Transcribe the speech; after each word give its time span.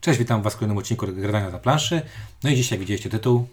Cześć, 0.00 0.18
witam 0.18 0.42
Was 0.42 0.54
w 0.54 0.56
kolejnym 0.56 0.78
odcinku 0.78 1.06
Gradania 1.06 1.50
na 1.50 1.58
planszy. 1.58 2.02
No 2.44 2.50
i 2.50 2.56
dzisiaj, 2.56 2.76
jak 2.76 2.80
widzieliście 2.80 3.10
tytuł, 3.10 3.46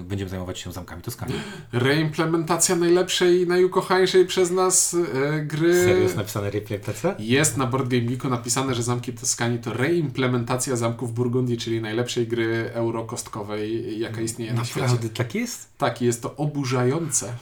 y, 0.00 0.02
będziemy 0.02 0.30
zajmować 0.30 0.58
się 0.58 0.72
zamkami 0.72 1.02
Toskanii. 1.02 1.34
Reimplementacja 1.72 2.76
najlepszej 2.76 3.40
i 3.40 3.46
najukochańszej 3.46 4.26
przez 4.26 4.50
nas 4.50 4.96
e, 5.14 5.40
gry. 5.40 5.74
Serio 5.74 6.02
jest 6.02 6.16
napisane 6.16 6.50
reimplementacja? 6.50 7.14
Jest 7.18 7.56
na 7.56 7.66
Board 7.66 7.88
Game 7.88 8.02
Geeku 8.02 8.28
napisane, 8.28 8.74
że 8.74 8.82
Zamki 8.82 9.12
Toskanii 9.12 9.58
to 9.58 9.72
reimplementacja 9.72 10.76
Zamków 10.76 11.14
Burgundii, 11.14 11.56
czyli 11.56 11.80
najlepszej 11.80 12.26
gry 12.26 12.70
eurokostkowej, 12.72 13.98
jaka 14.00 14.20
istnieje 14.20 14.54
na 14.54 14.64
świecie. 14.64 14.80
Naprawdę 14.80 15.08
tak 15.08 15.34
jest? 15.34 15.68
Tak, 15.78 16.02
jest 16.02 16.22
to 16.22 16.36
oburzające. 16.36 17.34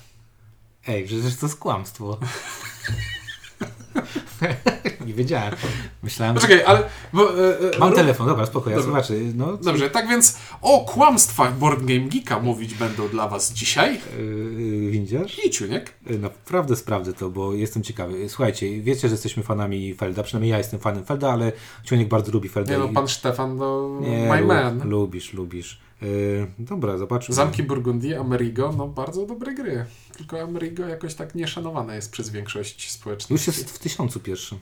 Ej, 0.87 1.05
przecież 1.05 1.37
to 1.37 1.47
jest 1.47 1.59
kłamstwo. 1.59 2.19
Nie 5.07 5.15
wiedziałem. 5.15 5.55
Myślałem, 6.03 6.37
że... 6.37 6.41
Poczekaj, 6.41 6.65
ale... 6.65 6.83
Bo, 7.13 7.45
e, 7.45 7.59
e, 7.77 7.79
Mam 7.79 7.93
telefon, 7.93 8.27
dobra, 8.27 8.47
spokojnie, 8.47 8.79
ja 8.79 8.87
Dobra. 8.87 9.03
zobaczę. 9.03 9.25
No, 9.35 9.57
Dobrze, 9.57 9.91
tak 9.91 10.09
więc 10.09 10.39
o 10.63 10.81
kłamstwach 10.85 11.59
Board 11.59 11.85
Game 11.85 12.01
Geeka 12.09 12.41
mówić 12.41 12.75
będą 12.75 13.09
dla 13.09 13.29
Was 13.29 13.53
dzisiaj. 13.53 14.01
Yy, 14.19 14.91
windziarz? 14.91 15.45
I 15.47 15.51
Ciuniek. 15.51 15.95
Naprawdę 16.21 16.77
sprawdzę 16.77 17.13
to, 17.13 17.31
bo 17.31 17.55
jestem 17.55 17.83
ciekawy. 17.83 18.29
Słuchajcie, 18.29 18.81
wiecie, 18.83 19.09
że 19.09 19.15
jesteśmy 19.15 19.43
fanami 19.43 19.95
Felda, 19.95 20.23
przynajmniej 20.23 20.51
ja 20.51 20.59
jestem 20.59 20.81
fanem 20.81 21.05
Felda, 21.05 21.33
ale 21.33 21.53
Ciunek 21.85 22.09
bardzo 22.09 22.33
lubi 22.33 22.49
Felda. 22.49 22.73
Nie 22.73 22.79
no, 22.79 22.89
pan 22.89 23.09
Stefan, 23.09 23.57
no, 23.57 23.99
Nie, 24.01 24.29
my 24.31 24.41
lu- 24.41 24.47
man. 24.47 24.89
Lubisz, 24.89 25.33
lubisz. 25.33 25.81
Yy, 26.03 26.47
dobra, 26.59 26.99
zobaczmy. 26.99 27.35
Zamki 27.35 27.63
Burgundii, 27.63 28.15
Amerigo, 28.15 28.75
no 28.79 28.89
bardzo 28.89 29.27
dobre 29.27 29.55
gry. 29.55 29.85
Tylko 30.17 30.41
Amerigo 30.43 30.89
jakoś 30.89 31.15
tak 31.15 31.35
nieszanowane 31.35 31.97
jest 31.97 32.11
przez 32.13 32.31
większość 32.31 32.91
społeczności. 32.91 33.35
Już 33.35 33.47
jest 33.59 33.71
w 33.71 33.79
tysiącu 33.79 34.21
pierwszym. 34.21 34.59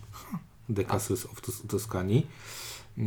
The 0.77 0.84
Castles 0.84 1.27
of 1.27 1.41
Tos- 1.43 1.66
Toskanii. 1.69 2.27
Yy, 2.96 3.06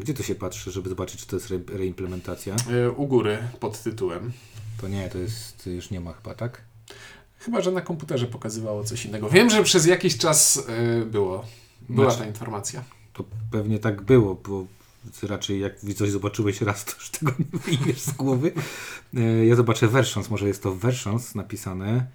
Gdzie 0.00 0.14
to 0.14 0.22
się 0.22 0.34
patrzy, 0.34 0.70
żeby 0.72 0.88
zobaczyć, 0.88 1.20
czy 1.20 1.26
to 1.26 1.36
jest 1.36 1.50
re 1.50 1.60
reimplementacja? 1.72 2.56
Y, 2.86 2.90
U 2.90 3.06
góry 3.06 3.38
pod 3.60 3.82
tytułem. 3.82 4.32
To 4.80 4.88
nie, 4.88 5.08
to 5.08 5.18
jest, 5.18 5.66
już 5.66 5.90
nie 5.90 6.00
ma 6.00 6.12
chyba, 6.12 6.34
tak? 6.34 6.62
Chyba, 7.38 7.60
że 7.60 7.72
na 7.72 7.80
komputerze 7.80 8.26
pokazywało 8.26 8.84
coś 8.84 9.04
innego. 9.06 9.28
Wiem, 9.30 9.50
że 9.50 9.62
przez 9.62 9.86
jakiś 9.86 10.18
czas 10.18 10.66
było. 11.06 11.44
Była 11.88 12.10
Znaczy- 12.10 12.22
ta 12.22 12.28
informacja. 12.28 12.84
To 13.12 13.24
pewnie 13.50 13.78
tak 13.78 14.02
było, 14.02 14.34
bo 14.34 14.66
raczej 15.22 15.60
jak 15.60 15.80
coś 15.96 16.10
zobaczyłeś 16.10 16.60
raz, 16.60 16.84
to 16.84 16.92
już 16.98 17.10
tego 17.10 17.32
nie 17.38 17.58
wyjmiesz 17.58 18.00
z 18.00 18.12
głowy. 18.12 18.52
E, 19.16 19.46
Ja 19.46 19.56
zobaczę 19.56 19.88
versions, 19.88 20.30
może 20.30 20.48
jest 20.48 20.62
to 20.62 20.74
versions 20.74 21.34
napisane. 21.34 22.06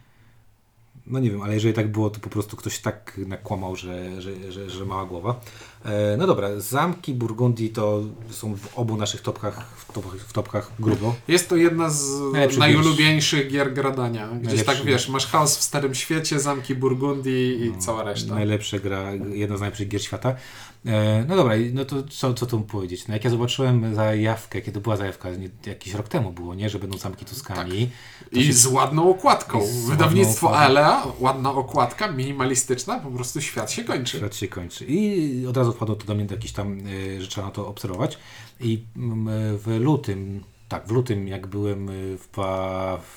No 1.07 1.19
nie 1.19 1.31
wiem, 1.31 1.41
ale 1.41 1.53
jeżeli 1.53 1.73
tak 1.73 1.91
było, 1.91 2.09
to 2.09 2.19
po 2.19 2.29
prostu 2.29 2.57
ktoś 2.57 2.79
tak 2.79 3.19
nakłamał, 3.27 3.75
że, 3.75 4.21
że, 4.21 4.51
że, 4.51 4.69
że 4.69 4.85
mała 4.85 5.05
głowa. 5.05 5.39
E, 5.85 6.17
No 6.17 6.27
dobra, 6.27 6.59
zamki 6.59 7.13
Burgundii 7.13 7.69
to 7.69 8.03
są 8.29 8.55
w 8.55 8.77
obu 8.77 8.97
naszych 8.97 9.21
topkach, 9.21 9.67
w, 9.77 9.93
top, 9.93 10.05
w 10.17 10.33
topkach 10.33 10.71
grubo. 10.79 11.15
Jest 11.27 11.49
to 11.49 11.55
jedna 11.55 11.89
z 11.89 12.19
Najlepszy 12.33 12.59
najulubieńszych 12.59 13.51
gier 13.51 13.73
gradania. 13.73 14.27
Gdzieś 14.27 14.43
Najlepszy. 14.45 14.65
tak 14.65 14.85
wiesz, 14.85 15.09
masz 15.09 15.27
chaos 15.27 15.57
w 15.57 15.61
Starym 15.63 15.95
Świecie, 15.95 16.39
zamki 16.39 16.75
Burgundii 16.75 17.65
i 17.65 17.77
cała 17.77 18.03
reszta. 18.03 18.35
Najlepsza 18.35 18.79
gra, 18.79 19.11
jedna 19.13 19.57
z 19.57 19.59
najlepszych 19.59 19.87
gier 19.87 20.03
świata. 20.03 20.35
E, 20.85 21.25
No 21.27 21.35
dobra, 21.35 21.53
no 21.73 21.85
to 21.85 22.03
co, 22.03 22.33
co 22.33 22.45
tu 22.45 22.59
powiedzieć? 22.61 23.07
No 23.07 23.13
jak 23.13 23.23
ja 23.23 23.29
zobaczyłem 23.29 23.95
zajawkę, 23.95 24.61
kiedy 24.61 24.81
była 24.81 24.97
zajawka, 24.97 25.29
nie, 25.31 25.49
jakiś 25.65 25.93
rok 25.93 26.07
temu 26.07 26.31
było, 26.31 26.55
nie? 26.55 26.69
Że 26.69 26.79
będą 26.79 26.97
zamki 26.97 27.25
Toskanii. 27.25 27.91
To 28.33 28.39
I 28.39 28.43
się- 28.45 28.53
z 28.53 28.65
ładną 28.65 29.09
okładką. 29.09 29.65
Z 29.65 29.85
Wydawnictwo 29.89 30.45
ładną. 30.47 30.59
Alea, 30.59 31.03
ładna 31.19 31.51
okładka, 31.51 32.11
minimalistyczna, 32.11 32.99
po 32.99 33.11
prostu 33.11 33.41
świat 33.41 33.71
się 33.71 33.83
kończy. 33.83 34.17
Świat 34.17 34.35
się 34.35 34.47
kończy. 34.47 34.85
I 34.85 35.47
od 35.47 35.57
razu 35.57 35.73
wpadło 35.73 35.95
to 35.95 36.05
do 36.05 36.15
mnie 36.15 36.27
jakieś 36.31 36.51
tam, 36.51 36.87
y, 36.87 37.21
że 37.21 37.27
trzeba 37.27 37.47
na 37.47 37.53
to 37.53 37.67
obserwować. 37.67 38.17
I 38.59 38.83
mm, 38.97 39.27
w 39.57 39.67
lutym, 39.79 40.43
tak, 40.69 40.87
w 40.87 40.91
lutym, 40.91 41.27
jak 41.27 41.47
byłem 41.47 41.89
y, 41.89 42.17
w, 42.17 42.37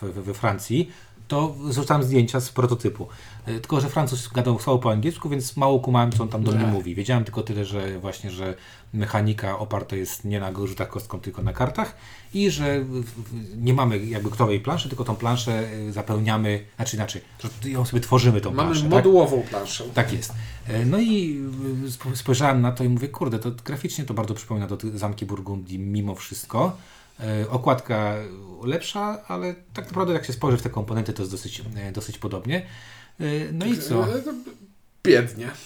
w, 0.02 0.22
we 0.22 0.34
Francji, 0.34 0.90
to 1.28 1.54
zrzucałem 1.70 2.02
zdjęcia 2.02 2.40
z 2.40 2.50
prototypu. 2.50 3.06
Y, 3.48 3.60
Tylko, 3.60 3.80
że 3.80 3.88
Francuz 3.88 4.28
gadał 4.28 4.58
słabo 4.60 4.78
po 4.78 4.90
angielsku, 4.90 5.28
więc 5.28 5.56
mało 5.56 5.80
kumałem, 5.80 6.12
co 6.12 6.22
on 6.22 6.28
tam 6.28 6.44
do 6.44 6.52
mnie 6.52 6.64
Nie. 6.64 6.70
mówi. 6.72 6.94
Wiedziałem 6.94 7.24
tylko 7.24 7.42
tyle, 7.42 7.64
że 7.64 7.98
właśnie, 7.98 8.30
że 8.30 8.54
mechanika 8.92 9.58
oparta 9.58 9.96
jest 9.96 10.24
nie 10.24 10.40
na 10.40 10.52
rzutach 10.66 10.88
kostką, 10.88 11.20
tylko 11.20 11.42
na 11.42 11.52
kartach 11.52 11.96
i 12.34 12.50
że 12.50 12.84
nie 13.56 13.74
mamy 13.74 13.98
jakby 13.98 14.30
gotowej 14.30 14.60
planszy, 14.60 14.88
tylko 14.88 15.04
tą 15.04 15.16
planszę 15.16 15.72
y, 15.72 15.92
zapełniamy, 15.92 16.64
znaczy 16.76 16.96
inaczej, 16.96 17.22
ją 17.64 17.84
sobie 17.84 18.00
tworzymy 18.00 18.40
tą 18.40 18.50
Mamy 18.50 18.62
planszę. 18.68 18.82
tak? 18.82 18.90
modułową 18.90 19.42
planszę. 19.42 19.84
Tak 19.94 20.12
jest. 20.12 20.32
E, 20.68 20.84
No 20.84 20.98
i 20.98 21.40
sp- 21.96 22.16
spojrzałem 22.16 22.60
na 22.60 22.72
to 22.72 22.84
i 22.84 22.88
mówię, 22.88 23.08
kurde, 23.08 23.38
to 23.38 23.50
graficznie 23.64 24.04
to 24.04 24.14
bardzo 24.14 24.34
przypomina 24.34 24.66
do 24.66 24.78
Zamki 24.94 25.26
Burgundii 25.26 25.78
mimo 25.78 26.14
wszystko. 26.14 26.76
E, 27.20 27.50
Okładka 27.50 28.14
lepsza, 28.64 29.18
ale 29.28 29.54
tak 29.74 29.84
naprawdę 29.86 30.12
jak 30.14 30.24
się 30.26 30.32
spojrzy 30.32 30.58
w 30.58 30.62
te 30.62 30.70
komponenty, 30.70 31.12
to 31.12 31.22
jest 31.22 31.32
dosyć, 31.32 31.62
e, 31.76 31.92
dosyć 31.92 32.18
podobnie. 32.18 32.66
E, 33.20 33.24
No 33.52 33.66
i 33.66 33.78
co? 33.78 34.18
E, 34.18 34.22
to 34.22 34.32
Biednie. 35.04 35.50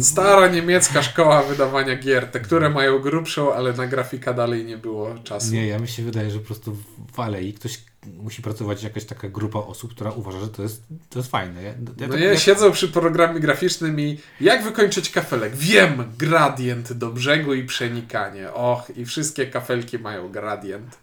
Stara 0.00 0.48
niemiecka 0.48 1.02
szkoła 1.02 1.42
wydawania 1.42 1.96
gier, 1.96 2.26
te, 2.26 2.40
które 2.40 2.70
mają 2.70 2.98
grubszą, 2.98 3.54
ale 3.54 3.72
na 3.72 3.86
grafika 3.86 4.32
dalej 4.34 4.64
nie 4.64 4.78
było 4.78 5.14
czasu. 5.24 5.52
Nie, 5.52 5.66
ja 5.66 5.78
mi 5.78 5.88
się 5.88 6.02
wydaje, 6.02 6.30
że 6.30 6.38
po 6.38 6.46
prostu 6.46 6.76
w 7.12 7.20
alei 7.20 7.52
ktoś 7.54 7.78
musi 8.06 8.42
pracować 8.42 8.82
jakaś 8.82 9.04
taka 9.04 9.28
grupa 9.28 9.58
osób, 9.58 9.94
która 9.94 10.10
uważa, 10.10 10.40
że 10.40 10.48
to 10.48 10.62
jest, 10.62 10.82
to 11.08 11.18
jest 11.18 11.30
fajne. 11.30 11.62
Ja, 11.62 11.68
ja 11.68 11.74
No 11.98 12.08
tak- 12.08 12.20
nie, 12.20 12.26
ja- 12.26 12.38
siedzą 12.38 12.72
przy 12.72 12.88
programie 12.88 13.40
graficznym 13.40 14.00
i 14.00 14.18
jak 14.40 14.64
wykończyć 14.64 15.10
kafelek? 15.10 15.56
Wiem, 15.56 16.12
gradient 16.18 16.92
do 16.92 17.10
brzegu 17.10 17.54
i 17.54 17.64
przenikanie. 17.64 18.52
Och, 18.52 18.90
i 18.96 19.04
wszystkie 19.04 19.46
kafelki 19.46 19.98
mają 19.98 20.28
gradient. 20.28 20.98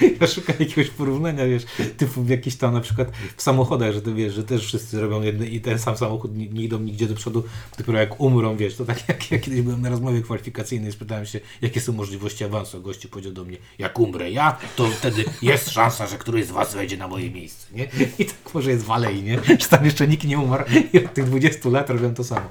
Ja 0.20 0.26
szukam 0.26 0.56
jakiegoś 0.60 0.90
porównania, 0.90 1.46
wiesz, 1.46 1.64
typu 1.96 2.24
jakiś 2.28 2.56
tam 2.56 2.74
na 2.74 2.80
przykład 2.80 3.12
w 3.36 3.42
samochodach, 3.42 3.92
że 3.92 4.02
to 4.02 4.14
wiesz, 4.14 4.34
że 4.34 4.44
też 4.44 4.66
wszyscy 4.66 5.00
robią 5.00 5.22
jedny 5.22 5.46
i 5.46 5.60
ten 5.60 5.78
sam 5.78 5.96
samochód, 5.96 6.36
nie, 6.36 6.48
nie 6.48 6.62
idą 6.62 6.78
nigdzie 6.78 7.06
do 7.06 7.14
przodu, 7.14 7.44
dopiero 7.78 7.98
jak 7.98 8.20
umrą, 8.20 8.56
wiesz, 8.56 8.76
to 8.76 8.84
tak 8.84 8.98
jak 9.08 9.30
ja 9.30 9.38
kiedyś 9.38 9.60
byłem 9.60 9.82
na 9.82 9.90
rozmowie 9.90 10.22
kwalifikacyjnej, 10.22 10.92
spytałem 10.92 11.26
się, 11.26 11.40
jakie 11.62 11.80
są 11.80 11.92
możliwości 11.92 12.44
awansu, 12.44 12.82
gościu 12.82 13.08
powiedział 13.08 13.32
do 13.32 13.44
mnie, 13.44 13.56
jak 13.78 13.98
umrę 13.98 14.30
ja, 14.30 14.58
to 14.76 14.88
wtedy 14.88 15.24
jest 15.42 15.70
szansa, 15.70 16.06
że 16.06 16.18
któryś 16.18 16.46
z 16.46 16.50
was 16.50 16.74
wejdzie 16.74 16.96
na 16.96 17.08
moje 17.08 17.30
miejsce, 17.30 17.66
nie? 17.74 17.88
I 18.18 18.24
tak 18.24 18.54
może 18.54 18.70
jest 18.70 18.84
w 18.84 18.90
alei, 18.90 19.22
nie? 19.22 19.38
Że 19.60 19.68
tam 19.68 19.84
jeszcze 19.84 20.08
nikt 20.08 20.24
nie 20.24 20.38
umarł 20.38 20.64
i 20.92 21.04
od 21.04 21.14
tych 21.14 21.24
20 21.24 21.68
lat 21.68 21.90
robią 21.90 22.14
to 22.14 22.24
samo. 22.24 22.46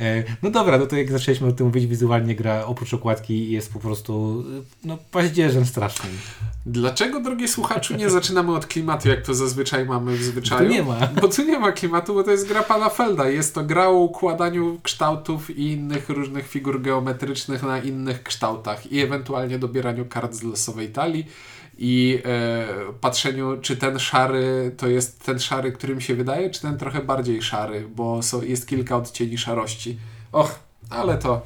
E, 0.00 0.24
no 0.42 0.50
dobra, 0.50 0.78
no 0.78 0.86
to 0.86 0.96
jak 0.96 1.12
zaczęliśmy 1.12 1.48
o 1.48 1.52
tym 1.52 1.66
mówić, 1.66 1.86
wizualnie 1.86 2.34
gra 2.34 2.64
oprócz 2.64 2.94
okładki 2.94 3.50
jest 3.50 3.72
po 3.72 3.78
prostu, 3.78 4.44
no, 4.84 4.98
paździerzem 5.10 5.66
strasznym. 5.66 6.12
Dlaczego, 6.66 7.20
drogi 7.20 7.48
słuchaczu, 7.48 7.96
nie 7.96 8.10
zaczynamy 8.10 8.54
od 8.54 8.66
klimatu, 8.66 9.08
jak 9.08 9.22
to 9.22 9.34
zazwyczaj 9.34 9.84
mamy 9.84 10.16
w 10.16 10.22
zwyczaju? 10.22 10.68
Tu 10.68 10.74
nie 10.74 10.82
ma. 10.82 11.08
Bo 11.20 11.28
tu 11.28 11.42
nie 11.44 11.58
ma 11.58 11.72
klimatu, 11.72 12.14
bo 12.14 12.22
to 12.22 12.30
jest 12.30 12.48
gra 12.48 12.62
pana 12.62 12.88
Felda. 12.88 13.28
Jest 13.28 13.54
to 13.54 13.64
gra 13.64 13.86
o 13.86 13.92
układaniu 13.92 14.80
kształtów 14.82 15.50
i 15.50 15.72
innych 15.72 16.08
różnych 16.08 16.48
figur 16.48 16.82
geometrycznych 16.82 17.62
na 17.62 17.78
innych 17.78 18.22
kształtach 18.22 18.92
i 18.92 19.00
ewentualnie 19.00 19.58
dobieraniu 19.58 20.04
kart 20.04 20.34
z 20.34 20.42
losowej 20.42 20.88
talii 20.88 21.26
i 21.78 22.18
e, 22.24 22.66
patrzeniu, 23.00 23.56
czy 23.60 23.76
ten 23.76 23.98
szary 23.98 24.74
to 24.76 24.88
jest 24.88 25.24
ten 25.24 25.38
szary, 25.38 25.72
którym 25.72 26.00
się 26.00 26.14
wydaje, 26.14 26.50
czy 26.50 26.60
ten 26.60 26.78
trochę 26.78 27.00
bardziej 27.00 27.42
szary, 27.42 27.88
bo 27.96 28.20
jest 28.42 28.68
kilka 28.68 28.96
odcieni 28.96 29.38
szarości. 29.38 29.98
Och, 30.32 30.58
ale 30.90 31.18
to... 31.18 31.42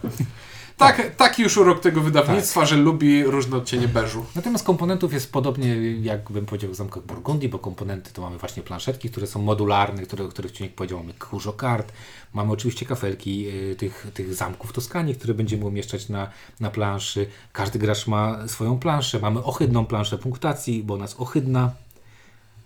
Tak, 0.76 1.16
taki 1.16 1.42
już 1.42 1.56
urok 1.56 1.80
tego 1.80 2.00
wydawnictwa, 2.00 2.66
że 2.66 2.76
lubi 2.76 3.24
różne 3.24 3.56
odcienie 3.56 3.88
beżu. 3.88 4.24
Natomiast 4.34 4.64
komponentów 4.64 5.12
jest 5.12 5.32
podobnie, 5.32 5.76
jak 5.92 6.30
bym 6.32 6.46
powiedział, 6.46 6.70
w 6.70 6.74
Zamkach 6.74 7.02
Burgundii, 7.02 7.48
bo 7.48 7.58
komponenty 7.58 8.12
to 8.12 8.22
mamy 8.22 8.38
właśnie 8.38 8.62
planszetki, 8.62 9.10
które 9.10 9.26
są 9.26 9.42
modularne, 9.42 10.02
które, 10.02 10.24
o 10.24 10.28
których 10.28 10.52
Ciunek 10.52 10.74
powiedział, 10.74 10.98
mamy 10.98 11.12
kurzo 11.14 11.52
kart, 11.52 11.92
mamy 12.34 12.52
oczywiście 12.52 12.86
kafelki 12.86 13.48
y, 13.48 13.76
tych, 13.76 14.06
tych 14.14 14.34
zamków 14.34 14.72
Toskanii, 14.72 15.14
które 15.14 15.34
będziemy 15.34 15.64
umieszczać 15.64 16.08
na, 16.08 16.30
na 16.60 16.70
planszy. 16.70 17.26
Każdy 17.52 17.78
gracz 17.78 18.06
ma 18.06 18.48
swoją 18.48 18.78
planszę, 18.78 19.18
mamy 19.18 19.42
ohydną 19.44 19.86
planszę 19.86 20.18
punktacji, 20.18 20.82
bo 20.82 20.94
ona 20.94 21.04
jest 21.04 21.20
ohydna. 21.20 21.70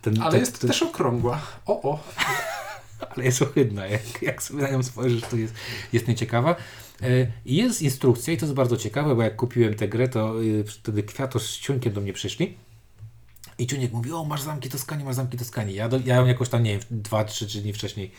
Ten, 0.03 0.23
Ale 0.23 0.31
ten- 0.31 0.41
jest 0.41 0.59
ten- 0.61 0.71
też 0.71 0.83
okrągła. 0.83 1.41
O, 1.67 1.83
o. 1.83 1.99
ale 3.17 3.25
jest 3.25 3.43
ohydna. 3.43 3.87
Jak, 3.87 4.23
jak 4.23 4.43
sobie 4.43 4.63
na 4.63 4.71
nią 4.71 4.83
spojrzysz, 4.83 5.23
to 5.31 5.37
jest, 5.37 5.55
jest 5.93 6.09
nieciekawa. 6.09 6.56
E, 7.02 7.26
i 7.47 7.56
Jest 7.56 7.82
instrukcja 7.82 8.35
i 8.35 8.37
to 8.37 8.47
jest 8.47 8.55
bardzo 8.55 8.76
ciekawe, 8.76 9.14
bo 9.14 9.23
jak 9.23 9.37
kupiłem 9.37 9.75
tę 9.75 9.88
grę, 9.88 10.08
to 10.08 10.43
y, 10.43 10.64
wtedy 10.64 11.02
Kwiatos 11.02 11.43
z 11.43 11.58
Ciunkiem 11.58 11.93
do 11.93 12.00
mnie 12.00 12.12
przyszli. 12.12 12.56
I 13.58 13.67
Ciuniek 13.67 13.93
mówi, 13.93 14.12
o 14.12 14.25
masz 14.25 14.43
zamki 14.43 14.69
Toskanii, 14.69 15.05
masz 15.05 15.14
zamki 15.14 15.38
Toskanii. 15.38 15.75
Ja, 15.75 15.88
ja 16.05 16.17
ją 16.17 16.26
jakoś 16.26 16.49
tam, 16.49 16.62
nie 16.62 16.70
wiem, 16.70 16.81
dwa, 16.91 17.25
trzy, 17.25 17.47
trzy 17.47 17.61
dni 17.61 17.73
wcześniej 17.73 18.11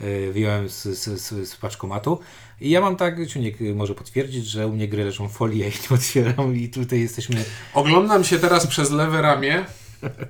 y, 0.00 0.32
wyjąłem 0.32 0.68
z, 0.68 0.82
z, 0.82 1.20
z, 1.20 1.48
z 1.48 1.56
paczkomatu. 1.56 2.18
I 2.60 2.70
ja 2.70 2.80
mam 2.80 2.96
tak, 2.96 3.26
Ciuniek 3.26 3.56
może 3.74 3.94
potwierdzić, 3.94 4.46
że 4.46 4.66
u 4.66 4.72
mnie 4.72 4.88
gry 4.88 5.04
leżą 5.04 5.28
ja 5.52 5.66
ich 5.66 5.90
nie 5.90 5.96
otwieram 5.96 6.56
i 6.56 6.68
tutaj 6.68 7.00
jesteśmy 7.00 7.44
Oglądam 7.74 8.24
się 8.24 8.38
teraz 8.38 8.66
przez 8.66 8.90
lewe 8.90 9.22
ramię 9.22 9.64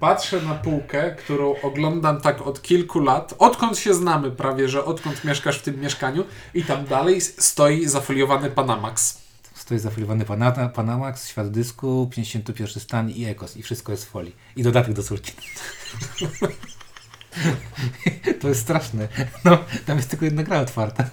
Patrzę 0.01 0.43
na 0.43 0.55
półkę, 0.55 1.15
którą 1.19 1.55
oglądam 1.63 2.21
tak 2.21 2.47
od 2.47 2.63
kilku 2.63 3.01
lat, 3.01 3.35
odkąd 3.39 3.79
się 3.79 3.95
znamy 3.95 4.31
prawie, 4.31 4.69
że 4.69 4.85
odkąd 4.85 5.25
mieszkasz 5.25 5.59
w 5.59 5.63
tym 5.63 5.81
mieszkaniu 5.81 6.25
i 6.55 6.65
tam 6.65 6.85
dalej 6.85 7.21
stoi 7.21 7.87
zafoliowany 7.87 8.51
Panamax. 8.51 9.19
Stoi 9.55 9.79
zafiliowany 9.79 10.25
Pana- 10.25 10.69
Panamax, 10.69 11.29
świat 11.29 11.51
dysku, 11.51 12.11
51 12.15 12.83
stan 12.83 13.11
i 13.11 13.25
Ekos. 13.25 13.57
I 13.57 13.63
wszystko 13.63 13.93
jest 13.93 14.05
w 14.05 14.09
folii. 14.09 14.37
I 14.57 14.63
dodatek 14.63 14.93
do 14.95 15.03
córki. 15.03 15.33
to 18.41 18.49
jest 18.49 18.61
straszne. 18.61 19.09
No, 19.45 19.59
tam 19.87 19.97
jest 19.97 20.11
tylko 20.11 20.25
jedna 20.25 20.43
gra 20.43 20.61
otwarta. 20.61 21.05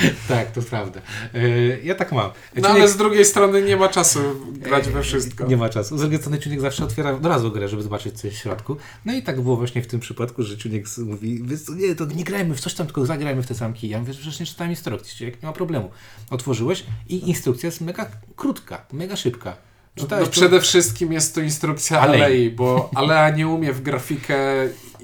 tak, 0.28 0.52
to 0.52 0.62
prawda. 0.62 1.00
Yy, 1.34 1.80
ja 1.84 1.94
tak 1.94 2.12
mam. 2.12 2.30
No 2.56 2.68
ale 2.68 2.88
z 2.88 2.96
drugiej 2.96 3.24
strony 3.24 3.62
nie 3.62 3.76
ma 3.76 3.88
czasu 3.88 4.20
grać 4.66 4.88
we 4.88 5.02
wszystko. 5.02 5.46
Nie 5.46 5.56
ma 5.56 5.68
czasu. 5.68 5.98
Z 5.98 6.00
drugiej 6.00 6.18
strony 6.18 6.38
Ciuniek 6.38 6.60
zawsze 6.60 6.84
otwiera 6.84 7.10
od 7.10 7.26
razu 7.26 7.50
grę, 7.52 7.68
żeby 7.68 7.82
zobaczyć 7.82 8.20
co 8.20 8.26
jest 8.26 8.38
w 8.38 8.42
środku. 8.42 8.76
No 9.04 9.12
i 9.14 9.22
tak 9.22 9.40
było 9.40 9.56
właśnie 9.56 9.82
w 9.82 9.86
tym 9.86 10.00
przypadku, 10.00 10.42
że 10.42 10.58
Ciuniek 10.58 10.84
mówi, 10.98 11.42
"Wiesz 11.44 11.62
co, 11.62 11.74
nie, 11.74 11.94
to 11.94 12.04
nie 12.04 12.24
grajmy 12.24 12.54
w 12.54 12.60
coś 12.60 12.74
tam, 12.74 12.86
tylko 12.86 13.06
zagrajmy 13.06 13.42
w 13.42 13.46
te 13.46 13.54
samki. 13.54 13.88
Ja 13.88 14.00
mówię, 14.00 14.12
że 14.12 14.20
przecież 14.20 14.40
nie 14.40 14.46
czytałem 14.46 14.70
instrukcji, 14.70 15.18
Ciuniek, 15.18 15.42
nie 15.42 15.46
ma 15.46 15.52
problemu. 15.52 15.90
Otworzyłeś 16.30 16.84
i 17.08 17.28
instrukcja 17.28 17.66
jest 17.66 17.80
mega 17.80 18.06
krótka, 18.36 18.86
mega 18.92 19.16
szybka. 19.16 19.56
No, 19.96 20.06
no 20.20 20.26
przede 20.26 20.60
wszystkim 20.60 21.12
jest 21.12 21.34
to 21.34 21.40
instrukcja 21.40 22.00
Alei. 22.00 22.22
Alei, 22.22 22.50
bo 22.50 22.90
Alea 22.94 23.30
nie 23.30 23.48
umie 23.48 23.72
w 23.72 23.82
grafikę 23.82 24.36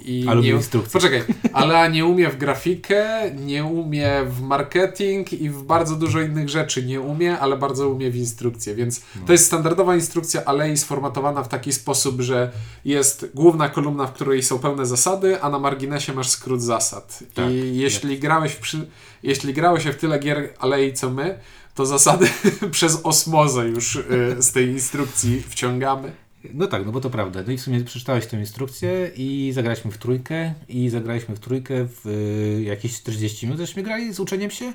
i 0.04 0.28
A 0.28 0.34
lubi 0.34 0.48
nie... 0.48 0.54
instrukcje. 0.54 0.92
Poczekaj, 0.92 1.22
Alea 1.52 1.88
nie 1.88 2.06
umie 2.06 2.28
w 2.28 2.36
grafikę, 2.36 3.30
nie 3.36 3.64
umie 3.64 4.10
w 4.26 4.40
marketing 4.40 5.32
i 5.32 5.50
w 5.50 5.62
bardzo 5.62 5.96
dużo 5.96 6.20
innych 6.20 6.48
rzeczy 6.48 6.84
nie 6.84 7.00
umie, 7.00 7.38
ale 7.38 7.56
bardzo 7.56 7.88
umie 7.88 8.10
w 8.10 8.16
instrukcję, 8.16 8.74
więc 8.74 9.00
No. 9.16 9.22
to 9.26 9.32
jest 9.32 9.46
standardowa 9.46 9.94
instrukcja 9.94 10.44
Alei 10.44 10.76
sformatowana 10.76 11.42
w 11.42 11.48
taki 11.48 11.72
sposób, 11.72 12.20
że 12.20 12.50
jest 12.84 13.30
główna 13.34 13.68
kolumna, 13.68 14.06
w 14.06 14.12
której 14.12 14.42
są 14.42 14.58
pełne 14.58 14.86
zasady, 14.86 15.42
a 15.42 15.50
na 15.50 15.58
marginesie 15.58 16.12
masz 16.12 16.28
skrót 16.28 16.62
zasad. 16.62 17.18
Tak, 17.34 17.50
I 17.50 17.76
jeśli 17.76 18.18
grałeś 18.18 18.52
w 18.52 18.58
przy... 18.60 18.86
jeśli 19.22 19.54
grało 19.54 19.80
się 19.80 19.92
w 19.92 19.96
tyle 19.96 20.18
gier 20.18 20.48
Alei 20.58 20.92
co 20.92 21.10
my, 21.10 21.38
to 21.74 21.86
zasady 21.86 22.26
przez 22.70 23.00
osmozę 23.02 23.68
już 23.68 23.96
y, 23.96 24.02
z 24.38 24.52
tej 24.52 24.68
instrukcji 24.68 25.42
wciągamy. 25.48 26.12
No 26.54 26.66
tak, 26.66 26.86
no 26.86 26.92
bo 26.92 27.00
to 27.00 27.10
prawda. 27.10 27.42
No 27.46 27.52
i 27.52 27.56
w 27.58 27.60
sumie 27.60 27.84
przeczytałeś 27.84 28.26
tę 28.26 28.40
instrukcję 28.40 29.10
i 29.16 29.52
zagraliśmy 29.54 29.90
w 29.90 29.98
trójkę 29.98 30.54
i 30.68 30.88
zagraliśmy 30.88 31.36
w 31.36 31.40
trójkę 31.40 31.86
w 31.88 32.06
y, 32.06 32.62
jakieś 32.62 32.96
40 32.96 33.46
minut. 33.46 33.60
Żeśmy 33.60 33.82
grali 33.82 34.14
z 34.14 34.20
uczeniem 34.20 34.50
się? 34.50 34.72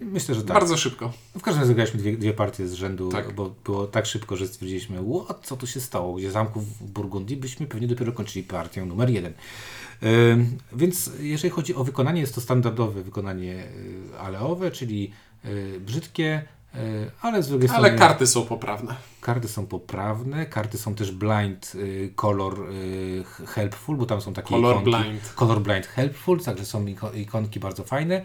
Myślę, 0.00 0.34
że 0.34 0.42
tak. 0.42 0.56
Bardzo 0.56 0.76
szybko. 0.76 1.12
W 1.38 1.42
każdym 1.42 1.60
razie 1.60 1.68
zagraliśmy 1.68 2.00
dwie, 2.00 2.16
dwie 2.16 2.32
partie 2.32 2.68
z 2.68 2.72
rzędu, 2.72 3.08
Tak. 3.08 3.34
bo 3.34 3.54
było 3.64 3.86
tak 3.86 4.06
szybko, 4.06 4.36
że 4.36 4.48
stwierdziliśmy, 4.48 4.98
what, 5.26 5.40
co 5.46 5.56
tu 5.56 5.66
się 5.66 5.80
stało? 5.80 6.14
Gdzie 6.14 6.30
zamków 6.30 6.78
w 6.78 6.90
Burgundii 6.90 7.36
byśmy 7.36 7.66
pewnie 7.66 7.88
dopiero 7.88 8.12
kończyli 8.12 8.44
partię 8.44 8.84
numer 8.84 9.10
jeden. 9.10 9.32
Więc 10.72 11.10
jeżeli 11.20 11.50
chodzi 11.50 11.74
o 11.74 11.84
wykonanie, 11.84 12.20
jest 12.20 12.34
to 12.34 12.40
standardowe 12.40 13.02
wykonanie 13.02 13.64
y, 14.14 14.18
aleowe, 14.18 14.70
czyli 14.70 15.12
y, 15.44 15.80
brzydkie, 15.80 16.42
ale 17.22 17.42
z 17.42 17.48
drugiej 17.48 17.68
Ale 17.70 17.78
strony 17.78 17.98
karty 17.98 18.26
są 18.26 18.42
poprawne. 18.46 18.94
karty 19.20 19.48
są 19.48 19.66
poprawne, 19.66 20.46
karty 20.46 20.78
są 20.78 20.94
też 20.94 21.12
blind 21.12 21.72
y, 21.74 22.12
color 22.16 22.70
y, 22.70 23.24
helpful, 23.46 23.96
bo 23.96 24.06
tam 24.06 24.20
są 24.20 24.32
takie 24.32 24.48
Color 24.48 24.76
ikonki. 24.82 24.90
blind. 25.04 25.28
Color 25.34 25.60
blind 25.60 25.86
helpful, 25.86 26.40
także 26.40 26.64
są 26.66 26.84
iko- 26.84 27.16
ikonki 27.16 27.60
bardzo 27.60 27.84
fajne. 27.84 28.22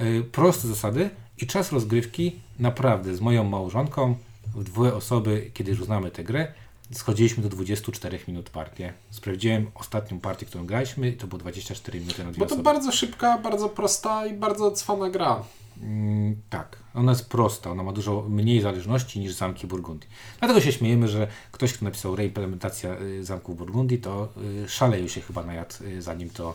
Y, 0.00 0.24
proste 0.32 0.68
zasady 0.68 1.10
i 1.38 1.46
czas 1.46 1.72
rozgrywki 1.72 2.36
naprawdę 2.58 3.14
z 3.14 3.20
moją 3.20 3.44
małżonką 3.44 4.14
w 4.54 4.64
dwie 4.64 4.94
osoby, 4.94 5.50
kiedy 5.54 5.70
już 5.70 5.84
znamy 5.84 6.10
tę 6.10 6.24
grę, 6.24 6.52
schodziliśmy 6.92 7.42
do 7.42 7.48
24 7.48 8.18
minut 8.28 8.50
partię. 8.50 8.92
Sprawdziłem 9.10 9.70
ostatnią 9.74 10.20
partię, 10.20 10.46
którą 10.46 10.66
graliśmy 10.66 11.08
i 11.08 11.12
to 11.16 11.26
było 11.26 11.38
24 11.38 12.00
minuty 12.00 12.24
na 12.24 12.30
dwie 12.30 12.38
Bo 12.40 12.46
to 12.46 12.54
osoby. 12.54 12.62
bardzo 12.62 12.92
szybka, 12.92 13.38
bardzo 13.38 13.68
prosta 13.68 14.26
i 14.26 14.34
bardzo 14.34 14.70
cwana 14.70 15.10
gra. 15.10 15.42
Mm, 15.82 16.36
tak, 16.50 16.76
ona 16.94 17.12
jest 17.12 17.28
prosta, 17.28 17.70
ona 17.70 17.82
ma 17.82 17.92
dużo 17.92 18.22
mniej 18.28 18.60
zależności 18.60 19.20
niż 19.20 19.32
zamki 19.32 19.66
Burgundii. 19.66 20.10
Dlatego 20.38 20.60
się 20.60 20.72
śmiejemy, 20.72 21.08
że 21.08 21.26
ktoś, 21.52 21.72
kto 21.72 21.84
napisał 21.84 22.16
reimplementacja 22.16 23.00
y, 23.00 23.24
zamków 23.24 23.56
Burgundii, 23.56 23.98
to 23.98 24.28
y, 24.64 24.68
szaleju 24.68 25.08
się 25.08 25.20
chyba 25.20 25.42
najadł, 25.42 25.74
y, 25.84 26.02
zanim 26.02 26.30
to, 26.30 26.54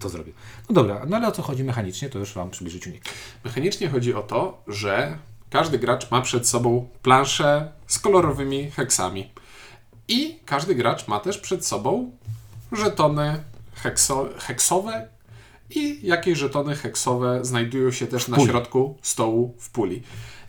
to 0.00 0.08
zrobił. 0.08 0.34
No 0.68 0.74
dobra, 0.74 1.06
no 1.08 1.16
ale 1.16 1.28
o 1.28 1.32
co 1.32 1.42
chodzi 1.42 1.64
mechanicznie, 1.64 2.08
to 2.08 2.18
już 2.18 2.34
Wam 2.34 2.50
przybliży 2.50 2.80
Ciunik. 2.80 3.04
Mechanicznie 3.44 3.88
chodzi 3.88 4.14
o 4.14 4.22
to, 4.22 4.62
że 4.66 5.18
każdy 5.50 5.78
gracz 5.78 6.10
ma 6.10 6.20
przed 6.20 6.48
sobą 6.48 6.88
planszę 7.02 7.72
z 7.86 7.98
kolorowymi 7.98 8.70
heksami. 8.70 9.30
I 10.08 10.38
każdy 10.44 10.74
gracz 10.74 11.08
ma 11.08 11.20
też 11.20 11.38
przed 11.38 11.66
sobą 11.66 12.10
żetony 12.72 13.42
hekso, 13.74 14.28
heksowe 14.38 15.08
i 15.70 16.06
jakieś 16.06 16.38
żetony 16.38 16.76
heksowe 16.76 17.44
znajdują 17.44 17.90
się 17.90 18.06
też 18.06 18.28
na 18.28 18.38
środku 18.40 18.98
stołu 19.02 19.54
w 19.58 19.70
puli. 19.70 20.02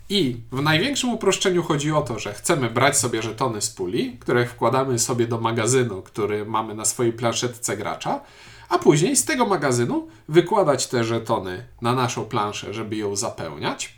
I 0.08 0.36
w 0.52 0.62
największym 0.62 1.10
uproszczeniu 1.10 1.62
chodzi 1.62 1.92
o 1.92 2.02
to, 2.02 2.18
że 2.18 2.34
chcemy 2.34 2.70
brać 2.70 2.98
sobie 2.98 3.22
żetony 3.22 3.60
z 3.60 3.70
puli, 3.70 4.16
które 4.20 4.46
wkładamy 4.46 4.98
sobie 4.98 5.26
do 5.26 5.40
magazynu, 5.40 6.02
który 6.02 6.44
mamy 6.44 6.74
na 6.74 6.84
swojej 6.84 7.12
planszetce 7.12 7.76
gracza, 7.76 8.20
a 8.68 8.78
później 8.78 9.16
z 9.16 9.24
tego 9.24 9.46
magazynu 9.46 10.08
wykładać 10.28 10.86
te 10.86 11.04
żetony 11.04 11.66
na 11.82 11.94
naszą 11.94 12.24
planszę, 12.24 12.74
żeby 12.74 12.96
ją 12.96 13.16
zapełniać. 13.16 13.94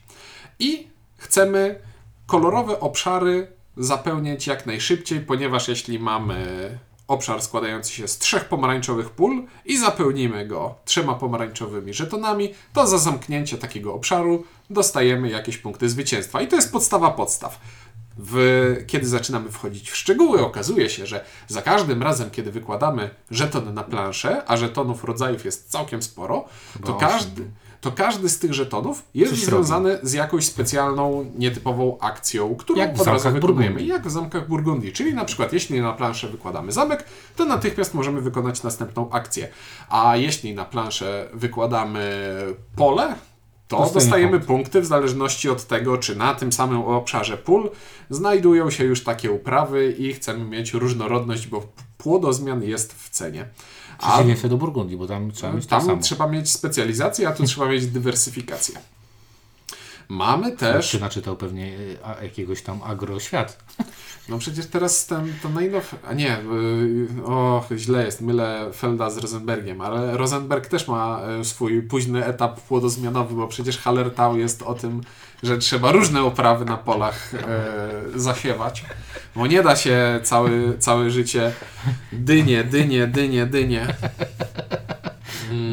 I 0.58 0.86
chcemy 1.16 1.78
kolorowe 2.26 2.80
obszary 2.80 3.46
zapełniać 3.76 4.46
jak 4.46 4.66
najszybciej, 4.66 5.20
ponieważ 5.20 5.68
jeśli 5.68 5.98
mamy 5.98 6.78
obszar 7.12 7.42
składający 7.42 7.92
się 7.92 8.08
z 8.08 8.18
trzech 8.18 8.44
pomarańczowych 8.44 9.10
pól 9.10 9.44
i 9.64 9.78
zapełnimy 9.78 10.46
go 10.46 10.74
trzema 10.84 11.14
pomarańczowymi 11.14 11.94
żetonami, 11.94 12.54
to 12.72 12.86
za 12.86 12.98
zamknięcie 12.98 13.58
takiego 13.58 13.94
obszaru 13.94 14.44
dostajemy 14.70 15.30
jakieś 15.30 15.58
punkty 15.58 15.88
zwycięstwa. 15.88 16.40
I 16.40 16.48
to 16.48 16.56
jest 16.56 16.72
podstawa 16.72 17.10
podstaw. 17.10 17.60
W, 18.18 18.84
kiedy 18.86 19.06
zaczynamy 19.06 19.50
wchodzić 19.50 19.90
w 19.90 19.96
szczegóły, 19.96 20.40
okazuje 20.46 20.90
się, 20.90 21.06
że 21.06 21.24
za 21.48 21.62
każdym 21.62 22.02
razem, 22.02 22.30
kiedy 22.30 22.52
wykładamy 22.52 23.10
żeton 23.30 23.74
na 23.74 23.82
planszę, 23.82 24.42
a 24.46 24.56
żetonów 24.56 25.04
rodzajów 25.04 25.44
jest 25.44 25.70
całkiem 25.70 26.02
sporo, 26.02 26.44
to 26.84 26.94
każdy, 26.94 27.50
to 27.82 27.92
każdy 27.92 28.28
z 28.28 28.38
tych 28.38 28.54
żetonów 28.54 29.02
jest 29.14 29.32
Coś 29.32 29.40
związany 29.44 29.98
z 30.02 30.12
jakąś 30.12 30.46
specjalną, 30.46 31.32
nietypową 31.38 31.98
akcją, 32.00 32.54
którą 32.54 32.78
Jak 32.78 33.00
od 33.00 33.06
razu 33.06 33.30
wykonujemy. 33.30 33.40
Burgundii. 33.40 33.86
Jak 33.86 34.06
w 34.06 34.10
zamkach 34.10 34.48
Burgundii. 34.48 34.92
Czyli 34.92 35.14
na 35.14 35.24
przykład, 35.24 35.52
jeśli 35.52 35.80
na 35.80 35.92
planszę 35.92 36.28
wykładamy 36.28 36.72
zamek, 36.72 37.04
to 37.36 37.44
natychmiast 37.44 37.94
możemy 37.94 38.20
wykonać 38.20 38.62
następną 38.62 39.10
akcję. 39.10 39.48
A 39.88 40.16
jeśli 40.16 40.54
na 40.54 40.64
planszę 40.64 41.28
wykładamy 41.34 42.34
pole, 42.76 43.14
to 43.68 43.78
Dostajemy 43.78 43.94
dostajemy 43.94 44.32
punkt. 44.32 44.46
punkty 44.46 44.80
w 44.80 44.86
zależności 44.86 45.48
od 45.48 45.66
tego, 45.66 45.98
czy 45.98 46.16
na 46.16 46.34
tym 46.34 46.52
samym 46.52 46.80
obszarze 46.80 47.36
pól 47.36 47.70
znajdują 48.10 48.70
się 48.70 48.84
już 48.84 49.04
takie 49.04 49.30
uprawy 49.32 49.92
i 49.92 50.12
chcemy 50.12 50.44
mieć 50.44 50.74
różnorodność, 50.74 51.46
bo 51.46 51.62
płodozmian 51.98 52.62
jest 52.62 52.94
w 52.94 53.10
cenie. 53.10 53.48
Sobie 54.02 54.48
do 54.48 54.56
Burgundii, 54.56 54.96
bo 54.96 55.06
tam 55.06 55.30
trzeba 55.30 55.52
mieć 55.52 55.66
to 55.66 55.80
tam 55.80 56.00
trzeba 56.00 56.26
mieć 56.26 56.50
specjalizację, 56.50 57.28
a 57.28 57.32
tu 57.32 57.44
trzeba 57.44 57.68
mieć 57.68 57.86
dywersyfikację. 57.86 58.74
Mamy 60.08 60.56
też 60.56 60.90
Czy 60.90 61.00
naczytał 61.00 61.36
pewnie 61.36 61.66
y, 61.66 61.98
a, 62.04 62.22
jakiegoś 62.22 62.62
tam 62.62 62.82
agroświat. 62.82 63.64
No 64.28 64.38
przecież 64.38 64.66
teraz 64.66 65.06
ten, 65.06 65.32
to 65.42 65.48
najnow... 65.48 65.94
A 66.08 66.12
nie, 66.12 66.36
yy, 67.16 67.24
och, 67.24 67.64
źle 67.76 68.04
jest, 68.04 68.20
mylę 68.20 68.70
Felda 68.74 69.10
z 69.10 69.18
Rosenbergiem, 69.18 69.80
ale 69.80 70.16
Rosenberg 70.16 70.66
też 70.66 70.88
ma 70.88 71.20
y, 71.40 71.44
swój 71.44 71.82
późny 71.82 72.24
etap 72.24 72.60
płodozmianowy, 72.60 73.34
bo 73.34 73.48
przecież 73.48 73.78
Hallertau 73.78 74.36
jest 74.36 74.62
o 74.62 74.74
tym, 74.74 75.00
że 75.42 75.58
trzeba 75.58 75.92
różne 75.92 76.22
oprawy 76.22 76.64
na 76.64 76.76
polach 76.76 77.34
y, 77.34 78.20
zasiewać, 78.20 78.84
bo 79.36 79.46
nie 79.46 79.62
da 79.62 79.76
się 79.76 80.20
całe, 80.22 80.78
całe 80.78 81.10
życie 81.10 81.52
dynie, 82.12 82.64
dynie, 82.64 83.06
dynie, 83.06 83.46
dynie. 83.46 83.94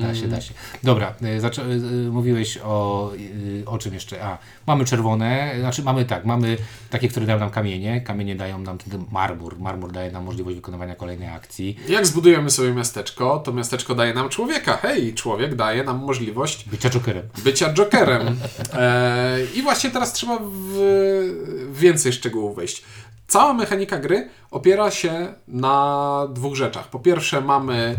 Da 0.10 0.16
się, 0.16 0.28
da 0.28 0.42
się. 0.42 0.54
Dobra, 0.84 1.14
zaczę- 1.40 1.62
y, 1.66 2.06
y, 2.08 2.12
mówiłeś 2.12 2.58
o, 2.64 3.12
y, 3.16 3.64
o 3.66 3.78
czym 3.78 3.94
jeszcze? 3.94 4.24
A, 4.24 4.38
mamy 4.68 4.86
czerwone, 4.86 5.56
znaczy 5.60 5.84
mamy 5.84 6.06
tak, 6.06 6.26
mamy 6.26 6.58
takie, 6.90 7.08
które 7.08 7.26
dają 7.26 7.40
nam 7.40 7.50
kamienie. 7.50 8.02
Kamienie 8.02 8.36
dają 8.36 8.60
nam 8.60 8.78
ten 8.78 9.06
marmur. 9.12 9.60
Marmur 9.60 9.92
daje 9.92 10.12
nam 10.12 10.24
możliwość 10.24 10.56
wykonywania 10.56 10.96
kolejnej 10.96 11.28
akcji. 11.30 11.80
Jak 11.90 12.08
zbudujemy 12.08 12.50
sobie 12.50 12.74
miasteczko, 12.74 13.40
to 13.40 13.54
miasteczko 13.54 13.96
daje 13.96 14.14
nam 14.14 14.30
człowieka. 14.30 14.78
Hej, 14.82 15.14
człowiek 15.14 15.56
daje 15.56 15.84
nam 15.84 15.98
możliwość 15.98 16.70
Bycia 16.70 16.90
jokerem. 16.90 17.24
bycia 17.44 17.74
Jokerem. 17.74 18.38
E, 18.74 19.38
I 19.56 19.62
właśnie 19.62 19.90
teraz 19.90 20.14
trzeba 20.14 20.40
w 20.42 21.70
więcej 21.74 22.14
szczegółów 22.14 22.56
wejść. 22.56 22.84
Cała 23.28 23.54
mechanika 23.54 23.98
gry 23.98 24.30
opiera 24.52 24.92
się 24.92 25.34
na 25.48 26.28
dwóch 26.34 26.56
rzeczach. 26.56 26.88
Po 26.90 27.00
pierwsze 27.00 27.42
mamy 27.42 27.96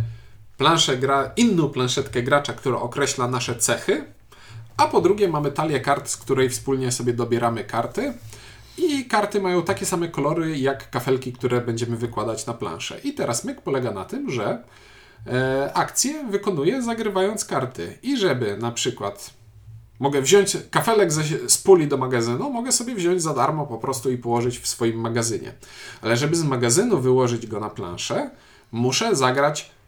planszę 0.60 0.96
gra, 0.96 1.30
inną 1.36 1.68
planszetkę 1.68 2.22
gracza, 2.22 2.52
która 2.52 2.76
określa 2.76 3.28
nasze 3.28 3.56
cechy, 3.56 4.04
a 4.76 4.86
po 4.86 5.00
drugie 5.00 5.28
mamy 5.28 5.52
talię 5.52 5.80
kart, 5.80 6.08
z 6.08 6.16
której 6.16 6.50
wspólnie 6.50 6.92
sobie 6.92 7.12
dobieramy 7.12 7.64
karty. 7.64 8.12
I 8.78 9.04
karty 9.04 9.40
mają 9.40 9.62
takie 9.62 9.86
same 9.86 10.08
kolory 10.08 10.58
jak 10.58 10.90
kafelki, 10.90 11.32
które 11.32 11.60
będziemy 11.60 11.96
wykładać 11.96 12.46
na 12.46 12.54
planszę. 12.54 12.98
I 13.04 13.14
teraz 13.14 13.44
myk 13.44 13.60
polega 13.60 13.90
na 13.90 14.04
tym, 14.04 14.30
że 14.30 14.62
e, 15.26 15.70
akcję 15.74 16.24
wykonuję 16.30 16.82
zagrywając 16.82 17.44
karty. 17.44 17.98
I 18.02 18.16
żeby 18.16 18.56
na 18.56 18.70
przykład 18.70 19.30
mogę 19.98 20.22
wziąć 20.22 20.56
kafelek 20.70 21.12
ze, 21.12 21.22
z 21.48 21.58
puli 21.58 21.88
do 21.88 21.96
magazynu, 21.96 22.50
mogę 22.50 22.72
sobie 22.72 22.94
wziąć 22.94 23.22
za 23.22 23.34
darmo 23.34 23.66
po 23.66 23.78
prostu 23.78 24.10
i 24.10 24.18
położyć 24.18 24.58
w 24.58 24.66
swoim 24.66 25.00
magazynie. 25.00 25.52
Ale 26.02 26.16
żeby 26.16 26.36
z 26.36 26.44
magazynu 26.44 27.00
wyłożyć 27.00 27.46
go 27.46 27.60
na 27.60 27.70
planszę, 27.70 28.30
muszę 28.72 29.16
zagrać 29.16 29.79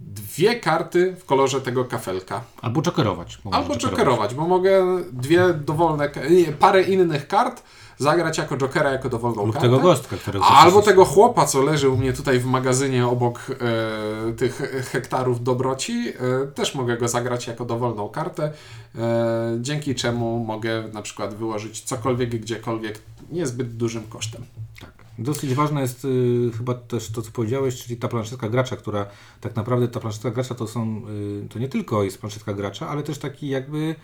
dwie 0.00 0.60
karty 0.60 1.16
w 1.18 1.24
kolorze 1.24 1.60
tego 1.60 1.84
kafelka. 1.84 2.40
Albo 2.62 2.82
jokerować. 2.82 3.38
bo 3.44 3.54
Albo 3.54 3.68
możesz 3.68 3.82
jokerować, 3.82 4.34
bo 4.34 4.48
mogę 4.48 4.84
dwie 5.12 5.54
dowolne, 5.54 6.10
nie, 6.30 6.44
parę 6.44 6.82
innych 6.82 7.28
kart 7.28 7.62
zagrać 7.98 8.38
jako 8.38 8.56
jokera, 8.56 8.90
jako 8.90 9.08
dowolną 9.08 9.46
Lub 9.46 9.54
kartę. 9.54 9.68
tego 9.68 9.80
gostka, 9.82 10.16
którego 10.16 10.44
Albo 10.44 10.82
tego 10.82 11.04
chłopa, 11.04 11.46
co 11.46 11.62
leży 11.62 11.88
u 11.88 11.96
mnie 11.96 12.12
tutaj 12.12 12.38
w 12.38 12.46
magazynie 12.46 13.06
obok 13.06 13.46
e, 13.50 14.32
tych 14.32 14.56
hektarów 14.92 15.44
dobroci, 15.44 16.12
e, 16.42 16.46
też 16.46 16.74
mogę 16.74 16.96
go 16.96 17.08
zagrać 17.08 17.46
jako 17.46 17.64
dowolną 17.64 18.08
kartę, 18.08 18.52
e, 18.98 19.56
dzięki 19.60 19.94
czemu 19.94 20.38
mogę 20.38 20.88
na 20.92 21.02
przykład 21.02 21.34
wyłożyć 21.34 21.80
cokolwiek, 21.80 22.30
gdziekolwiek, 22.30 22.98
niezbyt 23.32 23.76
dużym 23.76 24.06
kosztem. 24.06 24.44
Tak. 24.80 24.95
Dosyć 25.18 25.54
ważne 25.54 25.80
jest 25.80 26.04
y, 26.04 26.50
chyba 26.56 26.74
też 26.74 27.10
to, 27.10 27.22
co 27.22 27.30
powiedziałeś, 27.30 27.82
czyli 27.82 27.96
ta 27.96 28.08
planszetka 28.08 28.48
gracza, 28.48 28.76
która 28.76 29.06
tak 29.40 29.56
naprawdę 29.56 29.88
ta 29.88 30.00
planszetka 30.00 30.30
gracza 30.30 30.54
to 30.54 30.68
są, 30.68 31.02
y, 31.44 31.48
to 31.48 31.58
nie 31.58 31.68
tylko 31.68 32.02
jest 32.02 32.18
planszetka 32.18 32.54
gracza, 32.54 32.88
ale 32.88 33.02
też 33.02 33.18
taki 33.18 33.48
jakby 33.48 33.94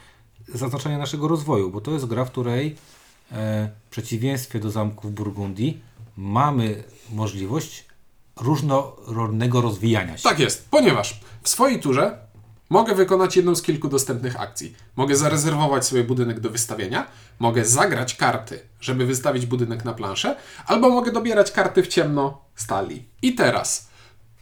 zaznaczenie 0.54 0.98
naszego 0.98 1.28
rozwoju, 1.28 1.70
bo 1.70 1.80
to 1.80 1.90
jest 1.90 2.06
gra, 2.06 2.24
w 2.24 2.30
której 2.30 2.76
e, 3.32 3.70
w 3.86 3.90
przeciwieństwie 3.90 4.60
do 4.60 4.70
zamków 4.70 5.14
Burgundii 5.14 5.80
mamy 6.16 6.84
możliwość 7.12 7.84
różnorodnego 8.40 9.60
rozwijania 9.60 10.16
się. 10.16 10.22
Tak 10.22 10.38
jest, 10.38 10.68
ponieważ 10.70 11.20
w 11.42 11.48
swojej 11.48 11.80
turze 11.80 12.21
mogę 12.72 12.94
wykonać 12.94 13.36
jedną 13.36 13.54
z 13.54 13.62
kilku 13.62 13.88
dostępnych 13.88 14.40
akcji. 14.40 14.76
Mogę 14.96 15.16
zarezerwować 15.16 15.86
sobie 15.86 16.04
budynek 16.04 16.40
do 16.40 16.50
wystawienia, 16.50 17.06
mogę 17.38 17.64
zagrać 17.64 18.14
karty, 18.14 18.60
żeby 18.80 19.06
wystawić 19.06 19.46
budynek 19.46 19.84
na 19.84 19.92
planszę, 19.92 20.36
albo 20.66 20.90
mogę 20.90 21.12
dobierać 21.12 21.52
karty 21.52 21.82
w 21.82 21.88
ciemno 21.88 22.38
stali. 22.54 23.04
I 23.22 23.34
teraz 23.34 23.88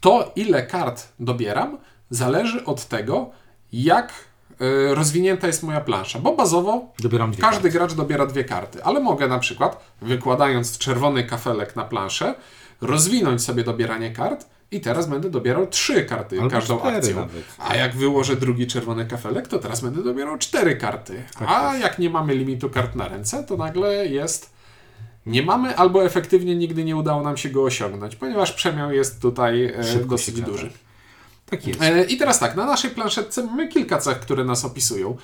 to, 0.00 0.32
ile 0.36 0.66
kart 0.66 1.08
dobieram, 1.20 1.78
zależy 2.10 2.64
od 2.64 2.84
tego, 2.84 3.30
jak 3.72 4.12
y, 4.60 4.94
rozwinięta 4.94 5.46
jest 5.46 5.62
moja 5.62 5.80
plansza, 5.80 6.18
bo 6.18 6.36
bazowo 6.36 6.92
każdy 7.40 7.62
karty. 7.62 7.70
gracz 7.70 7.94
dobiera 7.94 8.26
dwie 8.26 8.44
karty, 8.44 8.84
ale 8.84 9.00
mogę 9.00 9.28
na 9.28 9.38
przykład, 9.38 9.84
wykładając 10.02 10.78
czerwony 10.78 11.24
kafelek 11.24 11.76
na 11.76 11.84
planszę, 11.84 12.34
rozwinąć 12.80 13.42
sobie 13.42 13.64
dobieranie 13.64 14.10
kart 14.10 14.46
i 14.70 14.80
teraz 14.80 15.06
będę 15.06 15.30
dobierał 15.30 15.66
trzy 15.66 16.04
karty 16.04 16.36
Albo 16.38 16.50
każdą 16.50 16.82
akcją. 16.82 17.16
nawet. 17.16 17.44
A 17.58 17.76
jak 17.76 17.96
wyłożę 17.96 18.36
drugi 18.36 18.66
czerwony 18.66 19.06
kafelek, 19.06 19.48
to 19.48 19.58
teraz 19.58 19.80
będę 19.80 20.02
dobierał 20.02 20.38
cztery 20.38 20.76
karty. 20.76 21.22
Tak 21.38 21.48
A 21.50 21.76
jak 21.76 21.98
nie 21.98 22.10
mamy 22.10 22.34
limitu 22.34 22.70
kart 22.70 22.96
na 22.96 23.08
ręce, 23.08 23.44
to 23.44 23.56
nagle 23.56 24.06
jest. 24.06 24.50
Nie 25.26 25.42
mamy, 25.42 25.76
albo 25.76 26.04
efektywnie 26.04 26.56
nigdy 26.56 26.84
nie 26.84 26.96
udało 26.96 27.22
nam 27.22 27.36
się 27.36 27.48
go 27.48 27.62
osiągnąć, 27.62 28.16
ponieważ 28.16 28.52
przemiał 28.52 28.92
jest 28.92 29.22
tutaj 29.22 29.64
e, 29.64 29.84
Szybko 29.84 30.08
dosyć 30.08 30.40
duży. 30.40 30.70
Tak 31.46 31.66
jest. 31.66 31.82
E, 31.82 32.04
I 32.04 32.16
teraz 32.16 32.38
tak, 32.38 32.56
na 32.56 32.66
naszej 32.66 32.90
planszetce 32.90 33.42
mamy 33.42 33.68
kilka 33.68 33.98
cech, 33.98 34.20
które 34.20 34.44
nas 34.44 34.64
opisują. 34.64 35.16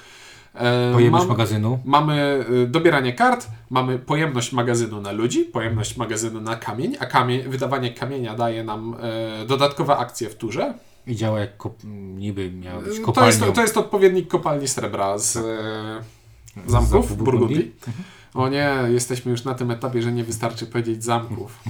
E, 0.56 0.92
Pojemność 0.92 1.22
mam- 1.26 1.36
magazynu. 1.36 1.78
Mamy 1.84 2.44
y, 2.50 2.66
dobieranie 2.66 3.12
kart, 3.12 3.46
mamy 3.70 3.98
pojemność 3.98 4.52
magazynu 4.52 5.00
na 5.00 5.12
ludzi, 5.12 5.44
pojemność 5.44 5.96
magazynu 5.96 6.40
na 6.40 6.56
kamień, 6.56 6.96
a 7.00 7.06
kamień, 7.06 7.42
wydawanie 7.42 7.90
kamienia 7.94 8.34
daje 8.34 8.64
nam 8.64 8.96
e, 9.42 9.46
dodatkowe 9.46 9.96
akcje 9.96 10.28
w 10.30 10.34
turze. 10.36 10.75
I 11.06 11.16
działa 11.16 11.40
jak 11.40 11.56
kop... 11.56 11.75
niby 12.16 12.50
miała 12.50 12.80
być 12.80 12.92
Y, 12.96 13.00
To 13.00 13.06
kopalnią. 13.06 13.26
jest, 13.26 13.54
to 13.54 13.60
jest 13.60 13.76
odpowiednik 13.76 14.28
kopalni 14.28 14.68
srebra 14.68 15.18
z 15.18 15.36
e, 15.36 15.40
zamków 16.66 17.10
w 17.12 17.16
Burgundii. 17.22 17.75
O 18.34 18.48
nie, 18.48 18.75
jesteśmy 18.88 19.30
już 19.30 19.44
na 19.44 19.54
tym 19.54 19.70
etapie, 19.70 20.02
że 20.02 20.12
nie 20.12 20.25
wystarczy 20.25 20.66
powiedzieć 20.66 21.04
zamków. 21.04 21.58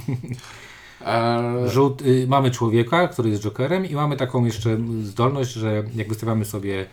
Żółt, 1.65 2.01
y, 2.01 2.25
mamy 2.29 2.51
człowieka, 2.51 3.07
który 3.07 3.29
jest 3.29 3.43
jokerem 3.43 3.85
i 3.85 3.95
mamy 3.95 4.17
taką 4.17 4.45
jeszcze 4.45 4.77
zdolność, 5.03 5.51
że 5.53 5.83
jak 5.95 6.09
wystawiamy 6.09 6.45
sobie 6.45 6.85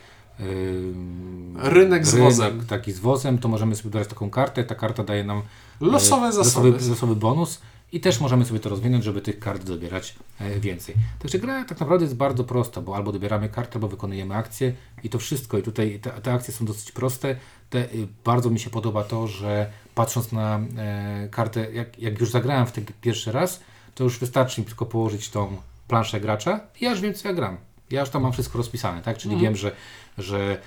Rynek 1.56 2.06
z 2.06 2.14
wozem. 2.14 2.66
taki 2.66 2.92
z 2.92 2.98
wozem, 2.98 3.38
to 3.38 3.48
możemy 3.48 3.76
sobie 3.76 3.90
dodać 3.90 4.08
taką 4.08 4.30
kartę. 4.30 4.64
Ta 4.64 4.74
karta 4.74 5.04
daje 5.04 5.24
nam 5.24 5.38
y, 5.38 5.42
Losowe 5.80 6.32
zasoby. 6.32 6.70
losowy, 6.70 6.90
losowy 6.90 7.16
bonus 7.16 7.60
i 7.92 8.00
też 8.00 8.20
możemy 8.20 8.44
sobie 8.44 8.60
to 8.60 8.68
rozwinąć, 8.68 9.04
żeby 9.04 9.20
tych 9.20 9.38
kart 9.38 9.64
dobierać 9.64 10.14
e, 10.40 10.60
więcej. 10.60 10.94
Także 11.18 11.38
gra 11.38 11.64
tak 11.64 11.80
naprawdę 11.80 12.04
jest 12.04 12.16
bardzo 12.16 12.44
prosta, 12.44 12.80
bo 12.80 12.96
albo 12.96 13.12
dobieramy 13.12 13.48
kartę, 13.48 13.74
albo 13.74 13.88
wykonujemy 13.88 14.34
akcję 14.34 14.72
i 15.04 15.08
to 15.08 15.18
wszystko. 15.18 15.58
I 15.58 15.62
tutaj 15.62 15.98
te, 16.02 16.10
te 16.10 16.32
akcje 16.32 16.54
są 16.54 16.64
dosyć 16.64 16.92
proste. 16.92 17.36
Te, 17.70 17.78
y, 17.78 18.08
bardzo 18.24 18.50
mi 18.50 18.60
się 18.60 18.70
podoba 18.70 19.04
to, 19.04 19.26
że 19.26 19.70
patrząc 19.94 20.32
na 20.32 20.60
e, 20.76 21.28
kartę, 21.30 21.72
jak, 21.72 21.98
jak 21.98 22.20
już 22.20 22.30
zagrałem 22.30 22.66
w 22.66 22.72
ten 22.72 22.84
pierwszy 23.00 23.32
raz, 23.32 23.60
to 23.94 24.04
już 24.04 24.18
wystarczy 24.18 24.60
mi 24.60 24.66
tylko 24.66 24.86
położyć 24.86 25.30
tą 25.30 25.56
planszę 25.88 26.20
gracza 26.20 26.60
i 26.80 26.84
ja 26.84 26.90
już 26.90 27.00
wiem, 27.00 27.14
co 27.14 27.28
ja 27.28 27.34
gram. 27.34 27.56
Ja 27.94 28.00
już 28.00 28.10
tam 28.10 28.22
mam 28.22 28.32
wszystko 28.32 28.58
rozpisane, 28.58 29.02
tak? 29.02 29.18
Czyli 29.18 29.36
wiem, 29.36 29.56
że, 29.56 29.72
że 30.18 30.58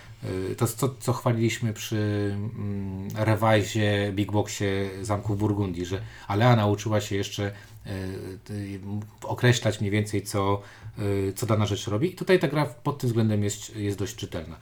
y, 0.51 0.55
to, 0.55 0.67
co, 0.67 0.95
co 0.99 1.13
chwaliliśmy 1.13 1.73
przy 1.73 2.31
mm, 2.35 3.07
rewajzie, 3.15 4.11
Big 4.15 4.31
Boxie 4.31 4.89
Zamków 5.01 5.37
Burgundii, 5.37 5.85
że 5.85 6.01
Alea 6.27 6.55
nauczyła 6.55 7.01
się 7.01 7.15
jeszcze 7.15 7.51
y, 7.87 8.79
określać 9.23 9.79
mniej 9.79 9.91
więcej, 9.91 10.21
co, 10.21 10.61
y, 10.99 11.33
co 11.35 11.45
dana 11.45 11.65
rzecz 11.65 11.87
robi. 11.87 12.11
I 12.11 12.15
tutaj 12.15 12.39
ta 12.39 12.47
gra 12.47 12.65
pod 12.65 12.97
tym 12.97 13.07
względem 13.07 13.43
jest, 13.43 13.75
jest 13.75 13.97
dość 13.97 14.15
czytelna. 14.15 14.55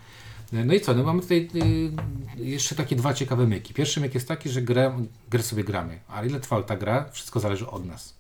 No 0.52 0.74
i 0.74 0.82
co, 0.82 0.94
no 0.94 1.04
mamy 1.04 1.22
tutaj 1.22 1.50
jeszcze 2.38 2.76
takie 2.76 2.96
dwa 2.96 3.14
ciekawe 3.14 3.48
myki. 3.48 3.74
Pierwszy 3.74 4.02
myk 4.02 4.14
jest 4.14 4.28
taki, 4.28 4.50
że 4.50 4.62
grę, 4.62 5.06
grę 5.30 5.44
sobie 5.44 5.64
gramy, 5.64 6.00
ale 6.08 6.28
ile 6.28 6.40
trwa 6.40 6.64
ta 6.64 6.78
gra, 6.78 7.10
wszystko 7.12 7.40
zależy 7.40 7.70
od 7.70 7.86
nas. 7.86 8.14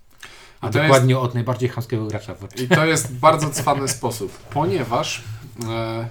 A 0.65 0.69
dokładnie 0.69 1.19
od 1.19 1.33
najbardziej 1.33 1.69
chamskiego 1.69 2.05
gracza. 2.05 2.35
w- 2.35 2.59
I 2.61 2.67
to 2.67 2.85
jest 2.85 3.13
bardzo 3.13 3.49
cwany 3.49 3.87
sposób, 3.87 4.31
ponieważ 4.37 5.23
e, 5.69 6.07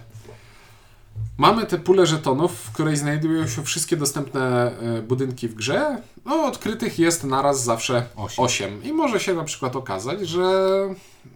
mamy 1.39 1.67
tę 1.67 1.79
pulę 1.79 2.07
żetonów, 2.07 2.53
w 2.53 2.73
której 2.73 2.97
znajdują 2.97 3.47
się 3.49 3.65
wszystkie 3.65 3.97
dostępne 3.97 4.73
e, 4.99 5.03
budynki 5.03 5.49
w 5.49 5.55
grze. 5.55 6.03
No, 6.25 6.45
odkrytych 6.47 6.99
jest 6.99 7.25
naraz 7.25 7.65
zawsze 7.65 8.07
Osiem. 8.17 8.45
8. 8.45 8.85
I 8.85 8.93
może 8.93 9.21
się 9.21 9.35
na 9.35 9.45
przykład 9.45 9.77
okazać, 9.77 10.29
że 10.29 10.43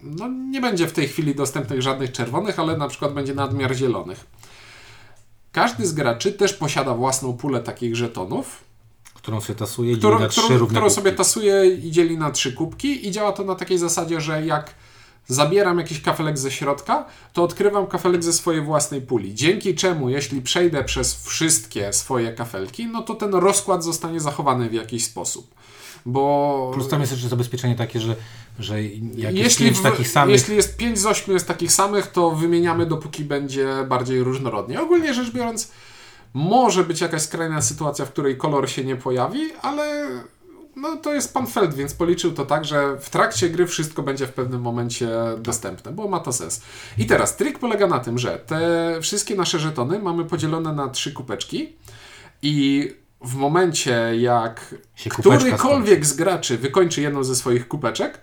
no, 0.03 0.27
nie 0.27 0.61
będzie 0.61 0.87
w 0.87 0.91
tej 0.91 1.07
chwili 1.07 1.35
dostępnych 1.35 1.81
żadnych 1.81 2.11
czerwonych, 2.11 2.59
ale 2.59 2.77
na 2.77 2.87
przykład 2.87 3.13
będzie 3.13 3.33
nadmiar 3.35 3.75
zielonych. 3.75 4.25
Każdy 5.51 5.87
z 5.87 5.93
graczy 5.93 6.31
też 6.33 6.53
posiada 6.53 6.93
własną 6.93 7.33
pulę 7.37 7.59
takich 7.59 7.95
żetonów, 7.95 8.63
którą 9.21 9.41
sobie 9.41 9.59
tasuje, 9.59 9.89
dzieli 9.89 9.99
którą, 9.99 10.19
na 10.19 10.27
trzy 10.27 10.41
którą, 10.41 10.57
równe 10.57 10.79
którą 10.79 10.89
sobie 10.89 11.11
tasuje 11.11 11.65
i 11.65 11.91
dzieli 11.91 12.17
na 12.17 12.31
trzy 12.31 12.53
kubki 12.53 13.07
i 13.07 13.11
działa 13.11 13.31
to 13.31 13.43
na 13.43 13.55
takiej 13.55 13.77
zasadzie, 13.77 14.21
że 14.21 14.45
jak 14.45 14.75
zabieram 15.27 15.77
jakiś 15.77 16.01
kafelek 16.01 16.37
ze 16.37 16.51
środka, 16.51 17.05
to 17.33 17.43
odkrywam 17.43 17.87
kafelek 17.87 18.23
ze 18.23 18.33
swojej 18.33 18.61
własnej 18.61 19.01
puli. 19.01 19.35
Dzięki 19.35 19.75
czemu, 19.75 20.09
jeśli 20.09 20.41
przejdę 20.41 20.83
przez 20.83 21.23
wszystkie 21.23 21.93
swoje 21.93 22.33
kafelki, 22.33 22.87
no 22.87 23.01
to 23.01 23.15
ten 23.15 23.33
rozkład 23.33 23.83
zostanie 23.83 24.19
zachowany 24.19 24.69
w 24.69 24.73
jakiś 24.73 25.05
sposób. 25.05 25.59
Bo 26.05 26.71
Plus 26.73 26.87
tam 26.87 27.01
jest 27.01 27.11
jeszcze 27.11 27.29
zabezpieczenie 27.29 27.75
takie, 27.75 27.99
że, 27.99 28.15
że 28.59 28.83
jak 28.83 28.93
jest 29.15 29.35
jeśli, 29.35 29.65
pięć 29.65 29.77
w, 29.77 29.81
takich 29.81 30.07
samych, 30.07 30.33
jeśli 30.33 30.55
jest 30.55 30.77
5 30.77 30.99
z 30.99 31.05
8 31.05 31.33
jest 31.33 31.47
takich 31.47 31.71
samych, 31.71 32.07
to 32.07 32.31
wymieniamy 32.31 32.85
dopóki 32.85 33.23
będzie 33.23 33.67
bardziej 33.87 34.23
różnorodnie. 34.23 34.81
Ogólnie 34.81 35.13
rzecz 35.13 35.31
biorąc, 35.31 35.71
może 36.33 36.83
być 36.83 37.01
jakaś 37.01 37.21
skrajna 37.21 37.61
sytuacja, 37.61 38.05
w 38.05 38.11
której 38.11 38.37
kolor 38.37 38.69
się 38.69 38.83
nie 38.83 38.95
pojawi, 38.95 39.41
ale 39.61 40.07
no, 40.75 40.97
to 40.97 41.13
jest 41.13 41.33
pan 41.33 41.47
Feld, 41.47 41.73
więc 41.73 41.93
policzył 41.93 42.31
to 42.31 42.45
tak, 42.45 42.65
że 42.65 42.97
w 42.99 43.09
trakcie 43.09 43.49
gry 43.49 43.67
wszystko 43.67 44.03
będzie 44.03 44.27
w 44.27 44.33
pewnym 44.33 44.61
momencie 44.61 45.09
dostępne, 45.37 45.91
bo 45.91 46.07
ma 46.07 46.19
to 46.19 46.33
sens. 46.33 46.61
I 46.97 47.05
teraz 47.05 47.37
trik 47.37 47.59
polega 47.59 47.87
na 47.87 47.99
tym, 47.99 48.17
że 48.17 48.39
te 48.39 48.91
wszystkie 49.01 49.35
nasze 49.35 49.59
żetony 49.59 49.99
mamy 49.99 50.25
podzielone 50.25 50.73
na 50.73 50.89
trzy 50.89 51.13
kupeczki 51.13 51.73
i 52.41 52.87
w 53.21 53.35
momencie 53.35 54.11
jak 54.19 54.75
którykolwiek 55.09 56.05
z 56.05 56.13
graczy 56.13 56.57
wykończy 56.57 57.01
jedną 57.01 57.23
ze 57.23 57.35
swoich 57.35 57.67
kupeczek, 57.67 58.21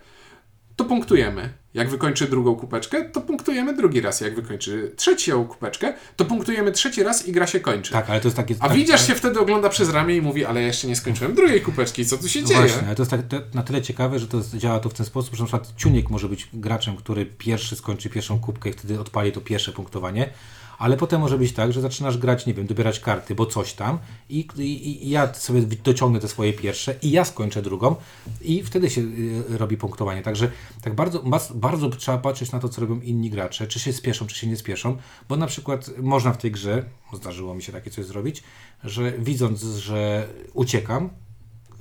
to 0.76 0.84
punktujemy. 0.84 1.52
Jak 1.74 1.88
wykończy 1.90 2.26
drugą 2.26 2.56
kupeczkę, 2.56 3.04
to 3.04 3.20
punktujemy 3.20 3.76
drugi 3.76 4.00
raz. 4.00 4.20
Jak 4.20 4.34
wykończy 4.34 4.92
trzecią 4.96 5.46
kupeczkę, 5.46 5.94
to 6.16 6.24
punktujemy 6.24 6.72
trzeci 6.72 7.02
raz 7.02 7.28
i 7.28 7.32
gra 7.32 7.46
się 7.46 7.60
kończy. 7.60 7.92
Tak, 7.92 8.10
ale 8.10 8.20
to 8.20 8.28
jest 8.28 8.36
takie... 8.36 8.54
A 8.58 8.68
tak, 8.68 8.76
widzisz 8.76 9.06
się 9.06 9.14
wtedy 9.14 9.40
ogląda 9.40 9.68
przez 9.68 9.90
ramię 9.90 10.16
i 10.16 10.22
mówi, 10.22 10.44
ale 10.44 10.60
ja 10.60 10.66
jeszcze 10.66 10.88
nie 10.88 10.96
skończyłem 10.96 11.34
drugiej 11.34 11.60
kupeczki, 11.60 12.06
co 12.06 12.18
tu 12.18 12.28
się 12.28 12.42
No 12.42 12.48
dzieje? 12.48 12.60
Właśnie, 12.60 12.86
ale 12.86 12.96
to 12.96 13.02
jest 13.02 13.10
tak, 13.10 13.22
to, 13.22 13.36
na 13.54 13.62
tyle 13.62 13.82
ciekawe, 13.82 14.18
że 14.18 14.28
to 14.28 14.42
działa 14.54 14.80
to 14.80 14.88
w 14.88 14.94
ten 14.94 15.06
sposób, 15.06 15.34
że 15.34 15.42
na 15.42 15.46
przykład 15.46 15.72
Ciuniek 15.76 16.10
może 16.10 16.28
być 16.28 16.48
graczem, 16.52 16.96
który 16.96 17.26
pierwszy 17.26 17.76
skończy 17.76 18.10
pierwszą 18.10 18.40
kubkę 18.40 18.70
i 18.70 18.72
wtedy 18.72 19.00
odpali 19.00 19.32
to 19.32 19.40
pierwsze 19.40 19.72
punktowanie, 19.72 20.30
ale 20.78 20.96
potem 20.96 21.20
może 21.20 21.38
być 21.38 21.52
tak, 21.52 21.72
że 21.72 21.80
zaczynasz 21.80 22.18
grać, 22.18 22.46
nie 22.46 22.54
wiem, 22.54 22.66
dobierać 22.66 23.00
karty, 23.00 23.34
bo 23.34 23.46
coś 23.46 23.72
tam 23.72 23.98
i, 24.28 24.48
i, 24.56 25.06
i 25.06 25.10
ja 25.10 25.34
sobie 25.34 25.62
dociągnę 25.62 26.20
te 26.20 26.28
swoje 26.28 26.52
pierwsze 26.52 26.94
i 27.02 27.10
ja 27.10 27.24
skończę 27.24 27.62
drugą 27.62 27.96
i 28.42 28.62
wtedy 28.62 28.90
się 28.90 29.00
y, 29.00 29.58
robi 29.58 29.76
punktowanie. 29.76 30.22
Także 30.22 30.50
tak 30.82 30.94
bardzo, 30.94 31.22
bardzo 31.54 31.90
trzeba 31.90 32.18
patrzeć 32.18 32.52
na 32.52 32.58
to, 32.58 32.68
co 32.68 32.80
robią 32.80 33.00
inni 33.00 33.30
gracze, 33.30 33.66
czy 33.66 33.80
się 33.80 33.92
spieszą, 33.92 34.26
czy 34.26 34.36
się 34.36 34.46
nie 34.46 34.56
spieszą, 34.56 34.96
bo 35.28 35.36
na 35.36 35.46
przykład 35.46 35.90
można 35.98 36.32
w 36.32 36.38
tej 36.38 36.50
grze, 36.50 36.84
zdarzyło 37.12 37.54
mi 37.54 37.62
się 37.62 37.72
takie 37.72 37.90
coś 37.90 38.04
zrobić, 38.04 38.42
że 38.84 39.12
widząc, 39.12 39.62
że 39.62 40.28
uciekam, 40.54 41.10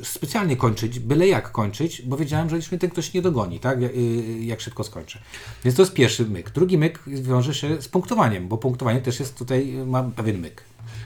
specjalnie 0.07 0.57
kończyć, 0.57 0.99
byle 0.99 1.27
jak 1.27 1.51
kończyć, 1.51 2.01
bo 2.01 2.17
wiedziałem, 2.17 2.49
że 2.49 2.55
już 2.55 2.71
mnie 2.71 2.79
ten 2.79 2.89
ktoś 2.89 3.13
nie 3.13 3.21
dogoni, 3.21 3.59
tak? 3.59 3.81
Jak, 3.81 3.91
y, 3.91 3.95
jak 4.41 4.61
szybko 4.61 4.83
skończę. 4.83 5.19
Więc 5.63 5.75
to 5.75 5.81
jest 5.81 5.93
pierwszy 5.93 6.25
myk. 6.25 6.49
Drugi 6.49 6.77
myk 6.77 6.99
wiąże 7.07 7.53
się 7.53 7.81
z 7.81 7.87
punktowaniem, 7.87 8.47
bo 8.47 8.57
punktowanie 8.57 9.01
też 9.01 9.19
jest 9.19 9.37
tutaj, 9.37 9.73
ma 9.85 10.03
pewien 10.03 10.39
myk. 10.39 10.63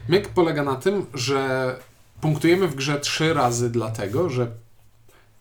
Myk 0.10 0.30
polega 0.30 0.64
na 0.64 0.76
tym, 0.76 1.06
że 1.14 1.76
punktujemy 2.22 2.68
w 2.68 2.76
grze 2.76 3.00
trzy 3.00 3.34
razy 3.34 3.70
dlatego, 3.70 4.30
że 4.30 4.52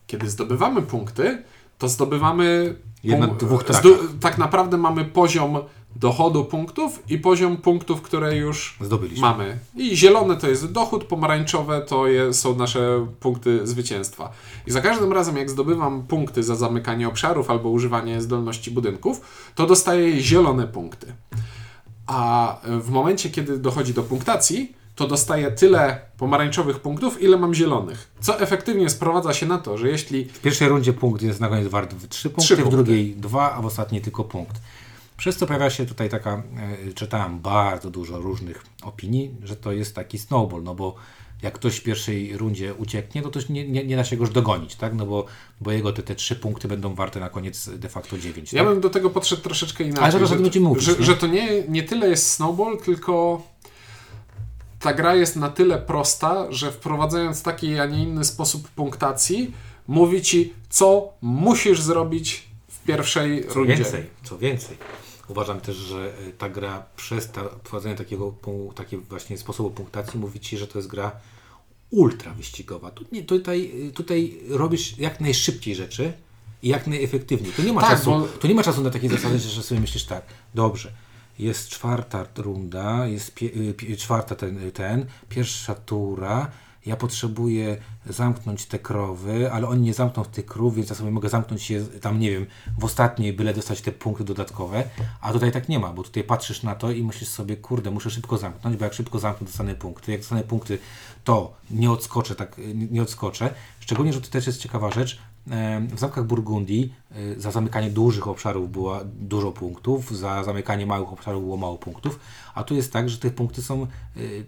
kiedy 0.07 0.31
zdobywamy 0.31 0.83
punkty, 0.83 1.43
to 1.79 1.89
zdobywamy 1.89 2.75
Jedna- 3.05 3.27
dwóch 3.27 3.65
trackach. 3.65 3.93
tak 4.21 4.39
naprawdę 4.39 4.77
mamy 4.77 5.05
poziom 5.05 5.59
dochodu 5.97 6.45
punktów 6.45 7.03
i 7.09 7.19
poziom 7.19 7.57
punktów, 7.57 8.03
które 8.03 8.37
już 8.37 8.77
Zdobyliśmy. 8.81 9.21
mamy. 9.21 9.59
I 9.77 9.97
zielone 9.97 10.37
to 10.37 10.49
jest 10.49 10.73
dochód, 10.73 11.05
pomarańczowe 11.05 11.81
to 11.81 12.07
je, 12.07 12.35
są 12.35 12.57
nasze 12.57 13.07
punkty 13.21 13.67
zwycięstwa. 13.67 14.31
I 14.67 14.71
za 14.71 14.81
każdym 14.81 15.13
razem, 15.13 15.37
jak 15.37 15.51
zdobywam 15.51 16.03
punkty 16.03 16.43
za 16.43 16.57
zamykanie 16.57 17.09
obszarów 17.09 17.51
albo 17.51 17.69
używanie 17.69 18.21
zdolności 18.21 18.71
budynków, 18.71 19.21
to 19.55 19.67
dostaję 19.67 20.21
zielone 20.21 20.67
punkty. 20.67 21.13
A 22.07 22.57
w 22.65 22.91
momencie, 22.91 23.31
kiedy 23.31 23.59
dochodzi 23.59 23.95
do 23.95 24.03
punktacji, 24.03 24.73
to 24.95 25.07
dostaję 25.09 25.51
tyle 25.51 26.01
pomarańczowych 26.19 26.81
punktów, 26.81 27.23
ile 27.23 27.37
mam 27.37 27.55
zielonych. 27.55 28.11
Co 28.21 28.41
efektywnie 28.41 28.91
sprowadza 28.91 29.33
się 29.35 29.47
na 29.47 29.59
to, 29.59 29.79
że 29.79 29.89
jeśli 29.89 30.25
W 30.25 30.41
pierwszej 30.41 30.69
rundzie 30.69 30.93
punkt 30.93 31.23
jest 31.23 31.41
na 31.41 31.49
koniec 31.49 31.69
wart 31.69 31.95
3 32.09 32.31
punkty, 32.31 32.45
Trzy 32.45 32.57
w 32.57 32.59
punkty. 32.59 32.77
drugiej 32.77 33.15
2, 33.17 33.53
a 33.53 33.63
w 33.63 33.67
ostatniej 33.67 34.01
tylko 34.03 34.25
punkt. 34.25 34.57
Przez 35.19 35.37
to 35.37 35.47
pojawia 35.47 35.71
się 35.71 35.87
tutaj 35.87 36.09
taka, 36.09 36.43
e, 36.89 36.93
czytałem 36.93 37.41
bardzo 37.41 37.91
dużo 37.91 38.19
różnych 38.19 38.65
opinii, 38.83 39.35
że 39.43 39.57
to 39.57 39.73
jest 39.73 39.95
taki 39.95 40.19
snowball, 40.19 40.63
no 40.63 40.75
bo 40.75 40.95
jak 41.43 41.55
ktoś 41.55 41.77
w 41.77 41.83
pierwszej 41.83 42.37
rundzie 42.37 42.75
ucieknie, 42.75 43.23
to 43.23 43.31
też 43.31 43.49
nie, 43.49 43.69
nie, 43.69 43.85
nie 43.85 43.97
da 43.97 44.05
się 44.05 44.17
go 44.17 44.23
już 44.23 44.35
dogonić, 44.35 44.75
tak? 44.75 44.95
No 44.95 45.07
bo, 45.07 45.25
bo 45.61 45.73
jego 45.73 45.93
te, 45.93 46.03
te 46.03 46.15
trzy 46.15 46.37
punkty 46.37 46.69
będą 46.69 46.95
warte 46.95 47.21
na 47.21 47.29
koniec 47.29 47.71
de 47.79 47.89
facto 47.89 48.19
9. 48.19 48.53
Ja 48.53 48.65
tak? 48.65 48.73
bym 48.73 48.81
do 48.81 48.91
tego 48.91 49.11
podszedł 49.11 49.43
troszeczkę 49.43 49.85
inaczej. 49.85 50.03
Ale 50.03 50.13
zaraz 50.13 50.29
że, 50.29 50.37
będziemy 50.37 50.69
mówić, 50.69 50.85
że, 50.85 50.93
nie? 50.93 51.05
że 51.05 51.17
to 51.17 51.27
nie, 51.27 51.63
nie 51.69 51.83
tyle 51.83 52.09
jest 52.09 52.31
snowball, 52.31 52.79
tylko 52.79 53.43
ta 54.81 54.95
gra 54.95 55.15
jest 55.15 55.37
na 55.37 55.49
tyle 55.49 55.79
prosta, 55.79 56.53
że 56.53 56.73
wprowadzając 56.73 57.43
taki, 57.43 57.79
a 57.79 57.87
nie 57.87 58.03
inny 58.03 58.25
sposób 58.25 58.69
punktacji, 58.69 59.53
mówi 59.89 60.23
ci, 60.23 60.53
co 60.69 61.13
musisz 61.23 61.81
zrobić 61.81 62.49
w 62.69 62.85
pierwszej 62.85 63.49
Co 63.49 63.55
rundzie. 63.55 63.75
więcej, 63.75 64.07
co 64.25 64.39
więcej. 64.39 64.77
Uważam 65.29 65.61
też, 65.61 65.77
że 65.77 66.13
e, 66.29 66.33
ta 66.33 66.49
gra 66.49 66.87
przez 66.97 67.31
ta, 67.33 67.43
prowadzenie 67.43 67.95
takiego 67.97 68.35
właśnie 69.09 69.39
sposobu 69.39 69.71
punktacji 69.71 70.21
mówi 70.21 70.41
Ci, 70.41 70.59
że 70.59 70.67
to 70.67 70.79
jest 70.79 70.89
gra 70.89 71.13
ultra 71.91 72.35
wyścigowa. 72.35 72.91
Tu, 72.91 73.05
nie, 73.13 73.23
tutaj, 73.23 73.73
tutaj 73.95 74.39
robisz 74.49 74.99
jak 74.99 75.21
najszybciej 75.21 75.75
rzeczy 75.75 76.13
i 76.63 76.69
jak 76.69 76.87
najefektywniej. 76.87 77.53
Tu 77.53 77.63
nie 77.63 77.73
ma, 77.73 77.81
Tak, 77.81 77.91
czasu, 77.91 78.11
bo- 78.11 78.27
tu 78.29 78.49
nie 78.49 78.55
ma 78.55 78.63
czasu 78.63 78.83
na 78.83 78.91
takiej 78.91 79.11
zasadzie, 79.11 79.39
że 79.39 79.63
sobie 79.63 79.81
myślisz 79.81 80.05
tak, 80.05 80.23
dobrze, 80.55 80.93
jest 81.39 81.69
czwarta 81.69 82.27
runda, 82.37 83.07
jest 83.07 83.35
pi- 83.35 83.97
czwarta 83.97 84.35
ten, 84.35 84.71
ten, 84.73 85.07
pierwsza 85.29 85.75
tura, 85.75 86.51
ja 86.89 86.97
potrzebuję 86.97 87.77
zamknąć 88.07 88.67
te 88.67 88.79
krowy, 88.79 89.53
ale 89.53 89.69
oni 89.69 89.83
nie 89.83 89.95
zamkną 89.95 90.25
tych 90.25 90.47
krów, 90.47 90.75
więc 90.75 90.89
ja 90.91 90.95
sobie 90.97 91.11
mogę 91.11 91.29
zamknąć 91.29 91.71
je 91.71 91.85
tam, 91.85 92.21
nie 92.21 92.31
wiem, 92.31 92.47
w 92.79 92.85
ostatniej, 92.85 93.33
byle 93.33 93.55
dostać 93.55 93.81
te 93.81 93.93
punkty 93.93 94.25
dodatkowe, 94.25 94.85
a 95.21 95.33
tutaj 95.33 95.53
tak 95.53 95.69
nie 95.69 95.79
ma, 95.79 95.93
bo 95.93 96.03
tutaj 96.03 96.25
patrzysz 96.25 96.63
na 96.63 96.75
to 96.75 96.91
i 96.91 97.03
myślisz 97.03 97.29
sobie, 97.29 97.57
kurde, 97.57 97.91
muszę 97.91 98.11
szybko 98.11 98.39
zamknąć, 98.39 98.77
bo 98.77 98.85
jak 98.85 98.95
szybko 98.95 99.19
zamknę, 99.19 99.47
dostanę 99.47 99.75
punkty, 99.75 100.13
jak 100.13 100.21
dostanę 100.21 100.43
punkty, 100.43 100.79
to 101.25 101.57
nie 101.71 101.91
odskoczę, 101.91 102.35
tak, 102.35 102.57
nie- 102.91 103.03
odskoczę. 103.03 103.55
Szczególnie, 103.81 104.13
że 104.13 104.21
to 104.21 104.29
też 104.29 104.47
jest 104.47 104.61
ciekawa 104.61 104.91
rzecz, 104.91 105.19
w 105.95 105.99
zamkach 105.99 106.25
Burgundii 106.27 106.93
y, 107.17 107.41
za 107.41 107.51
zamykanie 107.51 107.91
dużych 107.91 108.29
obszarów 108.29 108.73
było 108.73 109.01
dużo 109.21 109.53
punktów, 109.53 110.17
za 110.19 110.45
zamykanie 110.45 110.87
małych 110.87 111.13
obszarów 111.13 111.43
było 111.45 111.57
mało 111.57 111.79
punktów, 111.79 112.21
a 112.55 112.65
tu 112.65 112.75
jest 112.75 112.93
tak, 112.93 113.09
że 113.11 113.19
te 113.19 113.31
punkty 113.31 113.63
są, 113.63 113.87
y, 114.17 114.45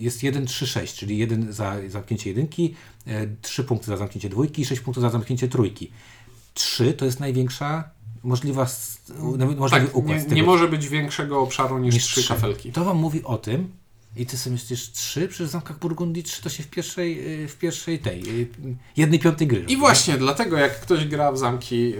jest 0.00 0.22
1, 0.22 0.46
3, 0.46 0.66
6, 0.66 0.94
czyli 0.94 1.18
1 1.18 1.52
za 1.52 1.76
zamknięcie 1.88 2.30
jedynki, 2.30 2.74
3 3.42 3.64
punkty 3.64 3.86
za 3.86 3.96
zamknięcie 3.96 4.28
dwójki 4.28 4.62
i 4.62 4.64
6 4.64 4.80
punktów 4.82 5.02
za 5.02 5.10
zamknięcie 5.10 5.48
trójki. 5.48 5.90
3 6.54 6.92
to 6.94 7.04
jest 7.04 7.20
największa 7.20 7.84
możliwa, 8.22 8.62
s- 8.62 9.02
możliwy 9.56 9.86
Tak, 9.86 9.96
układ. 9.96 10.28
nie, 10.28 10.34
nie 10.36 10.42
może 10.42 10.68
być 10.68 10.88
większego 10.88 11.40
obszaru 11.40 11.78
niż, 11.78 11.94
niż 11.94 12.04
trzy 12.04 12.20
trzy. 12.20 12.28
kafelki. 12.28 12.72
To 12.72 12.84
wam 12.84 12.96
mówi 12.96 13.24
o 13.24 13.38
tym, 13.38 13.68
i 14.16 14.26
ty 14.26 14.38
sobie 14.38 14.52
myślisz, 14.54 14.90
trzy 14.92 15.28
przy 15.28 15.46
zamkach 15.46 15.78
Burgundii, 15.78 16.22
trzy 16.22 16.42
to 16.42 16.48
się 16.48 16.62
w 16.62 16.68
pierwszej, 16.68 17.42
y, 17.44 17.48
w 17.48 17.56
pierwszej 17.58 17.98
tej, 17.98 18.40
y, 18.40 18.46
jednej 18.96 19.18
piątej 19.18 19.46
gry. 19.46 19.64
I 19.68 19.76
właśnie 19.76 20.14
dlatego, 20.18 20.56
jak 20.58 20.80
ktoś 20.80 21.04
gra 21.04 21.32
w 21.32 21.38
zamki, 21.38 21.94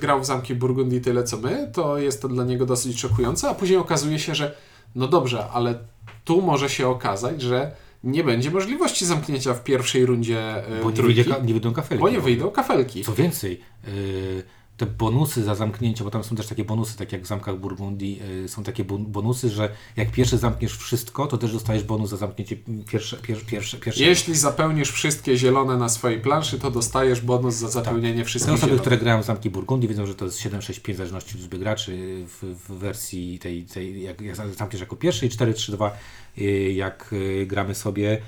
grał 0.00 0.20
w 0.20 0.26
zamki 0.26 0.54
Burgundii 0.54 1.00
tyle 1.00 1.24
co 1.24 1.36
my, 1.36 1.70
to 1.72 1.98
jest 1.98 2.22
to 2.22 2.28
dla 2.28 2.44
niego 2.44 2.66
dosyć 2.66 3.00
szokujące, 3.00 3.48
a 3.48 3.54
później 3.54 3.78
okazuje 3.78 4.18
się, 4.18 4.34
że 4.34 4.56
no 4.94 5.08
dobrze, 5.08 5.46
ale 5.52 5.78
tu 6.24 6.42
może 6.42 6.68
się 6.68 6.88
okazać, 6.88 7.42
że 7.42 7.72
nie 8.04 8.24
będzie 8.24 8.50
możliwości 8.50 9.06
zamknięcia 9.06 9.54
w 9.54 9.64
pierwszej 9.64 10.06
rundzie 10.06 10.66
e, 10.66 10.82
Bo 10.82 10.90
nie, 10.90 10.96
trójki, 10.96 11.14
wyjdzie, 11.14 11.24
ka- 11.24 11.38
nie 11.44 11.52
wyjdą 11.52 11.72
kafelki. 11.72 12.02
bo 12.02 12.08
nie 12.10 12.20
wyjdą 12.20 12.50
kafelki. 12.50 13.04
Co 13.04 13.14
więcej, 13.14 13.60
y, 13.88 14.42
te 14.76 14.86
bonusy 14.86 15.44
za 15.44 15.54
zamknięcie, 15.54 16.04
bo 16.04 16.10
tam 16.10 16.24
są 16.24 16.36
też 16.36 16.46
takie 16.46 16.64
bonusy, 16.64 16.98
tak 16.98 17.12
jak 17.12 17.22
w 17.22 17.26
zamkach 17.26 17.58
Burgundii, 17.58 18.20
y, 18.44 18.48
są 18.48 18.62
takie 18.62 18.84
bon- 18.84 19.04
bonusy, 19.06 19.50
że 19.50 19.68
jak 19.96 20.10
pierwszy 20.12 20.38
zamkniesz 20.38 20.76
wszystko, 20.76 21.26
to 21.26 21.38
też 21.38 21.52
dostajesz 21.52 21.84
bonus 21.84 22.10
za 22.10 22.16
zamknięcie 22.16 22.56
pierwsze, 22.88 23.16
pier, 23.16 23.42
pierwsze, 23.46 23.76
pierwsze. 23.76 24.04
Jeśli 24.04 24.34
zapełnisz 24.34 24.90
wszystkie 24.90 25.36
zielone 25.36 25.76
na 25.76 25.88
swojej 25.88 26.20
planszy, 26.20 26.58
to 26.58 26.70
dostajesz 26.70 27.20
bonus 27.20 27.54
za 27.54 27.68
zapełnienie 27.68 28.18
Te 28.18 28.24
wszystkich 28.24 28.54
osoby, 28.54 28.66
zielonych. 28.66 28.80
które 28.80 28.98
grają 28.98 29.22
w 29.22 29.26
zamki 29.26 29.50
Burgundii 29.50 29.88
wiedzą, 29.88 30.06
że 30.06 30.14
to 30.14 30.24
jest 30.24 30.38
7-6-5 30.40 30.92
w 30.94 30.96
zależności 30.96 31.30
od 31.34 31.40
liczby 31.40 31.58
graczy 31.58 32.24
w, 32.26 32.56
w 32.68 32.72
wersji 32.78 33.38
tej, 33.38 33.62
tej 33.62 34.02
jak, 34.02 34.20
jak 34.20 34.36
zamkniesz 34.36 34.80
jako 34.80 34.96
pierwszy 34.96 35.26
i 35.26 35.30
4-3-2 35.30 35.90
y, 36.38 36.72
jak 36.72 37.12
y, 37.12 37.46
gramy 37.46 37.74
sobie 37.74 38.18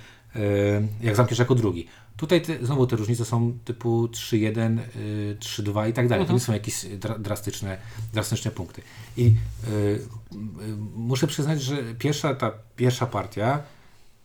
jak 1.01 1.17
zamkniesz 1.17 1.39
jako 1.39 1.55
drugi. 1.55 1.87
Tutaj 2.17 2.43
te, 2.43 2.67
znowu 2.67 2.87
te 2.87 2.97
różnice 2.97 3.25
są 3.25 3.59
typu 3.65 4.07
3-1, 4.07 4.79
y, 4.97 5.37
3-2 5.41 5.91
i 5.91 5.93
tak 5.93 6.09
dalej. 6.09 6.27
To 6.27 6.33
nie 6.33 6.41
są 6.41 6.53
jakieś 6.53 6.85
dra, 6.85 7.19
drastyczne, 7.19 7.79
drastyczne 8.13 8.51
punkty. 8.51 8.83
I 9.17 9.27
y, 9.27 9.71
y, 9.71 10.01
muszę 10.97 11.27
przyznać, 11.27 11.63
że 11.63 11.95
pierwsza 11.99 12.35
ta 12.35 12.53
pierwsza 12.77 13.07
partia 13.07 13.63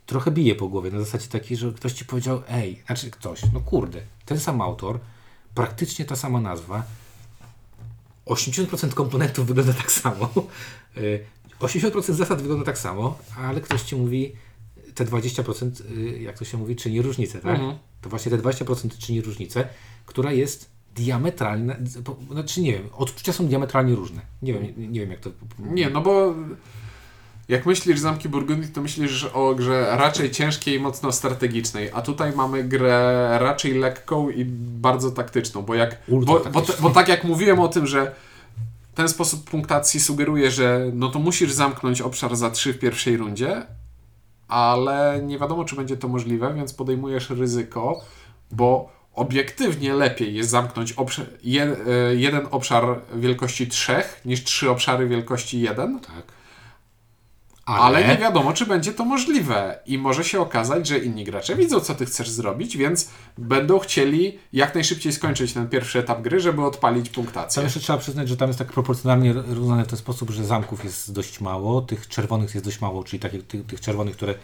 trochę 0.06 0.32
bije 0.32 0.56
po 0.56 0.68
głowie 0.68 0.92
na 0.92 1.00
zasadzie 1.00 1.28
takiej, 1.28 1.58
że 1.58 1.72
ktoś 1.72 1.94
ci 1.94 2.06
powiedział, 2.06 2.42
ej, 2.50 2.84
znaczy 2.86 3.12
ktoś, 3.12 3.42
no 3.54 3.60
kurde, 3.60 4.02
ten 4.26 4.40
sam 4.40 4.62
autor, 4.62 5.00
praktycznie 5.56 6.06
ta 6.06 6.16
sama 6.16 6.42
nazwa, 6.42 6.84
80% 8.26 8.94
komponentów 8.94 9.48
wygląda 9.48 9.74
tak 9.74 9.92
samo, 9.92 10.30
y, 10.98 11.26
80% 11.60 12.14
zasad 12.14 12.42
wygląda 12.42 12.66
tak 12.66 12.78
samo, 12.78 13.18
ale 13.38 13.62
ktoś 13.62 13.82
ci 13.82 13.96
mówi, 13.96 14.36
te 14.96 15.06
20%, 15.06 15.82
y, 15.98 16.22
jak 16.22 16.40
to 16.40 16.46
się 16.46 16.58
mówi, 16.58 16.76
czyni 16.76 17.02
różnicę, 17.02 17.40
tak? 17.40 17.56
Mhm. 17.56 17.78
To 18.02 18.10
właśnie 18.10 18.32
te 18.32 18.38
20% 18.38 18.98
czyni 18.98 19.22
różnicę, 19.22 19.68
która 20.06 20.32
jest 20.32 20.72
diametralna, 20.96 21.76
znaczy 22.32 22.62
nie 22.62 22.74
wiem, 22.74 22.90
odczucia 22.94 23.34
są 23.34 23.48
diametralnie 23.48 23.96
różne. 23.96 24.22
Nie 24.42 24.54
wiem, 24.54 24.64
nie, 24.78 25.00
wiem 25.00 25.12
jak 25.12 25.20
to... 25.20 25.30
Nie, 25.60 25.90
no 25.90 26.02
bo 26.02 26.36
jak 27.48 27.66
myślisz 27.66 28.00
zamki 28.00 28.30
Burgundii, 28.30 28.72
to 28.72 28.82
myślisz 28.82 29.24
o 29.24 29.56
grze 29.56 29.88
raczej 29.98 30.32
ciężkiej 30.32 30.76
i 30.76 30.80
mocno 30.80 31.12
strategicznej, 31.12 31.90
a 31.94 32.02
tutaj 32.02 32.34
mamy 32.36 32.64
grę 32.64 33.38
raczej 33.40 33.74
lekką 33.74 34.30
i 34.30 34.46
bardzo 34.46 35.12
taktyczną, 35.12 35.62
bo 35.62 35.76
jak 35.76 35.98
bo, 36.08 36.40
bo, 36.52 36.64
bo 36.80 36.90
tak 36.90 37.08
jak 37.08 37.24
mówiłem 37.24 37.60
o 37.60 37.68
tym, 37.68 37.88
że 37.88 38.16
ten 38.96 39.10
sposób 39.10 39.50
punktacji 39.50 40.00
sugeruje, 40.00 40.52
że 40.52 40.92
no 40.94 41.10
to 41.10 41.20
musisz 41.20 41.52
zamknąć 41.52 42.02
obszar 42.02 42.36
za 42.36 42.50
trzy 42.50 42.74
w 42.74 42.80
pierwszej 42.80 43.18
rundzie, 43.18 43.66
ale 44.52 45.22
nie 45.24 45.40
wiadomo, 45.40 45.66
czy 45.66 45.76
będzie 45.76 45.98
to 45.98 46.08
możliwe, 46.08 46.54
więc 46.54 46.74
podejmujesz 46.74 47.30
ryzyko, 47.30 48.00
bo 48.52 48.90
obiektywnie 49.14 49.94
lepiej 49.94 50.36
jest 50.36 50.50
zamknąć 50.50 50.94
obsz- 50.94 51.26
je, 51.44 51.64
e, 51.64 51.76
jeden 52.16 52.48
obszar 52.52 53.02
wielkości 53.16 53.68
3 53.68 54.04
niż 54.26 54.44
trzy 54.44 54.70
obszary 54.70 55.08
wielkości 55.08 55.62
1. 55.62 56.00
Tak. 56.00 56.41
Ale 57.66 58.08
nie 58.08 58.18
wiadomo, 58.18 58.54
czy 58.54 58.66
będzie 58.66 58.94
to 58.94 59.06
możliwe. 59.06 59.80
I 59.86 59.98
może 59.98 60.24
się 60.24 60.42
okazać, 60.42 60.88
że 60.88 61.00
inni 61.00 61.24
gracze 61.24 61.56
widzą, 61.56 61.80
co 61.80 61.96
ty 61.96 62.06
chcesz 62.06 62.30
zrobić, 62.30 62.78
więc 62.78 63.10
będą 63.38 63.80
chcieli 63.80 64.40
jak 64.54 64.76
najszybciej 64.76 65.14
skończyć 65.14 65.54
ten 65.54 65.70
pierwszy 65.70 66.00
etap 66.00 66.22
gry, 66.22 66.40
żeby 66.40 66.66
odpalić 66.66 67.06
Tam 67.06 67.16
punktację. 67.16 67.64
jeszcze 67.64 67.80
trzeba 67.80 68.00
przyznać, 68.00 68.30
że 68.30 68.38
tam 68.38 68.50
jest 68.50 68.60
tak 68.60 68.72
proporcjonalnie 68.72 69.34
rozwiązane 69.34 69.86
w 69.86 69.88
ten 69.88 69.98
sposób, 69.98 70.30
że 70.30 70.46
zamków 70.46 70.84
jest 70.84 71.14
dość 71.14 71.42
mało, 71.42 71.82
tych 71.82 72.08
czerwonych 72.08 72.54
jest 72.54 72.66
dość 72.66 72.82
mało, 72.82 73.04
czyli 73.04 73.20
takich, 73.20 73.48
tych, 73.48 73.66
tych 73.66 73.82
czerwonych, 73.82 74.16
które 74.16 74.36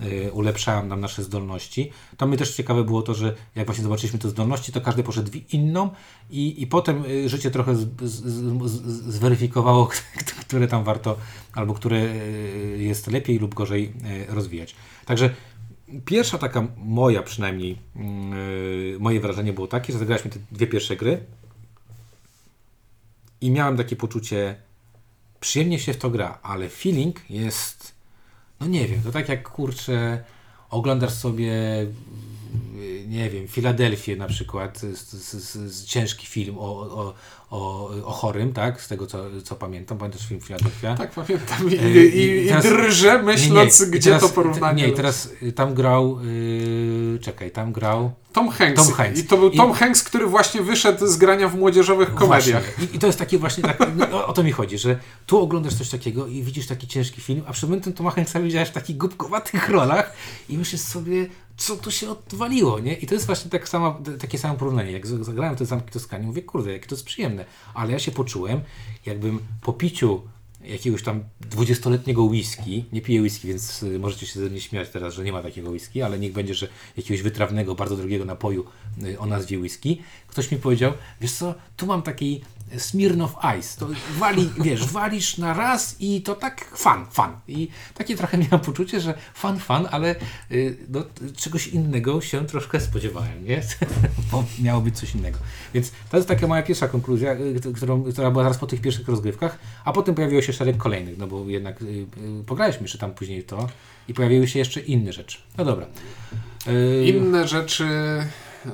y, 0.00 0.30
ulepszają 0.32 0.86
nam 0.86 1.00
nasze 1.00 1.22
zdolności. 1.22 1.92
Tam 2.16 2.30
mi 2.30 2.36
też 2.36 2.54
ciekawe 2.54 2.84
było 2.84 3.02
to, 3.02 3.14
że 3.14 3.34
jak 3.54 3.66
właśnie 3.66 3.84
zobaczyliśmy 3.84 4.18
te 4.18 4.28
zdolności, 4.28 4.72
to 4.72 4.80
każdy 4.80 5.02
poszedł 5.02 5.30
w 5.30 5.54
inną 5.54 5.90
i, 6.30 6.62
i 6.62 6.66
potem 6.66 7.04
y, 7.04 7.28
życie 7.28 7.50
trochę 7.50 7.76
z, 7.76 7.88
z, 8.02 8.24
z, 8.70 9.14
zweryfikowało, 9.14 9.88
które 10.46 10.68
tam 10.68 10.84
warto, 10.84 11.16
albo 11.54 11.74
które 11.74 11.96
y, 11.96 12.76
jest 12.78 13.06
lepiej 13.06 13.38
lub 13.38 13.54
gorzej 13.54 13.92
y, 14.28 14.34
rozwijać. 14.34 14.74
Także 15.04 15.30
Pierwsza 16.04 16.38
taka 16.38 16.66
moja 16.76 17.22
przynajmniej, 17.22 17.78
yy, 17.96 18.96
moje 18.98 19.20
wrażenie 19.20 19.52
było 19.52 19.66
takie, 19.66 19.92
że 19.92 19.98
zagraliśmy 19.98 20.30
te 20.30 20.38
dwie 20.52 20.66
pierwsze 20.66 20.96
gry 20.96 21.26
i 23.40 23.50
miałem 23.50 23.76
takie 23.76 23.96
poczucie, 23.96 24.56
przyjemnie 25.40 25.78
się 25.78 25.92
w 25.92 25.96
to 25.96 26.10
gra, 26.10 26.38
ale 26.42 26.68
feeling 26.68 27.30
jest, 27.30 27.94
no 28.60 28.66
nie 28.66 28.88
wiem, 28.88 29.02
to 29.02 29.10
tak 29.10 29.28
jak 29.28 29.48
kurczę, 29.48 30.24
oglądasz 30.70 31.12
sobie, 31.12 31.52
nie 33.12 33.30
wiem, 33.30 33.48
Filadelfię 33.48 34.16
na 34.16 34.26
przykład, 34.26 34.78
z, 34.78 35.10
z, 35.12 35.44
z, 35.72 35.84
ciężki 35.84 36.26
film 36.26 36.58
o, 36.58 36.62
o, 36.62 37.14
o, 37.50 37.90
o 38.04 38.10
chorym, 38.12 38.52
tak, 38.52 38.80
z 38.82 38.88
tego 38.88 39.06
co, 39.06 39.18
co 39.44 39.54
pamiętam, 39.56 39.98
pamiętasz 39.98 40.26
film 40.28 40.40
Filadelfia? 40.40 40.94
Tak, 40.94 41.10
pamiętam. 41.10 41.70
I, 41.70 41.72
Yy, 41.72 42.06
i, 42.06 42.44
i 42.44 42.48
teraz- 42.48 42.64
drżę 42.64 43.22
myśląc, 43.22 43.80
Nie, 43.80 43.86
nie, 43.86 43.92
gdzie 43.92 44.10
teraz- 44.10 44.22
to 44.22 44.28
porównanie. 44.28 44.86
Nie, 44.86 44.92
teraz 44.92 45.28
y, 45.42 45.52
tam 45.52 45.74
grał, 45.74 46.18
yy, 46.24 46.28
czekaj, 47.18 47.50
tam 47.50 47.72
grał 47.72 48.12
Tom 48.32 48.48
Hanks. 48.48 48.84
Tom 48.86 48.94
Hanks. 48.94 49.20
I 49.20 49.24
to 49.24 49.36
był 49.36 49.50
I- 49.50 49.56
Tom 49.56 49.72
Hanks, 49.72 50.02
który 50.02 50.26
właśnie 50.26 50.62
wyszedł 50.62 51.06
z 51.06 51.16
grania 51.16 51.48
w 51.48 51.58
młodzieżowych 51.58 52.14
komediach. 52.14 52.64
Właśnie. 52.64 52.84
I, 52.92 52.96
I 52.96 52.98
to 52.98 53.06
jest 53.06 53.18
takie 53.18 53.38
właśnie, 53.38 53.62
tak, 53.62 53.78
no, 53.96 54.26
o, 54.26 54.32
to 54.32 54.42
mi 54.42 54.52
chodzi, 54.52 54.78
że 54.78 54.98
tu 55.26 55.38
oglądasz 55.42 55.74
coś 55.74 55.88
takiego 55.88 56.26
i 56.26 56.42
widzisz 56.42 56.66
taki 56.66 56.86
ciężki 56.86 57.20
film, 57.20 57.42
a 57.46 57.52
przed 57.52 57.70
momentem 57.70 57.92
Toma 57.92 58.10
Hanksa 58.10 58.40
widziałeś 58.40 58.68
w 58.68 58.72
takich 58.72 58.96
głupkowatych 58.96 59.68
rolach 59.68 60.12
i 60.48 60.58
myślisz 60.58 60.80
sobie, 60.80 61.26
co 61.56 61.76
tu 61.76 61.90
się 61.90 62.10
odwaliło, 62.10 62.78
nie? 62.78 62.94
I 62.94 63.06
to 63.06 63.14
jest 63.14 63.26
właśnie 63.26 63.50
tak 63.50 63.68
samo, 63.68 64.00
takie 64.20 64.38
samo 64.38 64.54
porównanie. 64.54 64.92
Jak 64.92 65.06
zagrałem 65.06 65.56
te 65.56 65.66
Zamki 65.66 65.90
Toskanii, 65.90 66.26
mówię, 66.26 66.42
kurde, 66.42 66.72
jakie 66.72 66.86
to 66.86 66.94
jest 66.94 67.04
przyjemne. 67.04 67.44
Ale 67.74 67.92
ja 67.92 67.98
się 67.98 68.12
poczułem, 68.12 68.60
jakbym 69.06 69.38
po 69.62 69.72
piciu 69.72 70.22
jakiegoś 70.64 71.02
tam 71.02 71.24
dwudziestoletniego 71.40 72.22
whisky, 72.22 72.84
nie 72.92 73.02
piję 73.02 73.22
whisky, 73.22 73.48
więc 73.48 73.82
y, 73.82 73.98
możecie 73.98 74.26
się 74.26 74.40
ze 74.40 74.50
mnie 74.50 74.60
śmiać 74.60 74.88
teraz, 74.88 75.14
że 75.14 75.24
nie 75.24 75.32
ma 75.32 75.42
takiego 75.42 75.70
whisky, 75.70 76.02
ale 76.02 76.18
niech 76.18 76.32
będzie, 76.32 76.54
że 76.54 76.68
jakiegoś 76.96 77.22
wytrawnego, 77.22 77.74
bardzo 77.74 77.96
drogiego 77.96 78.24
napoju 78.24 78.64
y, 79.02 79.18
o 79.18 79.26
nazwie 79.26 79.58
whisky. 79.58 80.02
Ktoś 80.26 80.50
mi 80.50 80.58
powiedział, 80.58 80.92
wiesz 81.20 81.32
co, 81.32 81.54
tu 81.76 81.86
mam 81.86 82.02
taki 82.02 82.40
Smirnoff 82.78 83.36
Ice, 83.58 83.80
to 83.80 83.88
wali, 84.18 84.50
wiesz, 84.60 84.86
walisz 84.86 85.38
na 85.38 85.54
raz 85.54 85.96
i 86.00 86.22
to 86.22 86.34
tak 86.34 86.78
fan, 86.78 87.06
fan. 87.10 87.40
I 87.48 87.68
takie 87.94 88.16
trochę 88.16 88.38
miałem 88.38 88.60
poczucie, 88.60 89.00
że 89.00 89.14
fan, 89.34 89.58
fan, 89.58 89.88
ale 89.90 90.16
y, 90.50 90.76
no, 90.88 91.04
czegoś 91.36 91.66
innego 91.66 92.20
się 92.20 92.46
troszkę 92.46 92.80
spodziewałem, 92.80 93.44
nie? 93.44 93.62
Bo 94.32 94.44
miało 94.62 94.80
być 94.80 94.98
coś 94.98 95.14
innego. 95.14 95.38
Więc 95.74 95.92
to 96.10 96.16
jest 96.16 96.28
taka 96.28 96.46
moja 96.46 96.62
pierwsza 96.62 96.88
konkluzja, 96.88 97.32
y, 97.32 97.72
którą, 97.74 98.02
która 98.12 98.30
była 98.30 98.44
zaraz 98.44 98.58
po 98.58 98.66
tych 98.66 98.80
pierwszych 98.80 99.08
rozgrywkach, 99.08 99.58
a 99.84 99.92
potem 99.92 100.14
pojawiło 100.14 100.42
się 100.42 100.52
szereg 100.52 100.76
kolejnych, 100.76 101.18
no 101.18 101.26
bo 101.26 101.44
jednak 101.48 101.82
y, 101.82 101.84
y, 101.84 102.06
pograliśmy 102.46 102.82
jeszcze 102.82 102.98
tam 102.98 103.14
później 103.14 103.44
to 103.44 103.68
i 104.08 104.14
pojawiły 104.14 104.48
się 104.48 104.58
jeszcze 104.58 104.80
inne 104.80 105.12
rzeczy. 105.12 105.38
No 105.58 105.64
dobra. 105.64 105.86
Inne 107.04 107.48
rzeczy, 107.48 107.86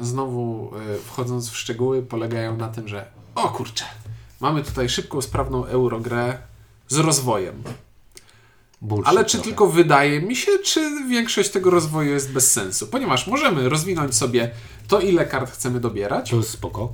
znowu 0.00 0.70
wchodząc 1.04 1.50
w 1.50 1.56
szczegóły, 1.56 2.02
polegają 2.02 2.56
na 2.56 2.68
tym, 2.68 2.88
że 2.88 3.17
o 3.42 3.48
kurczę, 3.48 3.84
mamy 4.40 4.62
tutaj 4.62 4.88
szybką, 4.88 5.22
sprawną 5.22 5.64
eurogrę 5.64 6.38
z 6.88 6.98
rozwojem. 6.98 7.62
bullshit 8.82 9.08
Ale 9.08 9.24
czy 9.24 9.30
trochę. 9.36 9.44
tylko 9.44 9.66
wydaje 9.66 10.20
mi 10.20 10.36
się, 10.36 10.52
czy 10.64 10.80
większość 11.08 11.50
tego 11.50 11.70
rozwoju 11.70 12.10
jest 12.12 12.32
bez 12.32 12.52
sensu? 12.52 12.86
Ponieważ 12.86 13.26
możemy 13.26 13.68
rozwinąć 13.68 14.14
sobie 14.14 14.50
to, 14.88 15.00
ile 15.00 15.26
kart 15.26 15.50
chcemy 15.50 15.80
dobierać, 15.80 16.30
To 16.30 16.36
jest 16.36 16.50
spoko. 16.50 16.92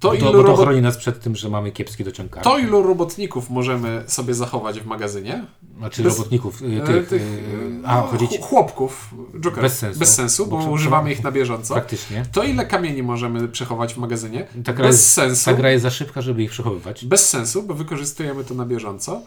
To, 0.00 0.14
ilu, 0.14 0.24
to, 0.26 0.32
to 0.32 0.42
robot... 0.42 0.60
chroni 0.60 0.82
nas 0.82 0.96
przed 0.96 1.20
tym, 1.20 1.36
że 1.36 1.48
mamy 1.48 1.72
kiepski 1.72 2.04
dociąg 2.04 2.36
to 2.42 2.58
ilu 2.58 2.82
robotników 2.82 3.50
możemy 3.50 4.04
sobie 4.06 4.34
zachować 4.34 4.80
w 4.80 4.86
magazynie. 4.86 5.44
Znaczy 5.78 6.02
bez- 6.02 6.16
robotników, 6.18 6.62
y, 6.62 6.82
E, 6.82 6.86
tych, 6.86 7.08
tych, 7.08 7.22
y, 7.22 7.80
a 7.84 7.96
no, 8.00 8.28
chłopków, 8.40 9.14
Joker. 9.40 9.62
Bez 9.62 9.78
sensu. 9.78 9.98
Bez 10.00 10.14
sensu, 10.14 10.46
bo 10.46 10.58
Bo 10.58 10.70
używamy 10.70 11.12
ich 11.12 11.24
na 11.24 11.32
bieżąco. 11.32 11.74
faktycznie. 11.74 12.24
To 12.32 12.42
ile 12.42 12.66
kamieni 12.66 13.02
możemy 13.02 13.48
przechować 13.48 13.94
w 13.94 13.96
magazynie? 13.96 14.46
Ta 14.64 14.72
gra, 14.72 14.86
Bez 14.86 14.96
jest, 14.96 15.12
sensu. 15.12 15.44
ta 15.44 15.54
gra 15.54 15.70
jest 15.70 15.82
za 15.82 15.90
szybka, 15.90 16.22
żeby 16.22 16.42
ich 16.42 16.50
przechowywać. 16.50 17.04
Bez 17.04 17.28
sensu, 17.28 17.62
bo 17.62 17.74
wykorzystujemy 17.74 18.44
to 18.44 18.54
na 18.54 18.66
bieżąco. 18.66 19.22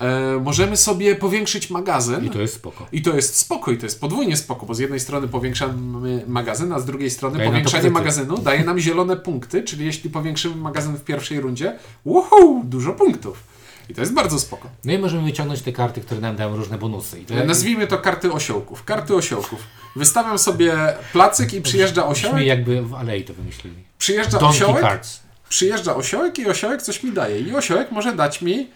E, 0.00 0.40
możemy 0.40 0.76
sobie 0.76 1.14
powiększyć 1.14 1.70
magazyn. 1.70 2.24
I 2.24 2.30
to 2.30 2.40
jest 2.40 2.54
spoko. 2.54 2.86
I 2.92 3.02
to 3.02 3.16
jest 3.16 3.36
spoko, 3.36 3.70
i 3.70 3.78
to 3.78 3.86
jest 3.86 4.00
podwójnie 4.00 4.36
spoko, 4.36 4.66
bo 4.66 4.74
z 4.74 4.78
jednej 4.78 5.00
strony 5.00 5.28
powiększamy 5.28 6.24
magazyn, 6.26 6.72
a 6.72 6.78
z 6.78 6.84
drugiej 6.84 7.10
strony 7.10 7.38
Daje 7.38 7.50
powiększanie 7.50 7.90
magazynu 7.90 8.38
daje 8.38 8.64
nam 8.64 8.78
zielone 8.78 9.16
punkty, 9.16 9.62
czyli 9.62 9.86
jeśli 9.86 10.10
powiększymy 10.10 10.56
magazyn 10.56 10.96
w 10.96 11.04
pierwszej 11.04 11.40
rundzie, 11.40 11.78
uhu, 12.04 12.62
dużo 12.64 12.92
punktów. 12.92 13.42
I 13.88 13.94
to 13.94 14.00
jest 14.00 14.12
bardzo 14.14 14.38
spoko. 14.38 14.68
No 14.84 14.92
i 14.92 14.98
możemy 14.98 15.22
wyciągnąć 15.22 15.62
te 15.62 15.72
karty, 15.72 16.00
które 16.00 16.20
nam 16.20 16.36
dają 16.36 16.56
różne 16.56 16.78
bonusy. 16.78 17.24
To 17.26 17.44
Nazwijmy 17.44 17.86
to 17.86 17.98
karty 17.98 18.32
osiołków. 18.32 18.84
Karty 18.84 19.14
osiołków. 19.14 19.60
Wystawiam 19.96 20.38
sobie 20.38 20.74
placyk 21.12 21.54
i 21.54 21.62
przyjeżdża 21.62 22.06
osiołek. 22.06 22.46
jakby 22.46 22.82
w 22.82 22.94
alei 22.94 23.24
to 23.24 23.34
wymyślili. 23.34 23.76
Przyjeżdża 23.98 24.38
Donkey 24.38 24.56
osiołek, 24.56 24.82
Cards. 24.82 25.20
przyjeżdża 25.48 25.96
osiołek 25.96 26.38
i 26.38 26.46
osiołek 26.46 26.82
coś 26.82 27.02
mi 27.02 27.12
daje. 27.12 27.40
I 27.40 27.54
osiołek 27.54 27.92
może 27.92 28.12
dać 28.16 28.42
mi 28.42 28.70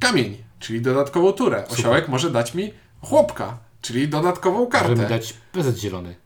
kamień, 0.00 0.44
czyli 0.58 0.80
dodatkową 0.80 1.32
turę. 1.32 1.64
Osiołek 1.68 2.08
może 2.08 2.30
dać 2.30 2.54
mi 2.54 2.72
chłopka, 3.00 3.58
czyli 3.80 4.08
dodatkową 4.08 4.66
kartę. 4.66 4.88
Możemy 4.88 5.08
dać 5.08 5.34
PZ 5.52 5.78
zielony. 5.78 6.16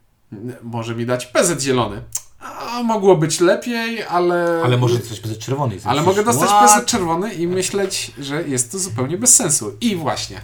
Może 0.62 0.94
mi 0.94 1.06
dać 1.06 1.26
PZ 1.26 1.62
zielony. 1.62 2.02
A, 2.40 2.82
mogło 2.82 3.16
być 3.16 3.40
lepiej, 3.40 4.02
ale... 4.02 4.62
Ale 4.64 4.76
może 4.76 4.98
dostać 4.98 5.20
PZ 5.20 5.38
czerwony. 5.38 5.76
Ale 5.84 6.00
myślisz, 6.00 6.06
mogę 6.06 6.24
dostać 6.24 6.48
what? 6.48 6.82
PZ 6.82 6.90
czerwony 6.90 7.34
i 7.34 7.46
myśleć, 7.46 8.12
że 8.18 8.42
jest 8.42 8.72
to 8.72 8.78
zupełnie 8.78 9.18
bez 9.18 9.34
sensu. 9.34 9.76
I 9.80 9.96
właśnie, 9.96 10.40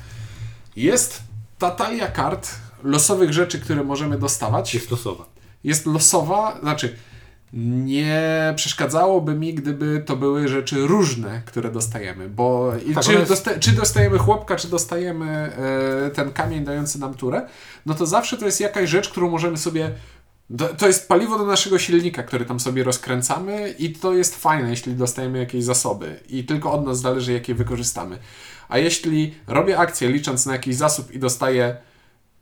jest 0.77 1.23
ta 1.59 1.71
talia 1.71 2.07
kart 2.07 2.51
losowych 2.83 3.33
rzeczy, 3.33 3.61
które 3.61 3.85
możemy 3.85 4.19
dostawać. 4.19 4.75
Jest 4.75 4.91
losowa. 4.91 5.25
Jest 5.65 5.87
losowa, 5.87 6.59
znaczy 6.61 6.97
nie 7.57 8.53
przeszkadzałoby 8.57 9.35
mi, 9.35 9.55
gdyby 9.55 10.03
to 10.07 10.17
były 10.17 10.49
rzeczy 10.49 10.87
różne, 10.87 11.43
które 11.47 11.71
dostajemy, 11.71 12.29
bo 12.29 12.73
Tak, 12.95 13.05
czy, 13.05 13.13
jest- 13.13 13.31
dosta- 13.33 13.59
czy 13.61 13.73
dostajemy 13.73 14.19
chłopka, 14.19 14.57
czy 14.57 14.69
dostajemy 14.69 15.27
e, 16.07 16.11
ten 16.11 16.33
kamień 16.33 16.65
dający 16.65 17.01
nam 17.01 17.15
turę, 17.15 17.47
no 17.87 17.95
to 17.95 18.07
zawsze 18.07 18.37
to 18.37 18.47
jest 18.47 18.61
jakaś 18.61 18.89
rzecz, 18.91 19.09
którą 19.09 19.31
możemy 19.31 19.57
sobie 19.57 19.91
to 20.79 20.87
jest 20.87 21.09
paliwo 21.09 21.39
do 21.39 21.47
naszego 21.47 21.79
silnika, 21.79 22.23
który 22.23 22.45
tam 22.45 22.61
sobie 22.61 22.85
rozkręcamy 22.85 23.75
i 23.79 23.93
to 23.93 24.15
jest 24.15 24.37
fajne, 24.37 24.71
jeśli 24.71 24.95
dostajemy 24.95 25.39
jakieś 25.39 25.65
zasoby 25.65 26.21
i 26.29 26.45
tylko 26.45 26.73
od 26.73 26.87
nas 26.87 27.01
zależy, 27.01 27.33
jakie 27.33 27.55
wykorzystamy. 27.55 28.19
A 28.69 28.79
jeśli 28.79 29.35
robię 29.47 29.79
akcję 29.79 30.09
licząc 30.09 30.47
na 30.47 30.53
jakiś 30.53 30.77
zasób 30.77 31.13
i 31.13 31.19
dostaję 31.19 31.77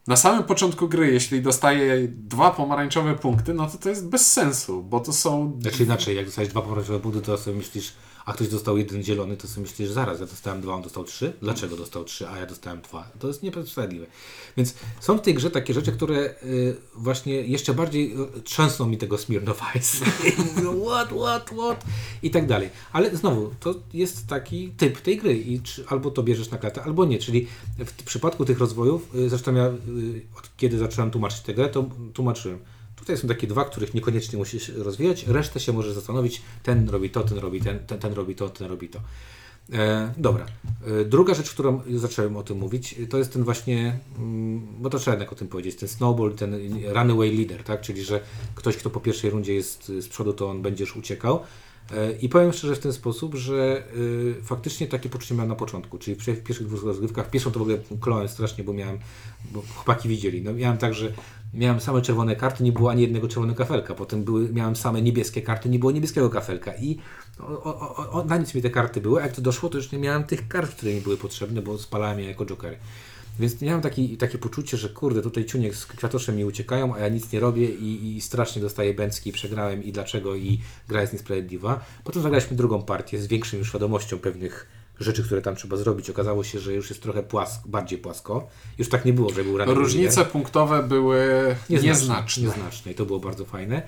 na 0.07 0.17
samym 0.17 0.45
początku 0.45 0.89
gry, 0.89 1.13
jeśli 1.13 1.43
dostaję 1.43 2.09
dwa 2.09 2.51
pomarańczowe 2.51 3.15
punkty, 3.15 3.55
no 3.55 3.67
to 3.67 3.79
to 3.79 3.89
jest 3.89 4.09
bez 4.09 4.33
sensu, 4.33 4.83
bo 4.83 5.01
to 5.01 5.13
są... 5.13 5.59
Znaczy 5.61 5.83
inaczej, 5.85 6.17
jak 6.17 6.27
dostajesz 6.27 6.51
dwa 6.51 6.63
pomarańczowe 6.63 7.01
punkty, 7.01 7.23
to 7.23 7.39
sobie 7.39 7.57
myślisz, 7.57 7.93
a 8.25 8.33
ktoś 8.33 8.49
dostał 8.49 8.79
jeden 8.79 9.03
zielony, 9.03 9.37
to 9.37 9.49
sobie 9.49 9.63
myślisz, 9.63 9.91
zaraz, 9.91 10.21
ja 10.21 10.27
dostałem 10.27 10.61
dwa, 10.61 10.75
on 10.75 10.83
dostał 10.83 11.05
trzy. 11.05 11.33
Dlaczego 11.43 11.77
dostał 11.77 12.05
trzy, 12.05 12.29
a 12.29 12.39
ja 12.39 12.47
dostałem 12.47 12.81
dwa? 12.81 13.11
To 13.19 13.29
jest 13.29 13.43
niesprawiedliwe. 13.43 14.07
Więc 14.57 14.75
są 15.01 15.19
w 15.19 15.21
tej 15.21 15.35
grze 15.35 15.51
takie 15.51 15.75
rzeczy, 15.75 15.93
które 15.93 16.35
y, 16.43 16.77
właśnie 16.95 17.35
jeszcze 17.35 17.75
bardziej 17.75 18.15
y, 18.39 18.43
trzęsą 18.43 18.87
mi 18.87 18.99
tego 18.99 19.19
Smirnoff 19.19 19.63
Ice. 19.77 20.05
I 20.29 20.55
mówią, 20.55 20.85
what, 20.87 21.09
what, 21.09 21.51
what? 21.51 21.85
I 22.23 22.31
tak 22.31 22.47
dalej. 22.47 22.71
Ale 22.93 23.17
znowu, 23.17 23.51
to 23.61 23.75
jest 23.95 24.27
taki 24.27 24.69
typ 24.69 25.01
tej 25.01 25.17
gry 25.17 25.39
i 25.39 25.61
czy, 25.61 25.85
albo 25.89 26.11
to 26.11 26.23
bierzesz 26.23 26.51
na 26.51 26.59
klatę, 26.59 26.83
albo 26.83 27.05
nie. 27.05 27.19
Czyli 27.19 27.47
w 27.79 28.03
przypadku 28.03 28.45
tych 28.45 28.59
rozwojów, 28.59 29.15
y, 29.15 29.29
zresztą 29.29 29.55
ja 29.55 29.67
y, 29.67 30.23
od 30.39 30.57
kiedy 30.57 30.79
zacząłem 30.79 31.11
tłumaczyć 31.11 31.41
tę 31.41 31.55
grę, 31.55 31.69
to 31.69 31.85
tłumaczyłem. 32.15 32.59
Tutaj 33.03 33.17
są 33.17 33.29
takie 33.29 33.47
dwa, 33.47 33.65
których 33.65 33.95
niekoniecznie 33.95 34.39
musisz 34.39 34.69
rozwijać, 34.69 35.27
resztę 35.27 35.61
się 35.61 35.73
możesz 35.73 35.93
zastanowić, 35.93 36.43
ten 36.63 36.89
robi 36.89 37.11
to, 37.11 37.21
ten 37.23 37.39
robi 37.39 37.61
ten, 37.61 37.79
ten, 37.79 37.99
ten 37.99 38.13
robi 38.13 38.35
to, 38.35 38.49
ten 38.49 38.69
robi 38.69 38.89
to. 38.89 39.01
E, 39.73 40.13
dobra. 40.17 40.47
Y, 41.01 41.05
Druga 41.05 41.35
rzecz, 41.35 41.51
którą 41.51 41.81
zacząłem 41.95 42.37
o 42.37 42.43
tym 42.43 42.59
mówić, 42.59 42.99
y, 42.99 43.07
to 43.07 43.19
jest 43.19 43.33
ten 43.33 43.45
właśnie, 43.45 43.99
mm, 44.19 44.67
bo 44.79 44.91
to 44.91 44.99
trzeba 44.99 45.15
jednak 45.15 45.33
o 45.33 45.37
tym 45.37 45.49
powiedzieć, 45.49 45.77
ten 45.77 45.89
snowball, 45.89 46.35
ten 46.35 46.55
runaway 46.85 47.37
leader, 47.37 47.65
tak? 47.65 47.81
Czyli, 47.81 48.05
że 48.05 48.21
ktoś, 48.55 48.77
kto 48.77 48.91
po 48.91 49.01
pierwszej 49.01 49.31
rundzie 49.31 49.55
jest 49.55 49.93
z 50.01 50.09
przodu, 50.09 50.33
to 50.33 50.51
on 50.51 50.63
będzie 50.63 50.85
już 50.85 50.97
uciekał. 50.97 51.41
Y, 51.91 52.19
I 52.21 52.29
powiem 52.29 52.53
szczerze 52.53 52.77
w 52.77 52.79
ten 52.79 52.93
sposób, 52.93 53.35
że 53.35 53.83
y, 53.97 54.35
faktycznie 54.43 54.87
takie 54.87 55.09
poczucie 55.09 55.35
miałem 55.35 55.49
na 55.49 55.57
początku, 55.57 55.99
czyli 55.99 56.17
w 56.17 56.21
w 56.21 56.43
pierwszych 56.43 56.67
dwóch 56.67 56.85
rozgrywkach, 56.85 57.31
pierwszą 57.31 57.51
to 57.51 57.59
w 57.59 57.63
ogóle 57.63 57.79
kląłem 58.01 58.29
strasznie, 58.29 58.65
bo 58.65 58.73
miałem, 58.73 58.99
bo 59.53 59.63
chłopaki 59.75 60.09
widzieli, 60.09 60.43
no 60.43 60.53
miałem 60.53 60.79
tak, 60.79 60.95
że 60.95 61.13
miałem 61.55 61.81
same 61.81 62.03
czerwone 62.03 62.37
karty, 62.37 62.65
nie 62.65 62.73
było 62.73 62.91
ani 62.91 63.03
jednego 63.03 63.29
czerwonego 63.29 63.59
kafelka, 63.59 63.95
potem 63.95 64.25
były, 64.25 64.53
miałem 64.53 64.77
same 64.77 65.03
niebieskie 65.03 65.43
karty, 65.43 65.69
nie 65.69 65.79
było 65.79 65.93
niebieskiego 65.93 66.31
kafelka 66.31 66.75
i 66.75 66.99
o, 67.41 67.63
o, 67.65 68.11
o, 68.11 68.25
na 68.25 68.37
nic 68.37 68.55
mi 68.55 68.63
te 68.63 68.71
karty 68.71 69.01
były, 69.01 69.21
a 69.21 69.25
jak 69.25 69.35
to 69.35 69.43
doszło, 69.43 69.69
to 69.69 69.77
już 69.77 69.93
nie 69.93 69.99
miałem 69.99 70.25
tych 70.25 70.49
kart, 70.49 70.75
które 70.75 70.95
mi 70.95 71.01
były 71.01 71.17
potrzebne, 71.17 71.63
bo 71.63 71.79
spalałem 71.79 72.21
je 72.21 72.27
jako 72.27 72.47
jokery. 72.47 72.77
Więc 73.41 73.63
miałem 73.63 73.81
taki, 73.81 74.17
takie 74.17 74.39
poczucie, 74.39 74.77
że 74.77 74.89
kurde, 74.89 75.23
tutaj 75.23 75.45
ciuniek 75.45 75.75
z 75.77 75.87
kwiatoszem 75.87 76.37
mi 76.37 76.45
uciekają, 76.45 76.95
a 76.95 76.99
ja 76.99 77.09
nic 77.09 77.33
nie 77.33 77.41
robię 77.41 77.67
i, 77.67 78.17
i 78.17 78.21
strasznie 78.21 78.63
dostaję 78.63 78.95
bęcki 78.95 79.33
przegrałem 79.33 79.85
i 79.85 79.93
dlaczego 79.93 80.35
i 80.35 80.61
gra 80.89 81.01
jest 81.01 81.13
niesprawiedliwa. 81.13 81.85
Potem 82.05 82.23
zagraliśmy 82.23 82.57
drugą 82.57 82.83
partię 82.83 83.19
z 83.19 83.27
większą 83.27 83.57
już 83.57 83.69
świadomością 83.69 84.19
pewnych 84.19 84.82
rzeczy, 85.03 85.25
które 85.25 85.43
tam 85.43 85.57
trzeba 85.57 85.77
zrobić. 85.77 86.11
Okazało 86.11 86.45
się, 86.45 86.59
że 86.59 86.75
już 86.75 86.91
jest 86.91 87.03
trochę 87.03 87.23
płasko, 87.23 87.69
bardziej 87.69 87.99
płasko. 87.99 88.49
Już 88.79 88.89
tak 88.89 89.05
nie 89.05 89.13
było, 89.13 89.31
że 89.31 89.45
był 89.45 89.59
rany 89.59 89.75
Różnice 89.75 90.25
punktowe 90.25 90.83
były 90.83 91.21
nieznaczne. 91.71 92.43
Nieznaczne 92.43 92.93
i 92.93 92.95
to 92.95 93.07
było 93.07 93.21
bardzo 93.21 93.45
fajne. 93.45 93.83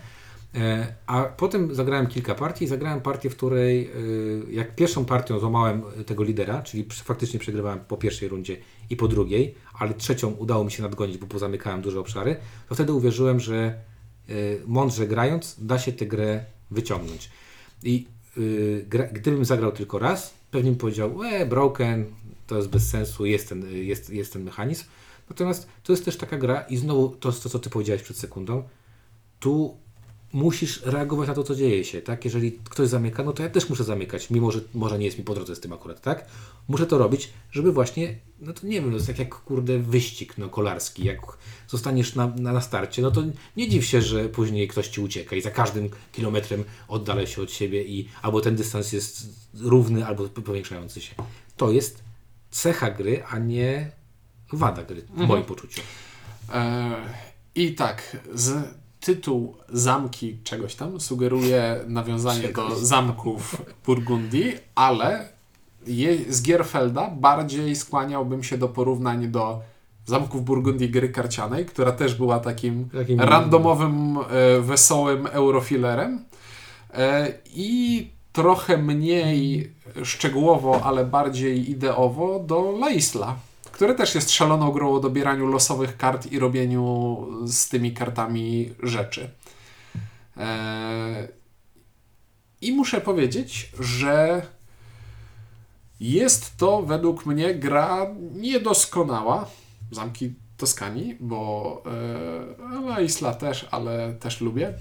E, 0.54 0.94
A 1.06 1.22
potem 1.22 1.74
zagrałem 1.74 2.06
kilka 2.06 2.34
partii. 2.34 2.66
Zagrałem 2.66 3.00
partię, 3.00 3.30
w 3.30 3.36
której 3.36 3.86
e, 3.86 4.52
jak 4.52 4.74
pierwszą 4.74 5.04
partią 5.04 5.38
złamałem 5.38 5.82
tego 6.06 6.24
lidera, 6.24 6.62
czyli 6.62 6.86
faktycznie 6.90 7.40
przegrywałem 7.40 7.80
po 7.80 7.96
pierwszej 7.96 8.28
rundzie 8.28 8.56
i 8.90 8.96
po 8.96 9.08
drugiej, 9.08 9.54
ale 9.78 9.94
trzecią 9.94 10.30
udało 10.30 10.64
mi 10.64 10.70
się 10.70 10.82
nadgonić, 10.82 11.18
bo 11.18 11.26
pozamykałem 11.26 11.82
duże 11.82 12.00
obszary, 12.00 12.36
to 12.68 12.74
wtedy 12.74 12.92
uwierzyłem, 12.92 13.40
że 13.40 13.54
e, 14.28 14.32
mądrze 14.66 15.06
grając 15.06 15.56
da 15.58 15.78
się 15.78 15.92
tę 15.92 16.06
grę 16.06 16.44
wyciągnąć. 16.70 17.30
I 17.82 18.06
gdybym 19.12 19.44
zagrał 19.44 19.72
tylko 19.72 19.98
raz, 19.98 20.34
pewnie 20.54 20.70
bym 20.70 20.80
powiedział, 20.80 21.22
e, 21.22 21.46
broken, 21.46 22.04
to 22.46 22.56
jest 22.56 22.68
bez 22.68 22.90
sensu, 22.90 23.26
jest 23.26 23.48
ten, 23.48 23.64
jest, 23.72 24.10
jest 24.10 24.32
ten 24.32 24.42
mechanizm. 24.42 24.84
Natomiast 25.30 25.68
to 25.82 25.92
jest 25.92 26.04
też 26.04 26.16
taka 26.16 26.38
gra 26.38 26.60
i 26.60 26.76
znowu 26.76 27.08
to, 27.08 27.32
to 27.32 27.48
co 27.48 27.58
Ty 27.58 27.70
powiedziałeś 27.70 28.02
przed 28.02 28.16
sekundą, 28.16 28.62
tu 29.40 29.76
musisz 30.34 30.82
reagować 30.82 31.28
na 31.28 31.34
to, 31.34 31.44
co 31.44 31.54
dzieje 31.54 31.84
się, 31.84 32.02
tak? 32.02 32.24
Jeżeli 32.24 32.52
ktoś 32.52 32.88
zamyka, 32.88 33.24
no 33.24 33.32
to 33.32 33.42
ja 33.42 33.48
też 33.48 33.68
muszę 33.68 33.84
zamykać, 33.84 34.30
mimo 34.30 34.50
że 34.50 34.60
może 34.74 34.98
nie 34.98 35.04
jest 35.04 35.18
mi 35.18 35.24
po 35.24 35.34
drodze 35.34 35.56
z 35.56 35.60
tym 35.60 35.72
akurat, 35.72 36.00
tak? 36.00 36.26
Muszę 36.68 36.86
to 36.86 36.98
robić, 36.98 37.32
żeby 37.50 37.72
właśnie, 37.72 38.18
no 38.40 38.52
to 38.52 38.66
nie 38.66 38.80
wiem, 38.80 38.90
no 38.90 38.96
jest 38.96 39.06
tak 39.06 39.18
jak 39.18 39.34
kurde 39.34 39.78
wyścig 39.78 40.38
no, 40.38 40.48
kolarski, 40.48 41.04
jak 41.04 41.20
zostaniesz 41.68 42.14
na, 42.14 42.26
na, 42.26 42.52
na 42.52 42.60
starcie, 42.60 43.02
no 43.02 43.10
to 43.10 43.22
nie 43.56 43.68
dziw 43.68 43.84
się, 43.84 44.02
że 44.02 44.28
później 44.28 44.68
ktoś 44.68 44.88
Ci 44.88 45.00
ucieka 45.00 45.36
i 45.36 45.40
za 45.40 45.50
każdym 45.50 45.88
kilometrem 46.12 46.64
oddala 46.88 47.26
się 47.26 47.42
od 47.42 47.52
siebie 47.52 47.84
i 47.84 48.08
albo 48.22 48.40
ten 48.40 48.56
dystans 48.56 48.92
jest 48.92 49.26
równy, 49.60 50.06
albo 50.06 50.28
powiększający 50.28 51.00
się. 51.00 51.14
To 51.56 51.70
jest 51.70 52.02
cecha 52.50 52.90
gry, 52.90 53.22
a 53.24 53.38
nie 53.38 53.90
wada 54.52 54.82
gry, 54.82 55.02
w 55.02 55.26
moim 55.26 55.44
poczuciu. 55.44 55.82
E, 56.52 56.94
I 57.54 57.74
tak, 57.74 58.16
z 58.34 58.74
tytuł 59.04 59.54
Zamki 59.72 60.38
czegoś 60.44 60.74
tam 60.74 61.00
sugeruje 61.00 61.80
nawiązanie 61.86 62.48
do 62.48 62.76
zamków 62.76 63.62
Burgundii, 63.86 64.56
ale 64.74 65.28
je, 65.86 66.32
z 66.32 66.42
Gierfelda 66.42 67.10
bardziej 67.10 67.76
skłaniałbym 67.76 68.42
się 68.42 68.58
do 68.58 68.68
porównań 68.68 69.28
do 69.28 69.60
zamków 70.06 70.44
Burgundii 70.44 70.90
gry 70.90 71.08
karcianej, 71.08 71.66
która 71.66 71.92
też 71.92 72.14
była 72.14 72.38
takim, 72.40 72.88
Takim- 72.88 73.20
randomowym, 73.20 74.18
e, 74.18 74.60
wesołym 74.60 75.26
eurofilerem. 75.26 76.24
E, 76.94 77.32
I 77.54 78.10
trochę 78.32 78.78
mniej 78.78 79.72
szczegółowo, 80.04 80.80
ale 80.84 81.04
bardziej 81.04 81.70
ideowo 81.70 82.38
do 82.38 82.74
La 82.78 82.90
Isla, 82.90 83.36
które 83.74 83.94
też 83.94 84.14
jest 84.14 84.30
szaloną 84.30 84.70
grą 84.70 84.92
o 84.92 85.00
dobieraniu 85.00 85.46
losowych 85.46 85.96
kart 85.96 86.32
i 86.32 86.38
robieniu 86.38 87.26
z 87.44 87.68
tymi 87.68 87.92
kartami 87.92 88.74
rzeczy. 88.82 89.30
E, 90.36 91.28
I 92.60 92.72
muszę 92.72 93.00
powiedzieć, 93.00 93.72
że 93.80 94.42
jest 96.00 96.56
to 96.56 96.82
według 96.82 97.26
mnie 97.26 97.54
gra 97.54 98.06
niedoskonała. 98.32 99.46
Zamki 99.90 100.34
Toskanii, 100.56 101.16
bo 101.20 101.82
e, 102.66 102.88
La 102.88 103.00
Isla 103.00 103.34
też, 103.34 103.68
ale 103.70 104.12
też 104.12 104.40
lubię. 104.40 104.74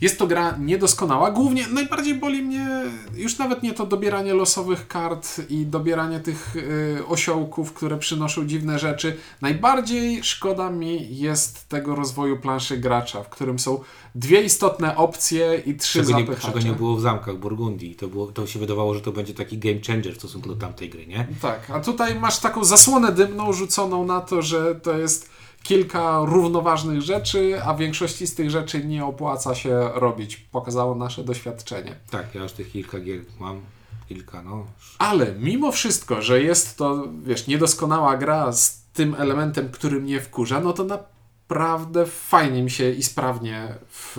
Jest 0.00 0.18
to 0.18 0.26
gra 0.26 0.56
niedoskonała. 0.60 1.30
Głównie 1.30 1.66
najbardziej 1.68 2.14
boli 2.14 2.42
mnie 2.42 2.82
już 3.14 3.38
nawet 3.38 3.62
nie 3.62 3.72
to 3.72 3.86
dobieranie 3.86 4.34
losowych 4.34 4.88
kart 4.88 5.40
i 5.50 5.66
dobieranie 5.66 6.20
tych 6.20 6.56
y, 6.56 7.06
osiołków, 7.06 7.72
które 7.72 7.98
przynoszą 7.98 8.46
dziwne 8.46 8.78
rzeczy. 8.78 9.16
Najbardziej 9.40 10.24
szkoda 10.24 10.70
mi 10.70 11.16
jest 11.18 11.68
tego 11.68 11.94
rozwoju 11.94 12.36
planszy 12.40 12.78
gracza, 12.78 13.22
w 13.22 13.28
którym 13.28 13.58
są 13.58 13.80
dwie 14.14 14.42
istotne 14.42 14.96
opcje 14.96 15.62
i 15.66 15.74
trzy 15.74 15.98
Czego 15.98 16.18
nie, 16.18 16.24
zapychacze. 16.24 16.46
czego 16.52 16.60
nie 16.60 16.72
było 16.72 16.96
w 16.96 17.00
zamkach 17.00 17.36
Burgundii. 17.36 17.94
To, 17.94 18.08
było, 18.08 18.26
to 18.26 18.46
się 18.46 18.58
wydawało, 18.58 18.94
że 18.94 19.00
to 19.00 19.12
będzie 19.12 19.34
taki 19.34 19.58
game 19.58 19.78
changer 19.86 20.14
w 20.14 20.18
stosunku 20.18 20.48
do 20.48 20.56
tamtej 20.56 20.90
gry, 20.90 21.06
nie? 21.06 21.26
Tak, 21.42 21.70
a 21.70 21.80
tutaj 21.80 22.20
masz 22.20 22.38
taką 22.38 22.64
zasłonę 22.64 23.12
dymną 23.12 23.52
rzuconą 23.52 24.06
na 24.06 24.20
to, 24.20 24.42
że 24.42 24.74
to 24.74 24.98
jest 24.98 25.30
kilka 25.62 26.20
równoważnych 26.24 27.02
rzeczy, 27.02 27.60
a 27.64 27.74
większości 27.74 28.26
z 28.26 28.34
tych 28.34 28.50
rzeczy 28.50 28.84
nie 28.84 29.04
opłaca 29.04 29.54
się 29.54 29.90
robić. 29.94 30.36
Pokazało 30.36 30.94
nasze 30.94 31.24
doświadczenie. 31.24 31.96
Tak, 32.10 32.34
ja 32.34 32.42
już 32.42 32.52
tych 32.52 32.72
kilka 32.72 33.00
gier 33.00 33.20
mam. 33.40 33.60
Kilka, 34.08 34.42
no. 34.42 34.66
Ale 34.98 35.34
mimo 35.34 35.72
wszystko, 35.72 36.22
że 36.22 36.42
jest 36.42 36.76
to, 36.76 37.04
wiesz, 37.22 37.46
niedoskonała 37.46 38.16
gra 38.16 38.52
z 38.52 38.82
tym 38.92 39.14
elementem, 39.18 39.70
który 39.70 40.00
mnie 40.00 40.20
wkurza, 40.20 40.60
no 40.60 40.72
to 40.72 40.84
naprawdę 40.84 42.06
fajnie 42.06 42.62
mi 42.62 42.70
się 42.70 42.90
i 42.90 43.02
sprawnie 43.02 43.74
w 43.90 44.16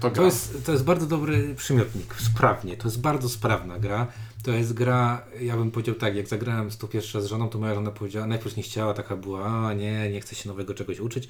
to 0.00 0.10
gra. 0.10 0.16
To 0.16 0.24
jest, 0.24 0.66
to 0.66 0.72
jest 0.72 0.84
bardzo 0.84 1.06
dobry 1.06 1.54
przymiotnik. 1.54 2.14
Sprawnie. 2.14 2.76
To 2.76 2.88
jest 2.88 3.00
bardzo 3.00 3.28
sprawna 3.28 3.78
gra. 3.78 4.06
To 4.42 4.50
jest 4.52 4.72
gra, 4.72 5.24
ja 5.40 5.56
bym 5.56 5.70
powiedział 5.70 5.94
tak, 5.94 6.16
jak 6.16 6.28
zagrałem 6.28 6.70
to 6.78 6.88
pierwszy 6.88 7.18
raz 7.18 7.24
z 7.24 7.28
żoną, 7.28 7.48
to 7.48 7.58
moja 7.58 7.74
żona 7.74 7.90
powiedziała, 7.90 8.26
najpierw 8.26 8.56
nie 8.56 8.62
chciała, 8.62 8.94
taka 8.94 9.16
była, 9.16 9.44
a 9.44 9.74
nie, 9.74 10.10
nie 10.10 10.20
chce 10.20 10.34
się 10.34 10.48
nowego 10.48 10.74
czegoś 10.74 11.00
uczyć. 11.00 11.28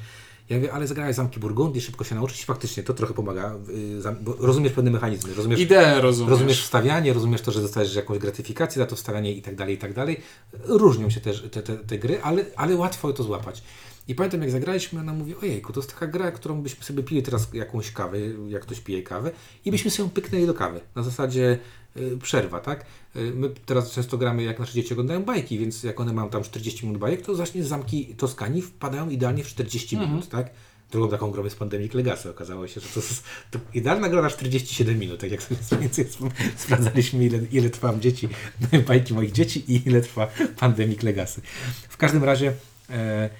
Ja 0.49 0.57
mówię, 0.57 0.73
ale 0.73 0.87
zagrałeś 0.87 1.16
Zamki 1.16 1.40
Burgundii, 1.40 1.81
szybko 1.81 2.05
się 2.05 2.14
nauczyć, 2.14 2.44
faktycznie 2.44 2.83
to 2.83 2.94
trochę 2.94 3.14
pomaga, 3.14 3.55
y, 3.68 4.16
bo 4.21 4.37
rozumiesz 4.38 4.73
pewne 4.73 4.90
mechanizmy, 4.90 5.35
rozumiesz, 5.35 5.61
Ideę 5.61 6.01
rozumiesz. 6.01 6.31
rozumiesz 6.31 6.62
wstawianie, 6.62 7.12
rozumiesz 7.12 7.42
to, 7.42 7.53
że 7.53 7.62
dostajesz 7.62 7.94
jakąś 7.94 8.18
gratyfikację 8.18 8.81
za 8.81 8.87
to 8.87 8.97
wstawianie 8.97 9.33
i 9.33 9.42
tak 9.42 9.57
dalej, 9.57 9.75
i 9.75 9.79
tak 9.79 9.94
dalej. 9.94 10.21
Różnią 10.64 11.11
się 11.11 11.21
też 11.21 11.42
te, 11.53 11.62
te, 11.62 11.77
te 11.77 11.99
gry, 11.99 12.23
ale, 12.23 12.44
ale 12.57 12.77
łatwo 12.77 13.12
to 13.12 13.23
złapać. 13.23 13.62
I 14.09 14.14
pamiętam, 14.14 14.42
jak 14.42 14.51
zagraliśmy, 14.51 15.01
ona 15.01 15.12
mówi, 15.12 15.35
ojejku, 15.37 15.73
to 15.73 15.81
jest 15.81 15.94
taka 15.94 16.07
gra, 16.07 16.31
którą 16.31 16.62
byśmy 16.62 16.85
sobie 16.85 17.03
pili 17.03 17.23
teraz 17.23 17.49
jakąś 17.55 17.92
kawę, 17.92 18.18
jak 18.49 18.62
ktoś 18.62 18.81
pije 18.81 19.03
kawę, 19.03 19.31
i 19.64 19.71
byśmy 19.71 19.90
sobie 19.90 20.11
pyknęli 20.11 20.47
do 20.47 20.55
kawy. 20.55 20.81
Na 20.94 21.03
zasadzie 21.03 21.59
y, 21.97 22.18
przerwa, 22.23 22.61
tak? 22.61 22.85
Y, 23.16 23.33
my 23.35 23.51
teraz 23.66 23.92
często 23.92 24.18
gramy, 24.18 24.42
jak 24.42 24.59
nasze 24.59 24.73
dzieci 24.73 24.92
oglądają 24.92 25.23
bajki, 25.23 25.59
więc 25.59 25.83
jak 25.83 26.01
one 26.01 26.12
mają 26.12 26.31
tam 26.31 26.42
40 26.42 26.87
minut 26.87 27.01
bajek, 27.01 27.23
to 27.23 27.35
właśnie 27.35 27.64
zamki 27.64 28.07
Toskanii 28.07 28.62
wpadają 28.62 29.11
idealnie 29.11 29.44
w 29.44 29.47
40 29.47 29.97
minut, 29.97 30.29
tak? 30.29 30.51
Drugą 30.90 31.09
taką 31.09 31.31
grą 31.31 31.44
jest 31.44 31.59
Pandemic 31.59 31.94
Legacy. 31.94 32.31
Okazało 32.31 32.68
się, 32.68 32.81
że 32.81 32.88
to 32.88 33.01
jest 33.01 33.23
to 33.51 33.59
idealna 33.75 34.09
gra 34.09 34.23
na 34.23 34.31
47 34.31 34.99
minut, 34.99 35.21
tak 35.21 35.31
jak 35.31 35.42
sobie 35.42 35.81
więcej 35.81 36.05
sp- 36.14 36.35
sprawdzaliśmy, 36.57 37.25
ile, 37.25 37.38
ile 37.53 37.71
trwam 37.71 38.01
dzieci, 38.01 38.29
bajki 38.88 39.14
moich 39.14 39.33
dzieci 39.33 39.64
i 39.68 39.88
ile 39.88 40.01
trwa 40.01 40.29
Pandemic 40.61 41.03
Legacy. 41.03 41.40
W 41.88 41.97
każdym 41.97 42.25
razie 42.25 42.53
e, 42.90 43.31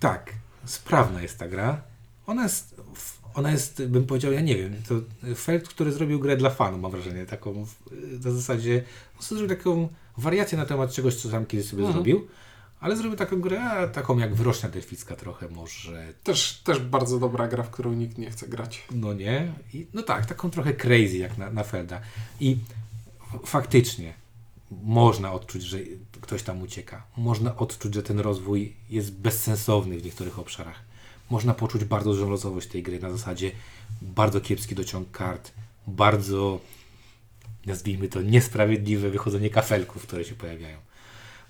tak, 0.00 0.32
sprawna 0.64 1.22
jest 1.22 1.38
ta 1.38 1.48
gra. 1.48 1.82
Ona 2.26 2.42
jest, 2.42 2.80
ona 3.34 3.50
jest, 3.50 3.86
bym 3.86 4.06
powiedział, 4.06 4.32
ja 4.32 4.40
nie 4.40 4.56
wiem, 4.56 4.74
to 4.88 4.94
Feld, 5.34 5.68
który 5.68 5.92
zrobił 5.92 6.20
grę 6.20 6.36
dla 6.36 6.50
fanów, 6.50 6.80
mam 6.80 6.90
wrażenie, 6.90 7.26
taką 7.26 7.64
w- 7.66 8.24
na 8.24 8.30
zasadzie, 8.30 8.82
sobie 9.20 9.38
zrobił 9.38 9.56
taką 9.56 9.88
wariację 10.16 10.58
na 10.58 10.66
temat 10.66 10.92
czegoś, 10.92 11.14
co 11.14 11.30
sam 11.30 11.46
kiedyś 11.46 11.68
sobie 11.68 11.92
zrobił, 11.92 12.26
ale 12.80 12.96
zrobił 12.96 13.16
taką 13.18 13.40
grę, 13.40 13.62
a 13.64 13.86
taką 13.88 14.18
jak 14.18 14.34
wyrocznia 14.34 14.68
delficka 14.68 15.16
trochę 15.16 15.48
może, 15.48 16.12
Też, 16.24 16.60
też 16.64 16.78
bardzo 16.78 17.18
dobra 17.18 17.48
gra, 17.48 17.62
w 17.62 17.70
którą 17.70 17.92
nikt 17.92 18.18
nie 18.18 18.30
chce 18.30 18.48
grać. 18.48 18.84
no 18.90 19.14
nie, 19.14 19.52
I, 19.74 19.86
no 19.94 20.02
tak, 20.02 20.26
taką 20.26 20.50
trochę 20.50 20.74
crazy 20.74 21.16
jak 21.18 21.38
na, 21.38 21.50
na 21.50 21.64
Felda. 21.64 22.00
I 22.40 22.56
faktycznie 23.44 24.14
można 24.82 25.32
odczuć, 25.32 25.62
że 25.62 25.78
ktoś 26.20 26.42
tam 26.42 26.62
ucieka. 26.62 27.06
Można 27.16 27.56
odczuć, 27.56 27.94
że 27.94 28.02
ten 28.02 28.20
rozwój 28.20 28.76
jest 28.90 29.12
bezsensowny 29.12 29.98
w 29.98 30.04
niektórych 30.04 30.38
obszarach. 30.38 30.82
Można 31.30 31.54
poczuć 31.54 31.84
bardzo 31.84 32.10
dużą 32.10 32.30
losowość 32.30 32.68
tej 32.68 32.82
gry 32.82 33.00
na 33.00 33.10
zasadzie 33.10 33.52
bardzo 34.02 34.40
kiepski 34.40 34.74
dociąg 34.74 35.10
kart, 35.10 35.52
bardzo 35.86 36.60
nazwijmy 37.66 38.08
to, 38.08 38.22
niesprawiedliwe 38.22 39.10
wychodzenie 39.10 39.50
kafelków, 39.50 40.02
które 40.06 40.24
się 40.24 40.34
pojawiają. 40.34 40.78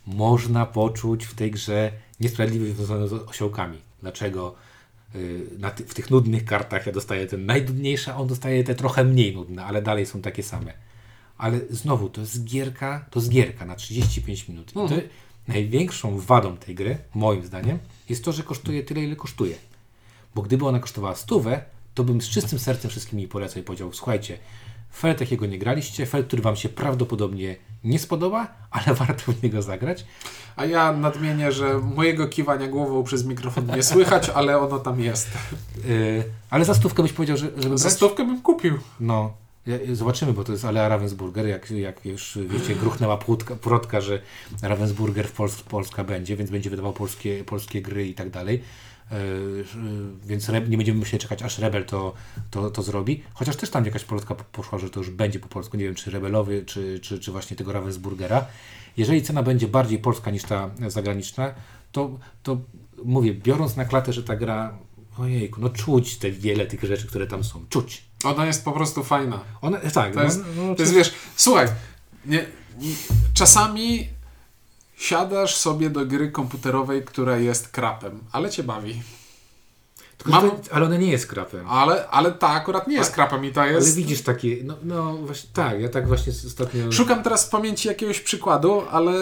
Można 0.07 0.67
poczuć 0.67 1.25
w 1.25 1.35
tej 1.35 1.51
grze 1.51 1.93
niesprawiedliwość 2.21 2.75
związaną 2.75 3.09
z 3.09 3.13
osiołkami. 3.13 3.79
Dlaczego 4.01 4.55
y, 5.15 5.47
w 5.87 5.95
tych 5.95 6.11
nudnych 6.11 6.45
kartach 6.45 6.87
ja 6.87 6.93
dostaję 6.93 7.27
ten 7.27 7.47
najdudniejszy, 7.47 8.13
a 8.13 8.17
on 8.17 8.27
dostaje 8.27 8.65
te 8.65 8.75
trochę 8.75 9.05
mniej 9.05 9.35
nudne, 9.35 9.65
ale 9.65 9.83
dalej 9.83 10.07
są 10.07 10.23
takie 10.23 10.43
same. 10.43 10.86
Ale 11.39 11.61
znowu, 11.71 12.09
to 12.09 12.21
jest 12.21 12.45
gierka, 12.45 13.07
to 13.11 13.21
jest 13.21 13.31
gierka 13.31 13.65
na 13.65 13.75
35 13.75 14.49
minut. 14.49 14.71
I 14.71 14.75
to 14.75 14.89
największą 15.49 16.19
wadą 16.19 16.57
tej 16.57 16.75
gry, 16.75 16.99
moim 17.15 17.47
zdaniem, 17.47 17.79
jest 18.09 18.25
to, 18.25 18.33
że 18.33 18.43
kosztuje 18.43 18.83
tyle, 18.85 19.03
ile 19.03 19.17
kosztuje. 19.17 19.57
Bo 20.35 20.43
gdyby 20.43 20.67
ona 20.67 20.79
kosztowała 20.79 21.15
stówę, 21.15 21.63
to 21.95 22.05
bym 22.05 22.21
z 22.21 22.29
czystym 22.29 22.59
sercem 22.59 22.91
wszystkim 22.91 23.19
jej 23.19 23.29
polecał 23.29 23.63
i 23.63 23.65
powiedział, 23.65 23.93
słuchajcie, 23.93 24.39
fel 24.93 25.15
takiego 25.15 25.47
nie 25.47 25.59
graliście, 25.59 26.07
fel, 26.07 26.25
który 26.25 26.43
wam 26.43 26.57
się 26.57 26.69
prawdopodobnie 26.69 27.57
nie 27.85 27.99
spodoba, 27.99 28.55
ale 28.71 28.95
warto 29.05 29.33
w 29.33 29.43
niego 29.43 29.63
zagrać. 29.63 30.05
A 30.57 30.65
ja 30.65 30.93
nadmienię, 30.93 31.53
że 31.53 31.79
mojego 31.79 32.29
kiwania 32.29 32.69
głową 32.69 33.05
przez 33.05 33.25
mikrofon 33.25 33.67
nie 33.77 33.83
słychać, 33.83 34.29
ale 34.29 34.59
ono 34.59 34.79
tam 34.79 35.01
jest. 35.01 35.29
Yy, 35.85 36.25
ale 36.51 36.65
za 36.65 36.75
stówkę 36.75 37.03
byś 37.03 37.13
powiedział, 37.13 37.37
że, 37.37 37.51
żeby 37.57 37.79
Za 37.79 37.85
brać? 37.85 37.97
stówkę 37.97 38.25
bym 38.25 38.43
kupił. 38.43 38.79
No, 39.01 39.33
zobaczymy, 39.93 40.33
bo 40.33 40.45
to 40.45 40.53
jest 40.53 40.65
Alea 40.65 40.89
Ravensburger, 40.89 41.47
jak, 41.47 41.71
jak 41.71 42.05
już 42.05 42.39
wiecie, 42.49 42.75
gruchnęła 42.75 43.17
płotka, 43.17 43.57
plotka, 43.57 44.01
że 44.01 44.23
Ravensburger 44.63 45.29
w 45.29 45.33
Pols 45.33 45.63
Polska 45.63 46.05
będzie, 46.05 46.37
więc 46.37 46.51
będzie 46.51 46.71
wydawał 46.71 46.93
polskie, 46.93 47.45
polskie 47.45 47.83
gry 47.83 48.09
i 48.09 48.15
tak 48.15 48.31
dalej. 48.31 48.63
Yy, 49.11 49.19
yy, 49.19 49.65
więc 50.27 50.49
nie 50.49 50.77
będziemy 50.77 50.99
musieli 50.99 51.19
czekać, 51.23 51.43
aż 51.43 51.59
Rebel 51.59 51.85
to, 51.85 52.15
to, 52.51 52.71
to 52.71 52.83
zrobi. 52.83 53.23
Chociaż 53.35 53.57
też 53.57 53.71
tam 53.71 53.85
jakaś 53.85 54.05
plotka 54.05 54.35
po- 54.35 54.45
poszła, 54.45 54.79
że 54.79 54.91
to 54.91 55.01
już 55.01 55.11
będzie 55.11 55.39
po 55.39 55.49
polsku. 55.49 55.77
Nie 55.77 55.85
wiem, 55.85 55.95
czy 55.95 56.11
Rebelowy, 56.11 56.65
czy, 56.65 57.01
czy, 57.01 57.19
czy 57.19 57.33
właśnie 57.33 57.57
tego 57.57 57.73
Ravensburgera. 57.73 58.47
Jeżeli 58.97 59.23
cena 59.23 59.43
będzie 59.43 59.69
bardziej 59.69 59.99
polska 59.99 60.31
niż 60.31 60.43
ta 60.43 60.71
zagraniczna, 60.89 61.55
to, 61.93 62.19
to 62.43 62.61
mówię, 63.05 63.35
biorąc 63.35 63.77
na 63.77 63.85
klatę, 63.85 64.13
że 64.13 64.23
ta 64.23 64.37
gra, 64.37 64.79
ojejku, 65.19 65.61
no 65.61 65.69
czuć 65.69 66.17
te 66.17 66.31
wiele 66.31 66.67
tych 66.67 66.85
rzeczy, 66.85 67.07
które 67.07 67.27
tam 67.27 67.45
są. 67.45 67.65
Czuć. 67.69 68.06
Ona 68.25 68.47
jest 68.47 68.65
po 68.65 68.73
prostu 68.73 69.05
fajna. 69.05 69.41
One, 69.61 69.91
tak, 69.91 70.15
To 70.15 70.23
jest, 70.23 70.41
no, 70.57 70.63
no, 70.67 70.75
to 70.75 70.83
jest 70.83 70.95
wiesz, 70.95 71.15
słuchaj, 71.37 71.67
nie, 72.27 72.47
nie, 72.79 72.95
czasami 73.35 74.09
siadasz 74.97 75.57
sobie 75.57 75.91
do 75.91 76.07
gry 76.07 76.31
komputerowej, 76.31 77.05
która 77.05 77.37
jest 77.39 77.69
krapem, 77.69 78.21
ale 78.33 78.51
cię 78.51 78.63
bawi. 78.63 79.03
Tylko, 80.19 80.31
mam- 80.31 80.51
to, 80.51 80.75
ale 80.75 80.87
one 80.87 80.99
nie 80.99 81.11
jest 81.11 81.27
krapem. 81.27 81.69
Ale, 81.69 82.09
ale 82.09 82.33
ta 82.33 82.49
akurat 82.49 82.89
nie 82.89 82.97
jest 82.97 83.13
krapem 83.13 83.45
i 83.45 83.53
ta 83.53 83.67
jest... 83.67 83.87
Ale 83.87 83.97
widzisz 83.97 84.23
takie, 84.23 84.57
no, 84.65 84.75
no 84.83 85.17
właśnie, 85.17 85.51
tak, 85.53 85.81
ja 85.81 85.89
tak 85.89 86.09
właśnie 86.09 86.33
ostatnio... 86.47 86.93
Szukam 86.93 87.23
teraz 87.23 87.47
w 87.47 87.51
pamięci 87.51 87.89
jakiegoś 87.89 88.21
przykładu, 88.21 88.83
ale 88.91 89.13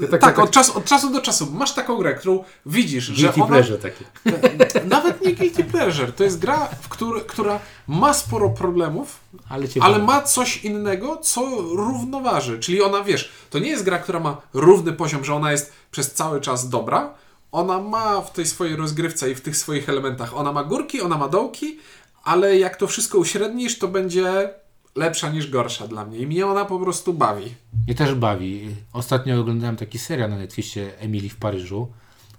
tak- 0.00 0.10
tak, 0.10 0.20
tak- 0.20 0.38
od, 0.38 0.50
czasu, 0.50 0.78
od 0.78 0.84
czasu 0.84 1.10
do 1.12 1.20
czasu 1.20 1.50
masz 1.52 1.74
taką 1.74 1.96
grę, 1.96 2.14
którą 2.14 2.44
widzisz, 2.66 3.04
że 3.04 3.14
Guilty 3.22 3.42
ona... 3.42 3.46
pleasure 3.52 3.78
takie. 3.78 4.04
Nawet 4.88 5.24
nie 5.26 5.34
guilty 5.34 5.64
pleasure, 5.64 6.12
to 6.12 6.24
jest 6.24 6.38
gra, 6.38 6.68
w 6.82 6.88
który, 6.88 7.20
która 7.20 7.58
ma 7.88 8.14
sporo 8.14 8.50
problemów, 8.50 9.20
Ale 9.48 9.66
ale 9.80 9.98
ma 9.98 10.22
coś 10.22 10.64
innego, 10.64 11.16
co 11.16 11.40
równoważy. 11.60 12.58
Czyli 12.58 12.82
ona, 12.82 13.04
wiesz, 13.04 13.32
to 13.50 13.58
nie 13.58 13.70
jest 13.70 13.84
gra, 13.84 13.98
która 13.98 14.20
ma 14.20 14.36
równy 14.54 14.92
poziom, 14.92 15.24
że 15.24 15.34
ona 15.34 15.52
jest 15.52 15.72
przez 15.90 16.12
cały 16.12 16.40
czas 16.40 16.68
dobra. 16.68 17.14
Ona 17.52 17.80
ma 17.80 18.20
w 18.20 18.32
tej 18.32 18.46
swojej 18.46 18.76
rozgrywce 18.76 19.30
i 19.30 19.34
w 19.34 19.40
tych 19.40 19.56
swoich 19.56 19.88
elementach, 19.88 20.36
ona 20.36 20.52
ma 20.52 20.64
górki, 20.64 21.00
ona 21.00 21.18
ma 21.18 21.28
dołki, 21.28 21.78
ale 22.24 22.58
jak 22.58 22.76
to 22.76 22.86
wszystko 22.86 23.18
uśrednisz, 23.18 23.78
to 23.78 23.88
będzie 23.88 24.50
lepsza 24.96 25.30
niż 25.30 25.50
gorsza 25.50 25.88
dla 25.88 26.04
mnie. 26.04 26.18
I 26.18 26.26
mnie 26.26 26.46
ona 26.46 26.64
po 26.64 26.78
prostu 26.78 27.12
bawi. 27.14 27.54
Mnie 27.86 27.94
też 27.94 28.14
bawi. 28.14 28.68
Ostatnio 28.92 29.40
oglądałem 29.40 29.76
taki 29.76 29.98
serial 29.98 30.30
na 30.30 30.36
Netflixie 30.36 30.98
Emily 30.98 31.28
w 31.28 31.36
Paryżu, 31.36 31.88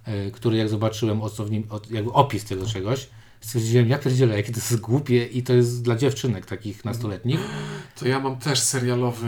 y, 0.08 0.32
który 0.32 0.58
jak 0.58 0.70
zobaczyłem 0.70 1.20
odsowni- 1.20 1.64
od, 1.70 1.92
jakby 1.92 2.12
opis 2.12 2.46
tego 2.46 2.66
czegoś, 2.66 3.10
stwierdziłem, 3.42 3.90
jak 3.90 4.04
to 4.04 4.12
dzielę, 4.12 4.38
jakie 4.38 4.52
to 4.54 4.60
jest 4.60 4.80
głupie 4.80 5.26
i 5.26 5.44
to 5.44 5.54
jest 5.54 5.84
dla 5.84 5.96
dziewczynek 5.96 6.46
takich 6.46 6.86
nastoletnich. 6.86 7.40
To 8.00 8.08
ja 8.08 8.20
mam 8.20 8.38
też 8.38 8.60
serialowy, 8.60 9.28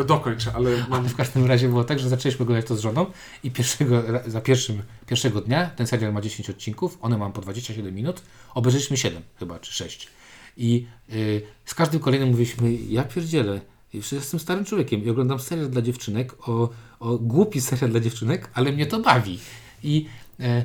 e, 0.00 0.04
dokończę, 0.04 0.52
ale 0.54 0.70
mam... 0.88 1.08
W 1.08 1.16
każdym 1.16 1.46
razie 1.46 1.68
było 1.68 1.84
tak, 1.84 1.98
że 1.98 2.08
zaczęliśmy 2.08 2.42
oglądać 2.42 2.66
to 2.66 2.76
z 2.76 2.80
żoną 2.80 3.06
i 3.42 3.50
pierwszego, 3.50 4.02
za 4.26 4.40
pierwszym, 4.40 4.82
pierwszego 5.06 5.40
dnia, 5.40 5.70
ten 5.76 5.86
serial 5.86 6.12
ma 6.12 6.20
10 6.20 6.50
odcinków, 6.50 6.98
one 7.00 7.18
mam 7.18 7.32
po 7.32 7.40
27 7.40 7.94
minut, 7.94 8.22
obejrzeliśmy 8.54 8.96
7 8.96 9.22
chyba, 9.38 9.58
czy 9.58 9.72
6. 9.72 10.08
I 10.56 10.86
y, 11.12 11.42
z 11.64 11.74
każdym 11.74 12.00
kolejnym 12.00 12.28
mówiliśmy, 12.28 12.72
ja 12.74 13.04
pierdzielę, 13.04 13.60
już 13.94 14.12
jestem 14.12 14.40
starym 14.40 14.64
człowiekiem 14.64 15.04
i 15.04 15.10
oglądam 15.10 15.40
serial 15.40 15.70
dla 15.70 15.82
dziewczynek, 15.82 16.48
o, 16.48 16.68
o 17.00 17.18
głupi 17.18 17.60
serial 17.60 17.90
dla 17.90 18.00
dziewczynek, 18.00 18.50
ale 18.54 18.72
mnie 18.72 18.86
to 18.86 19.00
bawi. 19.00 19.38
I 19.82 20.06
e, 20.40 20.64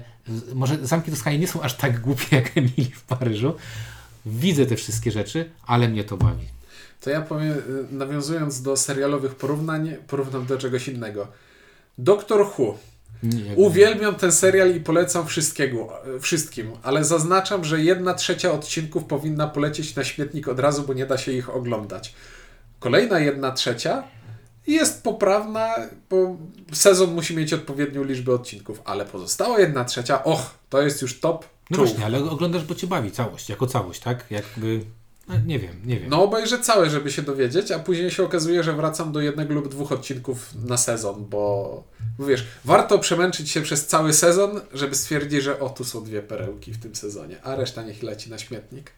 może 0.56 0.88
Zamki 0.88 1.12
Toskanii 1.12 1.40
nie 1.40 1.48
są 1.48 1.62
aż 1.62 1.78
tak 1.78 2.02
głupie 2.02 2.36
jak 2.36 2.52
Emily 2.58 2.90
w 2.94 3.04
Paryżu. 3.04 3.54
Widzę 4.26 4.66
te 4.66 4.76
wszystkie 4.76 5.12
rzeczy, 5.12 5.50
ale 5.66 5.90
mnie 5.90 6.04
to 6.04 6.18
bawi. 6.18 6.46
To 7.02 7.10
ja 7.10 7.22
powiem, 7.22 7.52
y, 7.52 7.86
nawiązując 7.92 8.62
do 8.62 8.78
serialowych 8.78 9.36
porównań, 9.36 9.96
porównam 10.08 10.46
do 10.46 10.58
czegoś 10.58 10.88
innego. 10.88 11.28
Doktor 11.98 12.42
Who. 12.42 12.78
Nie, 13.24 13.56
Uwielbiam 13.56 14.16
ten 14.16 14.32
serial 14.32 14.76
i 14.76 14.80
polecam 14.80 15.28
wszystkiego, 15.28 15.94
wszystkim, 16.22 16.72
ale 16.84 17.04
zaznaczam, 17.04 17.64
że 17.64 17.84
jedna 17.84 18.14
trzecia 18.14 18.52
odcinków 18.52 19.06
powinna 19.06 19.48
polecieć 19.48 19.96
na 19.96 20.04
śmietnik 20.04 20.48
od 20.48 20.60
razu, 20.60 20.84
bo 20.84 20.94
nie 20.94 21.06
da 21.06 21.18
się 21.18 21.32
ich 21.32 21.50
oglądać. 21.50 22.14
Kolejna 22.80 23.20
jedna 23.20 23.52
trzecia 23.52 24.04
jest 24.68 25.04
poprawna, 25.04 25.76
bo 26.10 26.38
sezon 26.74 27.14
musi 27.14 27.36
mieć 27.36 27.54
odpowiednią 27.54 28.04
liczbę 28.04 28.34
odcinków, 28.34 28.82
ale 28.86 29.06
pozostała 29.06 29.60
jedna 29.60 29.86
trzecia, 29.86 30.24
och, 30.24 30.42
to 30.70 30.82
jest 30.82 31.02
już 31.02 31.20
top. 31.20 31.46
No 31.70 31.78
czołg. 31.78 31.90
właśnie, 31.90 32.06
ale 32.06 32.30
oglądasz, 32.30 32.64
bo 32.64 32.76
cię 32.76 32.88
bawi 32.88 33.12
całość, 33.12 33.50
jako 33.50 33.68
całość, 33.68 34.00
tak? 34.00 34.26
Jakby, 34.30 34.82
nie 35.46 35.60
wiem, 35.60 35.76
nie 35.86 36.00
wiem. 36.00 36.10
No 36.10 36.24
obejrzę 36.24 36.60
całe, 36.60 36.90
żeby 36.90 37.12
się 37.12 37.22
dowiedzieć, 37.22 37.72
a 37.72 37.80
później 37.80 38.12
się 38.12 38.24
okazuje, 38.24 38.64
że 38.64 38.74
wracam 38.74 39.12
do 39.12 39.22
jednego 39.22 39.54
lub 39.54 39.68
dwóch 39.68 39.92
odcinków 39.92 40.54
na 40.66 40.78
sezon, 40.78 41.26
bo 41.30 41.84
wiesz, 42.20 42.46
warto 42.66 43.00
przemęczyć 43.00 43.50
się 43.50 43.62
przez 43.62 43.88
cały 43.88 44.14
sezon, 44.14 44.62
żeby 44.74 44.96
stwierdzić, 44.96 45.44
że 45.44 45.60
o, 45.60 45.70
tu 45.70 45.84
są 45.84 46.04
dwie 46.04 46.22
perełki 46.22 46.74
w 46.74 46.80
tym 46.80 46.96
sezonie, 46.96 47.44
a 47.44 47.56
reszta 47.56 47.84
niech 47.84 48.04
leci 48.04 48.30
na 48.30 48.38
śmietnik. 48.38 48.92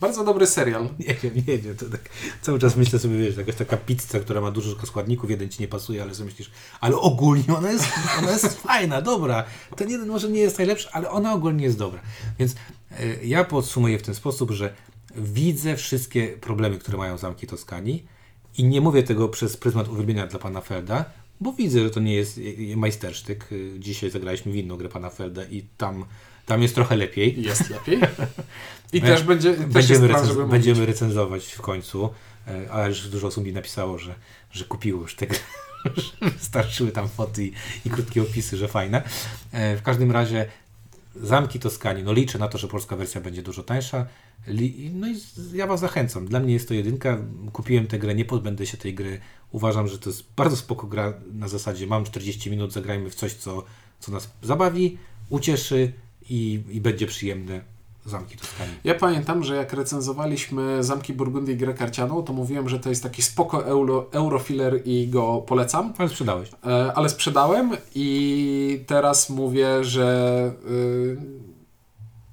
Bardzo 0.00 0.24
dobry 0.24 0.46
serial. 0.46 0.88
Nie 1.08 1.14
wiem, 1.14 1.34
nie 1.46 1.58
wiem, 1.58 1.76
to 1.76 1.86
tak 1.86 2.00
cały 2.42 2.58
czas 2.58 2.76
myślę 2.76 2.98
sobie, 2.98 3.18
wiesz, 3.18 3.36
jakaś 3.36 3.54
taka 3.54 3.76
pizza, 3.76 4.20
która 4.20 4.40
ma 4.40 4.50
dużo 4.50 4.86
składników, 4.86 5.30
jeden 5.30 5.48
ci 5.48 5.62
nie 5.62 5.68
pasuje, 5.68 6.02
ale 6.02 6.14
sobie 6.14 6.30
myślisz, 6.30 6.50
ale 6.80 6.96
ogólnie 6.96 7.56
ona 7.56 7.72
jest, 7.72 7.84
ona 8.18 8.30
jest 8.30 8.46
fajna, 8.66 9.02
dobra. 9.02 9.44
Ten 9.76 9.90
jeden 9.90 10.08
może 10.08 10.28
nie 10.28 10.40
jest 10.40 10.58
najlepszy, 10.58 10.88
ale 10.92 11.10
ona 11.10 11.32
ogólnie 11.32 11.64
jest 11.64 11.78
dobra. 11.78 12.00
Więc 12.38 12.54
e, 12.90 13.24
ja 13.24 13.44
podsumuję 13.44 13.98
w 13.98 14.02
ten 14.02 14.14
sposób, 14.14 14.50
że 14.50 14.74
widzę 15.18 15.76
wszystkie 15.76 16.28
problemy, 16.28 16.78
które 16.78 16.98
mają 16.98 17.18
zamki 17.18 17.46
Toskanii 17.46 18.06
i 18.58 18.64
nie 18.64 18.80
mówię 18.80 19.02
tego 19.02 19.28
przez 19.28 19.56
pryzmat 19.56 19.88
uwielbienia 19.88 20.26
dla 20.26 20.38
pana 20.38 20.60
Felda, 20.60 21.04
bo 21.40 21.52
widzę, 21.52 21.80
że 21.82 21.90
to 21.90 22.00
nie 22.00 22.14
jest 22.14 22.40
majstersztyk. 22.76 23.48
Dzisiaj 23.78 24.10
zagraliśmy 24.10 24.52
w 24.52 24.56
inną 24.56 24.76
grę 24.76 24.88
pana 24.88 25.10
Felda 25.10 25.44
i 25.44 25.62
tam, 25.76 26.04
tam 26.46 26.62
jest 26.62 26.74
trochę 26.74 26.96
lepiej. 26.96 27.42
Jest 27.42 27.70
lepiej. 27.76 27.98
I 28.92 29.00
też 29.00 29.22
będzie 29.22 29.54
też 29.54 29.66
Będziemy, 29.66 30.08
plan, 30.08 30.24
recenz- 30.26 30.48
będziemy 30.48 30.86
recenzować 30.86 31.44
w 31.52 31.60
końcu, 31.60 32.10
ale 32.70 32.88
już 32.88 33.08
dużo 33.08 33.26
osób 33.26 33.44
mi 33.44 33.52
napisało, 33.52 33.98
że, 33.98 34.14
że 34.52 34.64
kupiło 34.64 35.02
już 35.02 35.14
te 35.16 35.26
gry, 35.26 35.38
że 35.96 36.30
wystarczyły 36.30 36.92
tam 36.92 37.08
foty 37.08 37.44
i, 37.46 37.52
i 37.84 37.90
krótkie 37.90 38.22
opisy, 38.22 38.56
że 38.56 38.68
fajne. 38.68 39.02
E, 39.52 39.76
W 39.76 39.82
każdym 39.82 40.10
razie 40.10 40.46
Zamki 41.22 41.60
Toskanii, 41.60 42.04
no 42.04 42.12
liczę 42.12 42.38
na 42.38 42.48
to, 42.48 42.58
że 42.58 42.68
polska 42.68 42.96
wersja 42.96 43.20
będzie 43.20 43.42
dużo 43.42 43.62
tańsza. 43.62 44.06
No 44.92 45.08
i 45.08 45.20
ja 45.52 45.66
Was 45.66 45.80
zachęcam. 45.80 46.26
Dla 46.26 46.40
mnie 46.40 46.52
jest 46.52 46.68
to 46.68 46.74
jedynka. 46.74 47.18
Kupiłem 47.52 47.86
tę 47.86 47.98
grę, 47.98 48.14
nie 48.14 48.24
pozbędę 48.24 48.66
się 48.66 48.76
tej 48.76 48.94
gry. 48.94 49.20
Uważam, 49.52 49.88
że 49.88 49.98
to 49.98 50.10
jest 50.10 50.24
bardzo 50.36 50.56
spoko 50.56 50.86
gra 50.86 51.14
na 51.32 51.48
zasadzie 51.48 51.86
mam 51.86 52.04
40 52.04 52.50
minut, 52.50 52.72
zagrajmy 52.72 53.10
w 53.10 53.14
coś, 53.14 53.34
co, 53.34 53.64
co 54.00 54.12
nas 54.12 54.30
zabawi, 54.42 54.98
ucieszy 55.30 55.92
i, 56.30 56.62
i 56.70 56.80
będzie 56.80 57.06
przyjemne. 57.06 57.75
Zamki 58.06 58.36
Toskanii. 58.36 58.74
Ja 58.84 58.94
pamiętam, 58.94 59.44
że 59.44 59.56
jak 59.56 59.72
recenzowaliśmy 59.72 60.84
Zamki 60.84 61.12
Burgundii 61.12 61.54
i 61.54 61.56
grę 61.58 61.74
karcianą, 61.74 62.22
to 62.22 62.32
mówiłem, 62.32 62.68
że 62.68 62.78
to 62.80 62.88
jest 62.88 63.02
taki 63.02 63.22
spoko 63.22 63.64
euro, 63.66 64.06
eurofiller 64.12 64.80
i 64.84 65.08
go 65.08 65.38
polecam. 65.46 65.92
Ale 65.98 66.08
sprzedałeś. 66.08 66.50
E, 66.66 66.92
ale 66.94 67.08
sprzedałem 67.08 67.70
i 67.94 68.84
teraz 68.86 69.30
mówię, 69.30 69.84
że 69.84 70.52
y, 70.70 71.16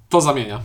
to 0.08 0.20
zamienia. 0.20 0.60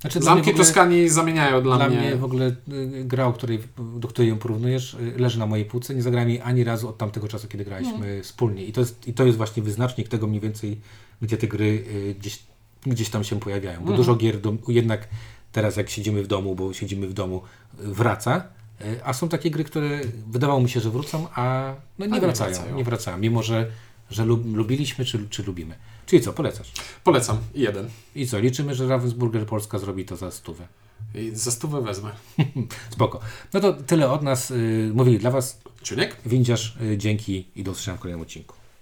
Znaczy, 0.00 0.20
Zamki 0.20 0.50
ogóle- 0.50 0.64
Toskanii 0.64 1.08
zamieniają 1.08 1.62
dla, 1.62 1.76
Dla 1.76 1.88
mnie. 1.88 1.98
mnie 1.98 2.16
w 2.16 2.24
ogóle 2.24 2.46
y, 2.46 3.04
gra, 3.04 3.26
o 3.26 3.32
której, 3.32 3.58
do 3.96 4.08
której 4.08 4.28
ją 4.28 4.38
porównujesz, 4.38 4.94
y, 4.94 5.18
leży 5.18 5.38
na 5.38 5.46
mojej 5.46 5.64
półce. 5.64 5.94
Nie 5.94 6.02
zagrałem 6.02 6.28
jej 6.28 6.40
ani 6.40 6.64
razu 6.64 6.88
od 6.88 6.98
tamtego 6.98 7.28
czasu, 7.28 7.48
kiedy 7.48 7.64
graliśmy 7.64 8.22
wspólnie. 8.22 8.64
I 8.64 8.72
to, 8.72 8.80
jest, 8.80 9.08
I 9.08 9.12
to 9.12 9.24
jest 9.24 9.36
właśnie 9.38 9.62
wyznacznik 9.62 10.08
tego 10.08 10.26
mniej 10.26 10.40
więcej, 10.40 10.80
gdzie 11.22 11.36
te 11.36 11.46
gry 11.46 11.84
y, 12.10 12.14
gdzieś, 12.18 12.42
gdzieś 12.86 13.10
tam 13.10 13.24
się 13.24 13.40
pojawiają. 13.40 13.84
Bo 13.84 13.92
dużo 13.92 14.16
gier 14.16 14.40
do, 14.40 14.54
jednak 14.68 15.08
teraz 15.52 15.76
jak 15.76 15.90
siedzimy 15.90 16.22
w 16.22 16.26
domu, 16.26 16.54
bo 16.54 16.72
siedzimy 16.72 17.06
w 17.08 17.12
domu, 17.12 17.42
wraca 17.78 18.58
Y, 18.80 19.04
A 19.04 19.12
są 19.12 19.28
takie 19.28 19.50
gry, 19.50 19.64
które 19.64 20.00
wydawało 20.30 20.60
mi 20.60 20.68
się, 20.70 20.80
że 20.80 20.90
wrócą, 20.90 21.26
a 21.34 21.74
no 21.98 22.06
nie, 22.06 22.12
nie 22.12 22.20
wracają, 22.20 22.54
wracają. 22.54 22.76
Nie 22.76 22.84
wracają, 22.84 23.18
mimo 23.18 23.42
że, 23.42 23.70
że 24.10 24.24
lub, 24.24 24.56
lubiliśmy 24.56 25.04
czy, 25.04 25.28
czy 25.28 25.42
lubimy. 25.42 25.74
Czyli 26.06 26.22
co, 26.22 26.32
polecasz? 26.32 26.72
Polecam. 27.04 27.38
Jeden. 27.54 27.88
I 28.14 28.26
co, 28.26 28.38
liczymy, 28.38 28.74
że 28.74 28.88
Ravensburger 28.88 29.46
Polska 29.46 29.78
zrobi 29.78 30.04
to 30.04 30.16
za 30.16 30.30
stówę. 30.30 30.68
I 31.14 31.30
za 31.34 31.50
stówę 31.50 31.82
wezmę. 31.82 32.10
Spoko. 32.90 33.20
No 33.52 33.60
to 33.60 33.72
tyle 33.72 34.10
od 34.10 34.22
nas. 34.22 34.50
y, 34.50 34.90
Mówili 34.94 35.18
dla 35.18 35.30
Was 35.30 35.60
Ciuniek? 35.82 36.16
Windziarz. 36.26 36.76
y, 36.82 36.98
Dzięki 36.98 37.46
i 37.56 37.64
do 37.64 37.70
usłyszenia 37.70 37.96
w 37.96 38.00
kolejnym 38.00 38.22
odcinku. 38.22 38.54